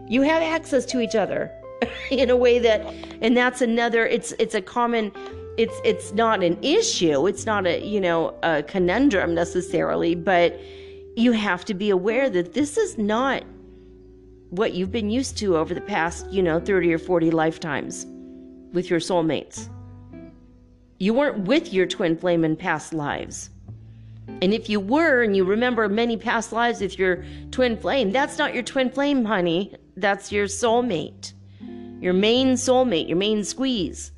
[0.10, 1.52] You have access to each other
[2.12, 2.82] in a way that
[3.22, 5.12] and that's another it's it's a common
[5.58, 7.28] it's it's not an issue.
[7.28, 10.60] It's not a you know a conundrum necessarily but
[11.16, 13.44] you have to be aware that this is not
[14.50, 18.08] what you've been used to over the past you know 30 or 40 lifetimes
[18.74, 19.70] with your soulmates.
[21.00, 23.52] You weren't with your twin flame in past lives
[24.42, 28.38] and if you were and you remember many past lives with your twin flame, that's
[28.38, 29.74] not your twin flame, honey.
[29.96, 31.34] That's your soulmate,
[32.00, 34.12] your main soulmate, your main squeeze.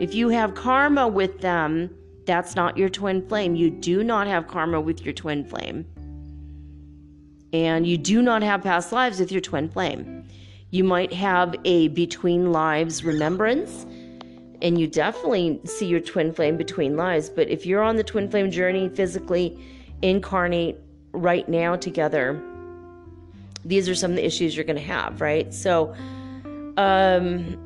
[0.00, 3.54] If you have karma with them, that's not your twin flame.
[3.54, 5.86] You do not have karma with your twin flame.
[7.52, 10.26] And you do not have past lives with your twin flame.
[10.70, 13.86] You might have a between lives remembrance
[14.62, 17.28] and you definitely see your twin flame between lives.
[17.28, 19.58] But if you're on the twin flame journey physically,
[20.02, 20.76] incarnate
[21.12, 22.40] right now together,
[23.64, 25.52] these are some of the issues you're going to have, right?
[25.52, 25.94] So,
[26.76, 27.58] um,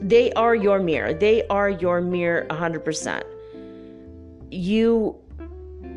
[0.00, 1.14] they are your mirror.
[1.14, 3.22] They are your mirror 100%.
[4.50, 5.16] You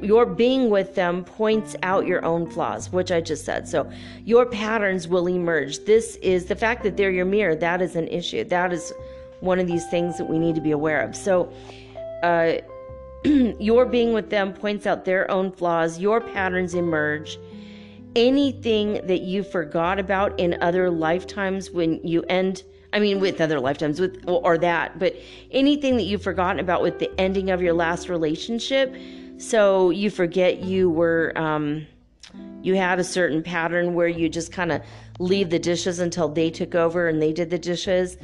[0.02, 3.68] your being with them points out your own flaws, which I just said.
[3.68, 3.90] So
[4.26, 5.86] your patterns will emerge.
[5.86, 8.44] This is the fact that they're your mirror, that is an issue.
[8.44, 8.94] That is
[9.40, 11.16] one of these things that we need to be aware of.
[11.16, 11.52] So,
[12.24, 12.54] uh,
[13.60, 17.40] your being with them points out their own flaws, your patterns emerge.
[18.16, 23.60] Anything that you forgot about in other lifetimes when you end, I mean, with other
[23.60, 25.16] lifetimes, with or that, but
[25.52, 28.96] anything that you've forgotten about with the ending of your last relationship.
[29.38, 31.86] So you forget you were, um,
[32.64, 34.82] you had a certain pattern where you just kind of
[35.20, 38.18] leave the dishes until they took over and they did the dishes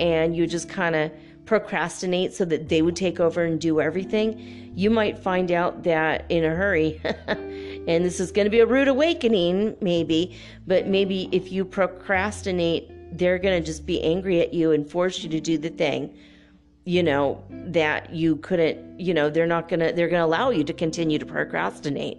[0.00, 1.12] and you just kind of
[1.44, 6.24] procrastinate so that they would take over and do everything, you might find out that
[6.28, 7.00] in a hurry.
[7.26, 12.90] and this is going to be a rude awakening, maybe, but maybe if you procrastinate,
[13.16, 16.14] they're going to just be angry at you and force you to do the thing
[16.88, 20.48] you know that you couldn't you know they're not going to they're going to allow
[20.48, 22.16] you to continue to procrastinate.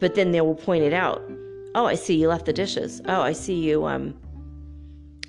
[0.00, 1.22] But then they will point it out.
[1.76, 3.00] Oh i see you left the dishes.
[3.06, 4.18] Oh i see you um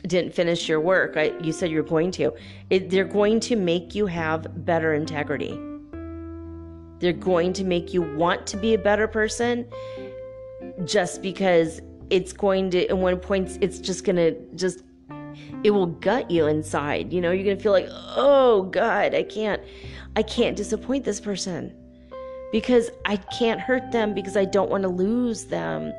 [0.04, 1.18] didn't finish your work.
[1.18, 2.34] I, you said you're going to.
[2.70, 5.60] It, they're going to make you have better integrity.
[7.00, 9.66] They're going to make you want to be a better person
[10.86, 14.84] just because it's going to, at one point, it's just going to just,
[15.64, 17.14] it will gut you inside.
[17.14, 19.62] You know, you're going to feel like, oh God, I can't,
[20.16, 21.74] I can't disappoint this person.
[22.52, 25.94] Because I can't hurt them because I don't want to lose them.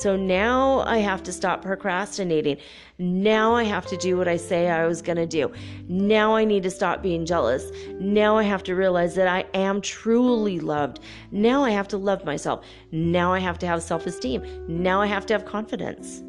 [0.00, 2.58] So now I have to stop procrastinating.
[2.98, 5.52] Now I have to do what I say I was going to do.
[5.88, 7.70] Now I need to stop being jealous.
[8.00, 11.00] Now I have to realize that I am truly loved.
[11.30, 12.64] Now I have to love myself.
[12.92, 14.42] Now I have to have self esteem.
[14.68, 16.22] Now I have to have confidence.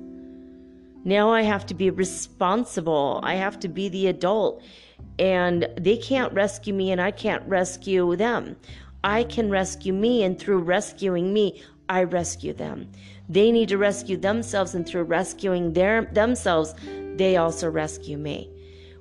[1.04, 3.20] Now I have to be responsible.
[3.24, 4.64] I have to be the adult.
[5.20, 8.56] And they can't rescue me, and I can't rescue them.
[9.06, 12.90] I can rescue me, and through rescuing me, I rescue them.
[13.30, 16.74] They need to rescue themselves, and through rescuing their themselves,
[17.16, 18.50] they also rescue me.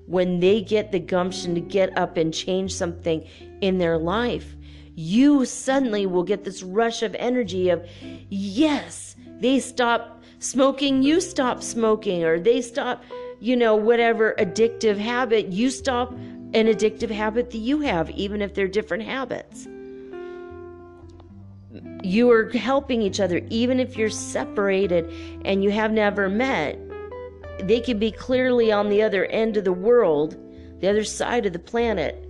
[0.06, 3.26] When they get the gumption to get up and change something
[3.62, 4.54] in their life,
[4.94, 7.88] you suddenly will get this rush of energy of,
[8.28, 13.02] yes, they stop smoking, you stop smoking, or they stop,
[13.40, 18.52] you know, whatever addictive habit, you stop an addictive habit that you have, even if
[18.52, 19.66] they're different habits
[22.04, 25.10] you are helping each other even if you're separated
[25.44, 26.78] and you have never met
[27.60, 30.36] they could be clearly on the other end of the world
[30.84, 32.28] the other side of the planet.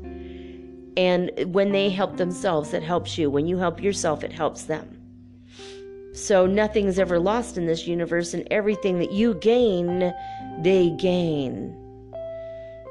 [0.96, 3.28] And when they help themselves it helps you.
[3.28, 4.96] When you help yourself it helps them.
[6.12, 10.14] So nothing is ever lost in this universe and everything that you gain
[10.60, 11.76] they gain.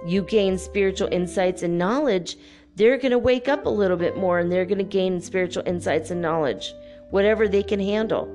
[0.05, 2.35] You gain spiritual insights and knowledge
[2.76, 5.64] they're going to wake up a little bit more and they're going to gain spiritual
[5.66, 6.74] insights and knowledge,
[7.12, 8.28] whatever they can handle.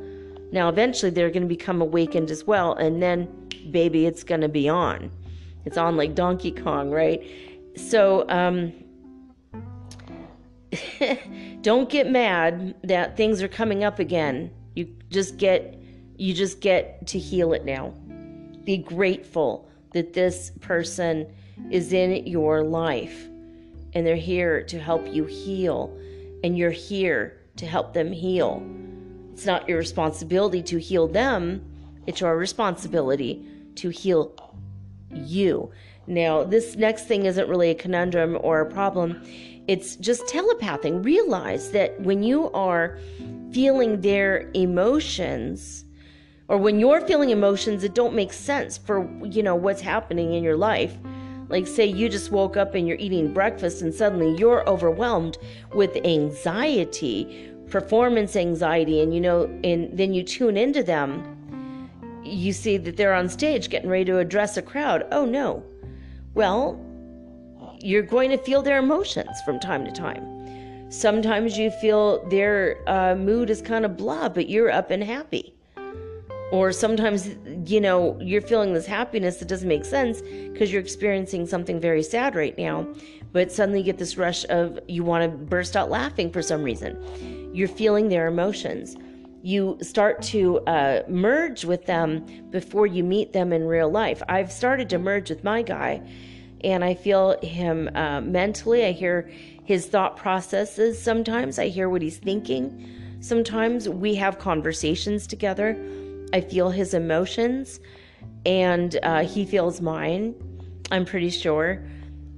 [0.53, 3.29] Now, eventually, they're going to become awakened as well, and then,
[3.71, 5.11] baby, it's going to be on.
[5.67, 7.23] It's on like Donkey Kong, right?
[7.77, 8.73] So, um,
[11.61, 14.51] don't get mad that things are coming up again.
[14.75, 15.75] You just get
[16.17, 17.95] you just get to heal it now.
[18.65, 21.33] Be grateful that this person
[21.71, 23.29] is in your life
[23.95, 25.97] and they're here to help you heal,
[26.45, 28.63] and you're here to help them heal.
[29.33, 31.65] It's not your responsibility to heal them,
[32.07, 33.47] it's your responsibility
[33.77, 34.35] to heal
[35.13, 35.71] you.
[36.07, 39.23] Now, this next thing isn't really a conundrum or a problem.
[39.69, 41.03] It's just telepathing.
[41.03, 42.99] Realize that when you are
[43.53, 45.85] feeling their emotions,
[46.49, 50.43] or when you're feeling emotions that don't make sense for, you know, what's happening in
[50.43, 50.97] your life,
[51.49, 55.39] like, say you just woke up and you're eating breakfast and suddenly you're overwhelmed
[55.73, 61.91] with anxiety, performance anxiety, and you know, and then you tune into them.
[62.23, 65.07] You see that they're on stage getting ready to address a crowd.
[65.11, 65.65] Oh no.
[66.35, 66.85] Well,
[67.81, 70.91] you're going to feel their emotions from time to time.
[70.91, 75.55] Sometimes you feel their uh, mood is kind of blah, but you're up and happy.
[76.51, 77.29] Or sometimes,
[77.67, 82.03] you know, you're feeling this happiness that doesn't make sense because you're experiencing something very
[82.03, 82.87] sad right now,
[83.33, 86.63] but suddenly you get this rush of you want to burst out laughing for some
[86.63, 87.51] reason.
[87.53, 88.97] You're feeling their emotions.
[89.43, 94.23] You start to uh, merge with them before you meet them in real life.
[94.29, 96.03] I've started to merge with my guy,
[96.65, 98.87] and I feel him uh, mentally.
[98.87, 99.31] I hear
[99.65, 102.89] his thought processes sometimes, I hear what he's thinking.
[103.21, 105.77] Sometimes we have conversations together
[106.33, 107.81] I feel his emotions
[108.45, 110.35] and uh, he feels mine.
[110.91, 111.85] I'm pretty sure.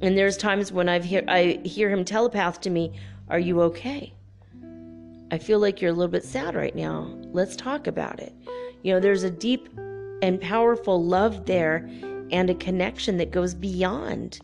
[0.02, 2.92] And there's times when I've hear I hear him telepath to me,
[3.28, 4.14] "Are you okay?
[5.30, 7.14] I feel like you're a little bit sad right now.
[7.32, 8.34] Let's talk about it."
[8.82, 9.68] You know, there's a deep
[10.22, 11.88] and powerful love there
[12.30, 14.40] and a connection that goes beyond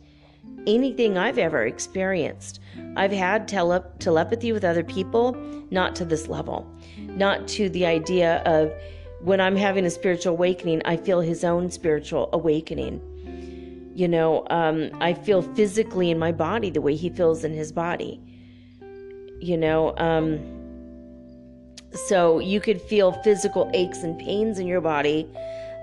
[0.66, 2.60] anything I've ever experienced.
[2.96, 5.34] I've had tele- telepathy with other people,
[5.70, 6.66] not to this level,
[6.98, 8.72] not to the idea of
[9.20, 13.00] when I'm having a spiritual awakening, I feel his own spiritual awakening.
[13.94, 17.72] You know, um, I feel physically in my body the way he feels in his
[17.72, 18.20] body.
[19.40, 20.38] You know, um,
[22.08, 25.26] so you could feel physical aches and pains in your body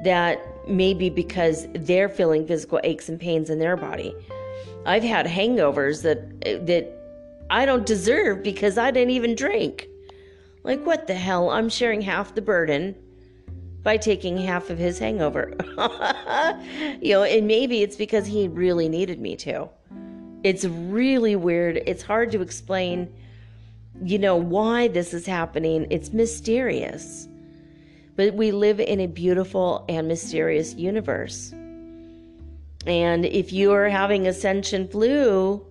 [0.03, 4.15] that maybe because they're feeling physical aches and pains in their body.
[4.85, 6.91] I've had hangovers that that
[7.49, 9.88] I don't deserve because I didn't even drink.
[10.64, 11.49] Like what the hell?
[11.49, 12.95] I'm sharing half the burden
[13.84, 15.53] by taking half of his hangover.
[17.01, 19.69] you know, and maybe it's because he really needed me to.
[20.43, 21.81] It's really weird.
[21.85, 23.14] It's hard to explain,
[24.01, 25.88] you know, why this is happening.
[25.89, 27.27] It's mysterious.
[28.15, 31.53] But we live in a beautiful and mysterious universe.
[32.85, 35.65] And if you are having ascension flu,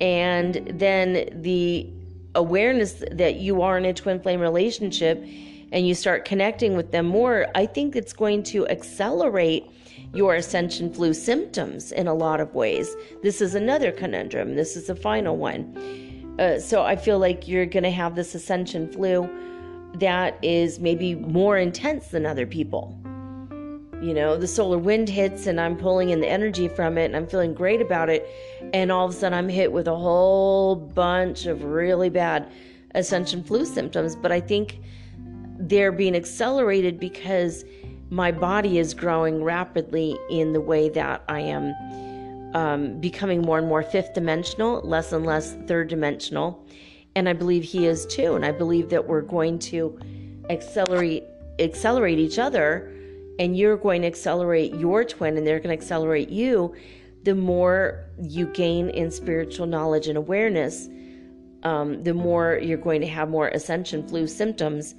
[0.00, 1.92] and then the
[2.34, 5.24] awareness that you are in a twin flame relationship
[5.72, 9.66] and you start connecting with them more, I think it's going to accelerate
[10.14, 12.94] your ascension flu symptoms in a lot of ways.
[13.22, 14.54] This is another conundrum.
[14.54, 16.36] This is the final one.
[16.38, 19.28] Uh, so I feel like you're going to have this ascension flu
[19.94, 22.98] that is maybe more intense than other people.
[24.00, 27.16] You know, the solar wind hits and I'm pulling in the energy from it and
[27.16, 28.28] I'm feeling great about it.
[28.72, 32.48] And all of a sudden I'm hit with a whole bunch of really bad
[32.94, 34.14] ascension flu symptoms.
[34.14, 34.80] But I think
[35.58, 37.64] they're being accelerated because
[38.10, 41.74] my body is growing rapidly in the way that I am
[42.54, 46.64] um, becoming more and more fifth dimensional, less and less third dimensional.
[47.14, 48.34] And I believe he is too.
[48.34, 49.98] And I believe that we're going to
[50.50, 51.24] accelerate
[51.60, 52.92] accelerate each other
[53.40, 56.74] and you're going to accelerate your twin and they're going to accelerate you
[57.24, 60.88] the more you gain in spiritual knowledge and awareness
[61.64, 64.94] um, the more you're going to have more ascension flu symptoms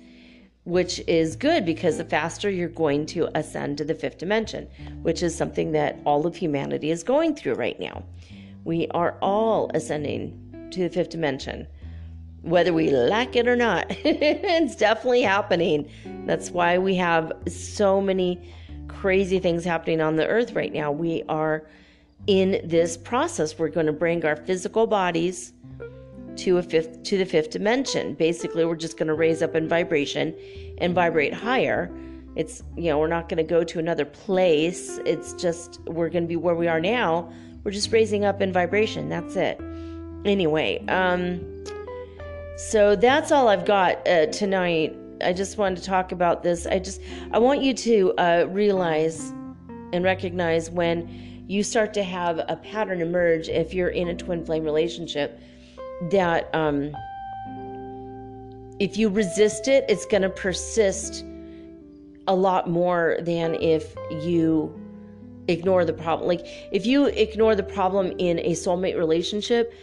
[0.70, 2.12] which is good because the mm-hmm.
[2.12, 4.68] faster you're going to ascend to the fifth dimension
[5.02, 8.04] which is something that all of humanity is going through right now
[8.64, 11.68] we are all ascending to the fifth dimension
[12.42, 13.86] whether we like it or not.
[13.90, 15.90] it's definitely happening.
[16.26, 18.42] That's why we have so many
[18.88, 20.92] crazy things happening on the earth right now.
[20.92, 21.68] We are
[22.28, 23.58] in this process.
[23.58, 25.54] We're going to bring our physical bodies
[26.38, 28.14] to a fifth to the fifth dimension.
[28.14, 30.36] Basically, we're just going to raise up in vibration
[30.78, 31.92] and vibrate higher.
[32.36, 35.00] It's, you know, we're not going to go to another place.
[35.06, 37.32] It's just we're going to be where we are now.
[37.64, 39.10] We're just raising up in vibration.
[39.10, 39.60] That's it.
[40.26, 41.60] Anyway, um
[42.60, 44.94] so that's all I've got uh, tonight.
[45.24, 46.68] I just wanted to talk about this.
[46.68, 47.00] I just
[47.32, 49.32] I want you to uh, realize
[49.94, 54.46] and recognize when you start to have a pattern emerge if you're in a twin
[54.46, 55.40] flame relationship
[56.12, 56.96] that um,
[58.80, 61.26] if you resist it, it's going to persist
[62.28, 64.74] a lot more than if you
[65.48, 66.28] ignore the problem.
[66.28, 69.74] Like if you ignore the problem in a soulmate relationship,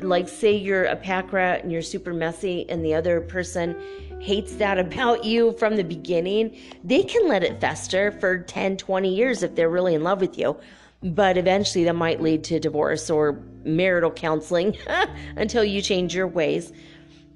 [0.00, 3.76] like say you're a pack rat and you're super messy and the other person
[4.20, 9.14] hates that about you from the beginning they can let it fester for 10 20
[9.14, 10.56] years if they're really in love with you
[11.02, 14.76] but eventually that might lead to divorce or marital counseling
[15.36, 16.72] until you change your ways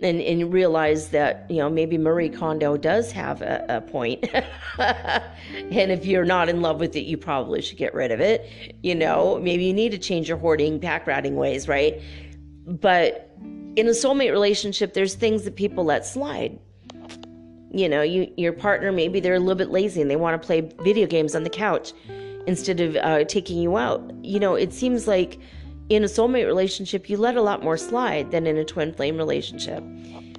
[0.03, 4.29] and, and realize that you know maybe Marie Kondo does have a, a point.
[4.79, 8.49] and if you're not in love with it, you probably should get rid of it.
[8.83, 12.01] You know, maybe you need to change your hoarding, pack ratting ways, right?
[12.67, 13.31] But
[13.77, 16.59] in a soulmate relationship, there's things that people let slide.
[17.71, 20.47] You know, you your partner maybe they're a little bit lazy and they want to
[20.47, 21.93] play video games on the couch
[22.47, 24.12] instead of uh, taking you out.
[24.23, 25.39] You know, it seems like
[25.89, 29.16] in a soulmate relationship, you let a lot more slide than in a twin flame
[29.16, 29.82] relationship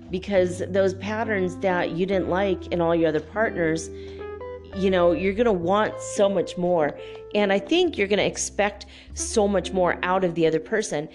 [0.10, 3.90] because those patterns that you didn't like in all your other partners,
[4.76, 6.98] you know, you're going to want so much more.
[7.36, 11.10] And I think you're going to expect so much more out of the other person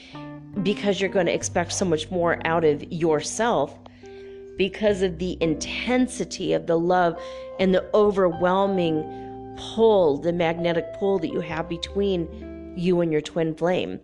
[0.63, 3.79] because you're going to expect so much more out of yourself
[4.59, 7.21] because of the intensity of the love
[7.59, 9.03] and the overwhelming
[9.57, 14.01] pull, the magnetic pull that you have between you and your twin flame.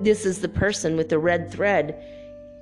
[0.00, 2.02] This is the person with the red thread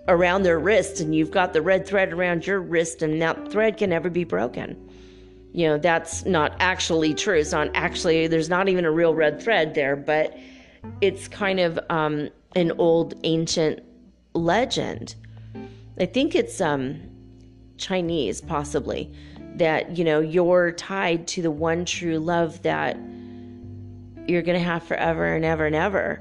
[0.09, 3.77] around their wrist, and you've got the red thread around your wrist, and that thread
[3.77, 4.91] can never be broken.
[5.53, 7.39] You know, that's not actually true.
[7.39, 10.37] It's not actually, there's not even a real red thread there, but
[11.01, 13.81] it's kind of um, an old ancient
[14.35, 15.15] legend.
[15.99, 17.01] I think it's um,
[17.77, 19.13] Chinese, possibly,
[19.57, 22.97] that you know you're tied to the one true love that
[24.27, 26.17] you're gonna have forever and ever and ever,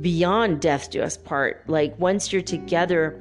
[0.00, 1.62] beyond death do us part.
[1.68, 3.20] Like once you're together,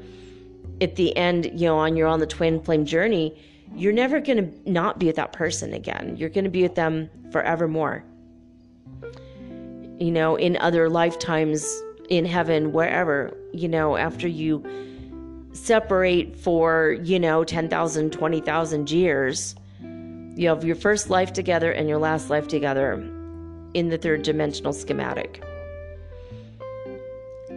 [0.80, 3.40] at the end, you know, on you're on the twin flame journey,
[3.76, 6.16] you're never gonna not be with that person again.
[6.18, 8.04] You're gonna be with them forevermore
[10.02, 14.64] you know, in other lifetimes in heaven, wherever, you know, after you
[15.54, 19.56] separate for, you know, 10,000, 20,000 years,
[20.36, 22.94] you have your first life together and your last life together
[23.74, 25.44] in the third dimensional schematic.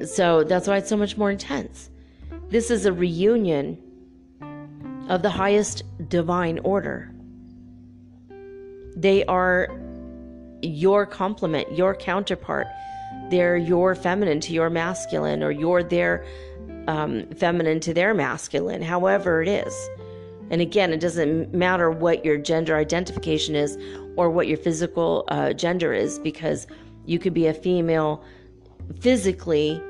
[0.07, 1.91] So that's why it's so much more intense.
[2.49, 3.79] This is a reunion
[5.09, 7.11] of the highest divine order.
[8.97, 9.69] They are
[10.63, 12.67] your complement, your counterpart.
[13.31, 16.25] They're your feminine to your masculine, or you're their
[16.87, 19.75] um, feminine to their masculine, however it is.
[20.51, 23.79] And again, it doesn't matter what your gender identification is
[24.17, 26.67] or what your physical uh, gender is, because
[27.07, 28.23] you could be a female
[29.01, 29.83] physically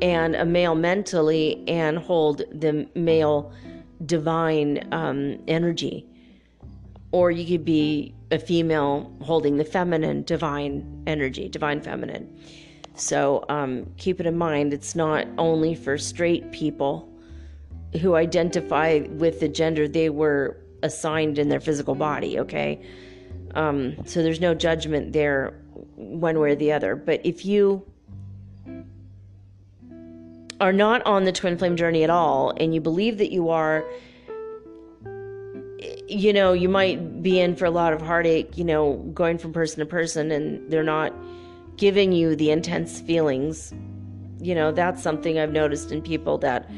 [0.00, 3.52] and a male mentally and hold the male
[4.04, 6.04] divine um, energy.
[7.12, 12.36] Or you could be a female holding the feminine divine energy, divine feminine.
[12.94, 17.08] So um, keep it in mind, it's not only for straight people
[18.00, 22.80] who identify with the gender they were assigned in their physical body, okay?
[23.54, 25.54] Um, so there's no judgment there
[25.96, 26.96] one way or the other.
[26.96, 27.84] But if you
[30.60, 33.84] are not on the twin flame journey at all and you believe that you are,
[36.06, 39.52] you know, you might be in for a lot of heartache, you know, going from
[39.52, 41.12] person to person and they're not
[41.76, 43.72] giving you the intense feelings.
[44.40, 46.68] You know, that's something I've noticed in people that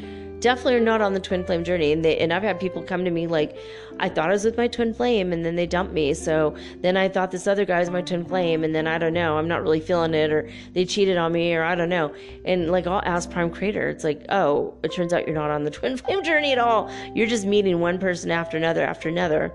[0.45, 1.91] definitely are not on the twin flame journey.
[1.91, 3.57] And they and I've had people come to me like,
[3.99, 6.13] I thought I was with my twin flame, and then they dumped me.
[6.13, 9.15] So then I thought this other guy was my twin flame, and then I don't
[9.15, 12.15] know, I'm not really feeling it, or they cheated on me, or I don't know.
[12.45, 15.65] And like I'll ask Prime Creator, it's like, oh, it turns out you're not on
[15.65, 16.91] the twin flame journey at all.
[17.15, 19.53] You're just meeting one person after another after another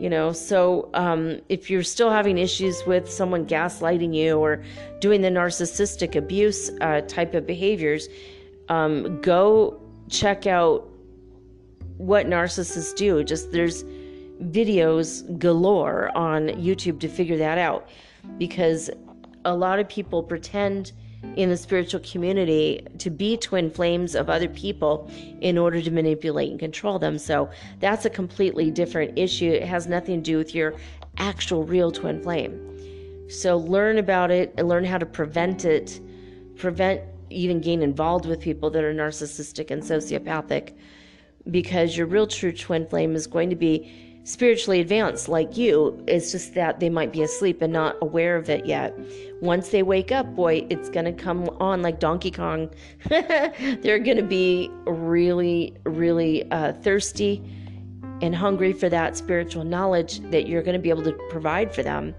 [0.00, 4.62] you know so um, if you're still having issues with someone gaslighting you or
[5.00, 8.08] doing the narcissistic abuse uh, type of behaviors
[8.70, 10.88] um, go check out
[12.00, 13.22] what narcissists do.
[13.22, 13.84] Just there's
[14.44, 17.88] videos galore on YouTube to figure that out
[18.38, 18.88] because
[19.44, 20.92] a lot of people pretend
[21.36, 25.10] in the spiritual community to be twin flames of other people
[25.40, 27.18] in order to manipulate and control them.
[27.18, 29.50] So that's a completely different issue.
[29.50, 30.74] It has nothing to do with your
[31.18, 33.28] actual real twin flame.
[33.30, 36.00] So learn about it and learn how to prevent it,
[36.56, 40.74] prevent even gain involved with people that are narcissistic and sociopathic
[41.50, 46.02] because your real true twin flame is going to be spiritually advanced like you.
[46.06, 48.96] It's just that they might be asleep and not aware of it yet.
[49.40, 52.70] Once they wake up, boy, it's going to come on like Donkey Kong.
[53.08, 57.42] They're going to be really, really uh, thirsty
[58.22, 61.82] and hungry for that spiritual knowledge that you're going to be able to provide for
[61.82, 62.14] them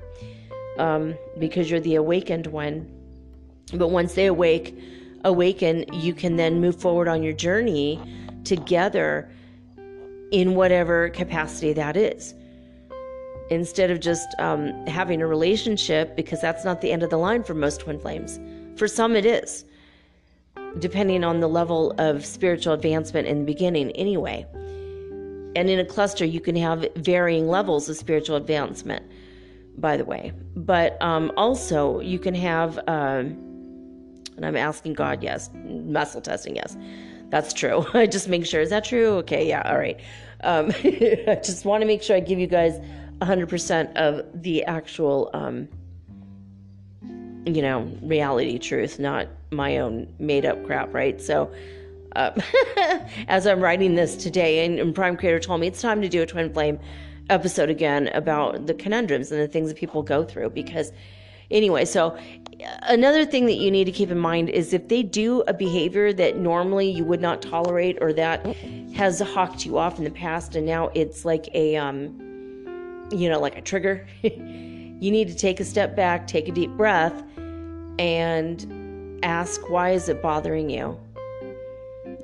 [0.80, 2.92] um, because you're the awakened one.
[3.74, 4.78] But once they awake,
[5.24, 8.02] awaken, you can then move forward on your journey
[8.44, 9.32] together
[10.32, 12.34] in whatever capacity that is.
[13.50, 17.44] Instead of just um, having a relationship, because that's not the end of the line
[17.44, 18.40] for most twin flames.
[18.78, 19.66] For some, it is,
[20.80, 24.46] depending on the level of spiritual advancement in the beginning, anyway.
[25.54, 29.06] And in a cluster, you can have varying levels of spiritual advancement,
[29.78, 30.32] by the way.
[30.56, 32.78] But um, also, you can have.
[32.88, 33.24] Uh,
[34.38, 35.50] and I'm asking God, yes.
[35.54, 36.78] Muscle testing, yes.
[37.32, 37.86] That's true.
[37.94, 38.62] I just make sure.
[38.62, 39.16] Is that true?
[39.20, 40.00] Okay, yeah, all right.
[40.44, 42.80] Um, I just want to make sure I give you guys
[43.22, 45.68] 100% of the actual, um,
[47.46, 51.20] you know, reality truth, not my own made up crap, right?
[51.22, 51.52] So,
[52.16, 52.32] uh,
[53.28, 56.22] as I'm writing this today, and, and Prime Creator told me it's time to do
[56.22, 56.80] a Twin Flame
[57.30, 60.92] episode again about the conundrums and the things that people go through because
[61.52, 62.18] anyway, so
[62.84, 66.14] another thing that you need to keep in mind is if they do a behavior
[66.14, 68.46] that normally you would not tolerate or that
[68.96, 73.40] has hawked you off in the past and now it's like a um you know
[73.40, 77.24] like a trigger you need to take a step back take a deep breath
[77.98, 81.00] and ask why is it bothering you?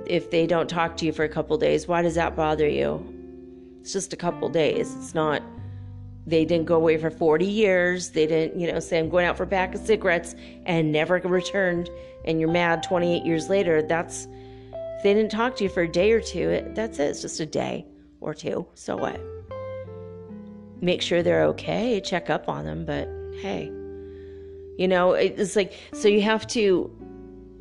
[0.06, 3.06] If they don't talk to you for a couple days why does that bother you?
[3.82, 4.94] It's just a couple days.
[4.96, 5.42] It's not
[6.28, 8.10] they didn't go away for 40 years.
[8.10, 10.36] They didn't, you know, say, I'm going out for a pack of cigarettes
[10.66, 11.90] and never returned.
[12.26, 13.82] And you're mad 28 years later.
[13.82, 14.28] That's,
[14.74, 17.04] if they didn't talk to you for a day or two, it, that's it.
[17.04, 17.86] It's just a day
[18.20, 18.68] or two.
[18.76, 19.22] So what?
[20.82, 22.84] Make sure they're okay, check up on them.
[22.84, 23.08] But
[23.40, 23.72] hey,
[24.78, 26.94] you know, it's like, so you have to,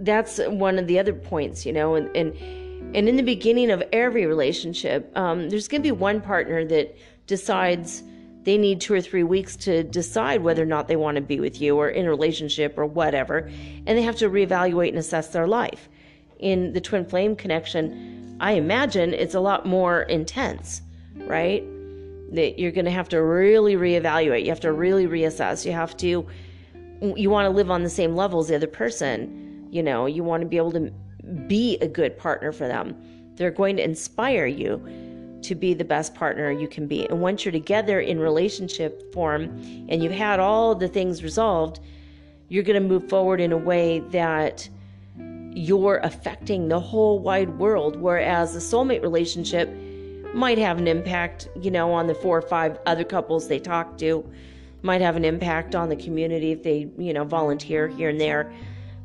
[0.01, 2.36] that's one of the other points, you know, and, and,
[2.97, 6.97] and in the beginning of every relationship, um, there's going to be one partner that
[7.28, 8.02] decides,
[8.47, 11.40] they need two or three weeks to decide whether or not they want to be
[11.40, 13.51] with you or in a relationship or whatever.
[13.86, 15.89] And they have to reevaluate and assess their life.
[16.39, 20.81] In the twin flame connection, I imagine it's a lot more intense,
[21.16, 21.64] right?
[22.35, 24.44] That you're going to have to really reevaluate.
[24.44, 25.66] You have to really reassess.
[25.66, 26.24] You have to,
[27.16, 29.66] you want to live on the same level as the other person.
[29.73, 30.93] You know, you want to be able to
[31.48, 32.94] be a good partner for them.
[33.35, 34.86] They're going to inspire you
[35.47, 37.09] to be the best partner you can be.
[37.09, 39.43] And once you're together in relationship form
[39.89, 41.81] and you've had all the things resolved,
[42.48, 44.68] you're going to move forward in a way that
[45.68, 47.97] you're affecting the whole wide world.
[47.97, 49.68] Whereas a soulmate relationship
[50.35, 53.97] might have an impact, you know, on the four or five other couples they talk
[53.98, 54.28] to,
[54.82, 58.52] might have an impact on the community if they, you know, volunteer here and there.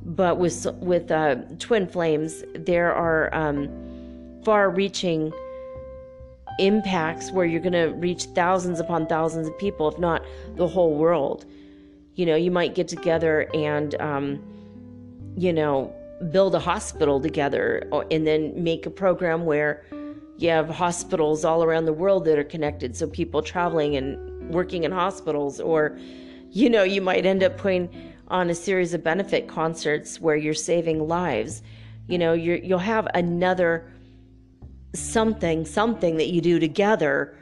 [0.03, 3.69] But with with uh, twin flames, there are um,
[4.43, 5.31] far-reaching
[6.59, 10.23] impacts where you're going to reach thousands upon thousands of people, if not
[10.55, 11.45] the whole world.
[12.15, 14.43] You know, you might get together and, um,
[15.37, 15.93] you know,
[16.31, 19.83] build a hospital together and then make a program where
[20.37, 22.95] you have hospitals all around the world that are connected.
[22.95, 25.97] So people traveling and working in hospitals, or,
[26.51, 27.89] you know, you might end up putting
[28.27, 31.61] on a series of benefit concerts where you're saving lives.
[32.07, 33.89] You know, you you'll have another
[34.93, 37.35] something, something that you do together.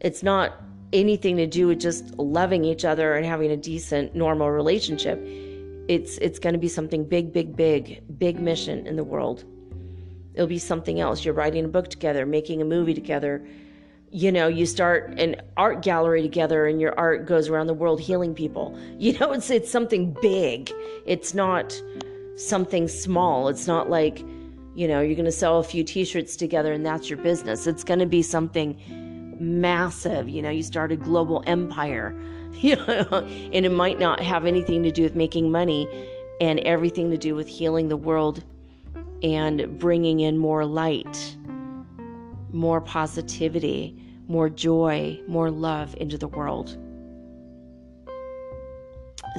[0.00, 0.54] It's not
[0.92, 5.18] anything to do with just loving each other and having a decent, normal relationship.
[5.88, 9.44] It's it's going to be something big, big, big, big mission in the world.
[10.34, 11.24] It'll be something else.
[11.24, 13.46] You're writing a book together, making a movie together.
[14.10, 18.00] You know, you start an art gallery together and your art goes around the world
[18.00, 18.78] healing people.
[18.98, 20.70] You know, it's it's something big.
[21.06, 21.80] It's not
[22.36, 23.48] something small.
[23.48, 24.24] It's not like,
[24.74, 27.66] you know, you're going to sell a few t-shirts together and that's your business.
[27.66, 28.78] It's going to be something
[29.38, 30.28] massive.
[30.28, 32.18] You know, you start a global empire.
[32.54, 35.88] You know, and it might not have anything to do with making money
[36.38, 38.44] and everything to do with healing the world
[39.22, 41.34] and bringing in more light,
[42.52, 43.96] more positivity,
[44.28, 46.76] more joy, more love into the world.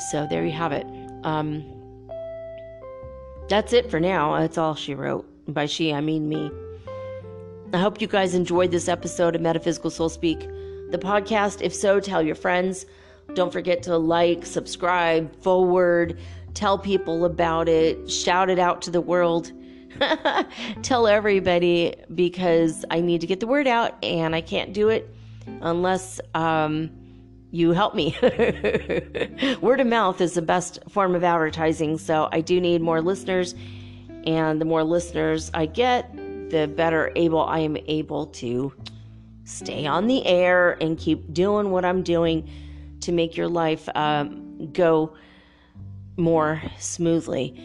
[0.10, 0.88] So there you have it.
[1.24, 1.73] Um,
[3.50, 4.40] that's it for now.
[4.40, 5.26] That's all she wrote.
[5.48, 6.50] By she, I mean me.
[7.74, 10.40] I hope you guys enjoyed this episode of Metaphysical Soul Speak,
[10.92, 11.62] the podcast.
[11.62, 12.86] If so, tell your friends.
[13.34, 16.20] Don't forget to like, subscribe, forward,
[16.54, 19.52] tell people about it, shout it out to the world.
[20.82, 25.14] tell everybody because I need to get the word out and I can't do it
[25.62, 26.90] unless um,
[27.54, 28.18] you help me.
[29.62, 33.54] word of mouth is the best form of advertising, so I do need more listeners.
[34.26, 36.12] And the more listeners I get,
[36.50, 38.74] the better able I am able to
[39.44, 42.50] stay on the air and keep doing what I'm doing
[43.02, 45.14] to make your life um, go
[46.18, 47.56] more smoothly.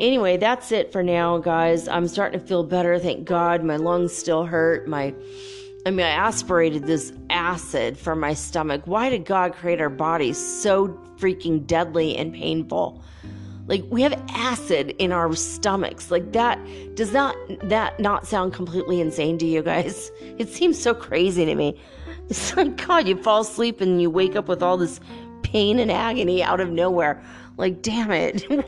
[0.00, 1.86] Anyway, that's it for now, guys.
[1.86, 2.98] I'm starting to feel better.
[2.98, 3.62] Thank God.
[3.62, 4.88] My lungs still hurt.
[4.88, 5.14] My
[5.88, 8.82] I mean, I aspirated this acid from my stomach.
[8.84, 13.02] Why did God create our bodies so freaking deadly and painful?
[13.68, 16.10] Like we have acid in our stomachs.
[16.10, 16.58] Like that
[16.94, 20.12] does not that not sound completely insane to you guys?
[20.38, 21.80] It seems so crazy to me.
[22.28, 25.00] It's like God, you fall asleep and you wake up with all this
[25.42, 27.22] pain and agony out of nowhere.
[27.56, 28.46] Like, damn it.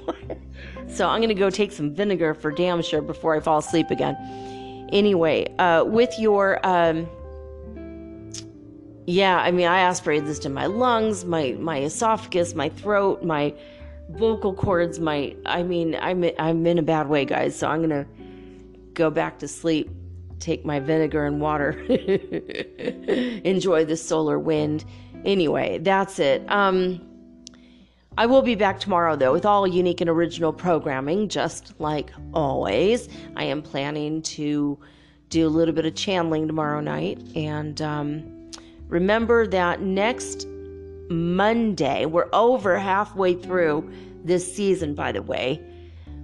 [0.88, 4.16] So I'm to go take some vinegar for damn sure before I fall asleep again.
[4.92, 7.08] Anyway, uh, with your, um,
[9.06, 13.54] yeah, I mean, I aspirated this to my lungs, my my esophagus, my throat, my
[14.10, 15.34] vocal cords, my.
[15.46, 17.56] I mean, I'm I'm in a bad way, guys.
[17.56, 18.06] So I'm gonna
[18.94, 19.90] go back to sleep,
[20.38, 21.70] take my vinegar and water,
[23.44, 24.84] enjoy the solar wind.
[25.24, 26.48] Anyway, that's it.
[26.50, 27.00] Um,
[28.18, 33.08] I will be back tomorrow, though, with all unique and original programming, just like always.
[33.36, 34.78] I am planning to
[35.28, 37.20] do a little bit of channeling tomorrow night.
[37.36, 38.50] And um,
[38.88, 40.46] remember that next
[41.08, 43.90] Monday, we're over halfway through
[44.24, 45.62] this season, by the way.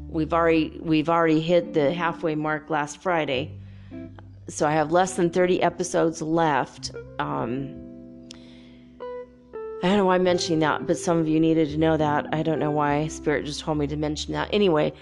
[0.09, 3.59] We've already we've already hit the halfway mark last Friday,
[4.49, 6.93] so I have less than 30 episodes left.
[7.19, 7.86] Um,
[9.83, 12.27] I don't know why I'm mentioning that, but some of you needed to know that.
[12.33, 14.49] I don't know why Spirit just told me to mention that.
[14.51, 14.95] Anyway,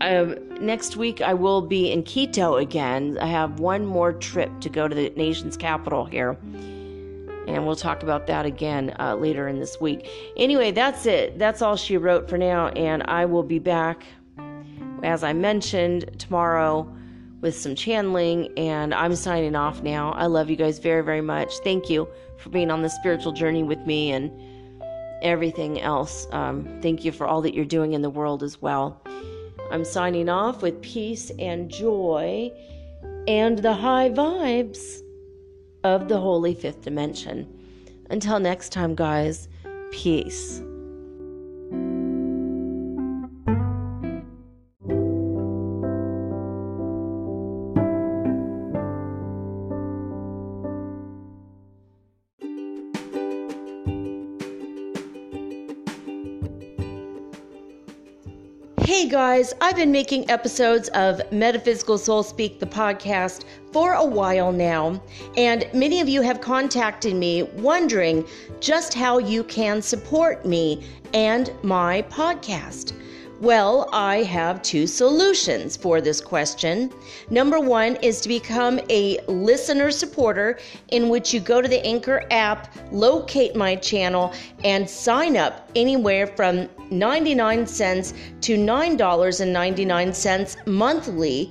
[0.00, 3.18] um, next week I will be in Quito again.
[3.20, 6.38] I have one more trip to go to the nation's capital here.
[7.46, 10.08] And we'll talk about that again uh, later in this week.
[10.38, 11.38] Anyway, that's it.
[11.38, 12.68] That's all she wrote for now.
[12.68, 14.06] And I will be back,
[15.02, 16.90] as I mentioned, tomorrow
[17.44, 18.48] with some channeling.
[18.56, 20.12] And I'm signing off now.
[20.12, 21.58] I love you guys very, very much.
[21.58, 22.08] Thank you
[22.38, 24.32] for being on the spiritual journey with me and
[25.22, 26.26] everything else.
[26.32, 29.00] Um, thank you for all that you're doing in the world as well.
[29.70, 32.50] I'm signing off with peace and joy
[33.28, 35.00] and the high vibes
[35.84, 37.46] of the Holy Fifth Dimension.
[38.08, 39.48] Until next time, guys,
[39.90, 40.62] peace.
[58.84, 64.52] Hey guys, I've been making episodes of Metaphysical Soul Speak, the podcast, for a while
[64.52, 65.02] now,
[65.38, 68.26] and many of you have contacted me wondering
[68.60, 70.84] just how you can support me
[71.14, 72.92] and my podcast.
[73.40, 76.92] Well, I have two solutions for this question.
[77.30, 80.58] Number one is to become a listener supporter,
[80.88, 84.32] in which you go to the Anchor app, locate my channel,
[84.62, 91.50] and sign up anywhere from 99 cents to $9.99 monthly,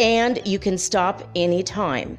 [0.00, 2.18] and you can stop anytime.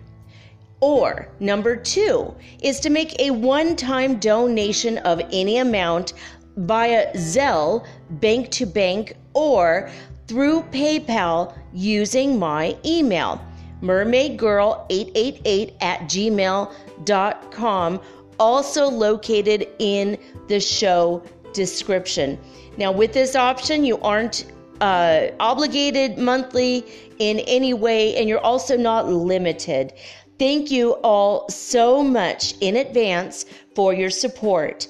[0.79, 6.13] Or number two is to make a one time donation of any amount
[6.57, 9.89] via Zelle, bank to bank, or
[10.27, 13.41] through PayPal using my email,
[13.81, 17.99] mermaidgirl888 at gmail.com,
[18.39, 20.17] also located in
[20.47, 21.23] the show
[21.53, 22.37] description.
[22.77, 24.45] Now, with this option, you aren't
[24.81, 26.85] uh, obligated monthly
[27.19, 29.93] in any way, and you're also not limited.
[30.39, 34.87] Thank you all so much in advance for your support.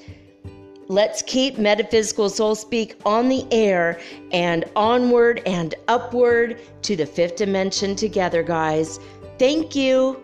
[0.87, 3.99] Let's keep Metaphysical Soul Speak on the air
[4.31, 8.99] and onward and upward to the fifth dimension together, guys.
[9.39, 10.21] Thank you.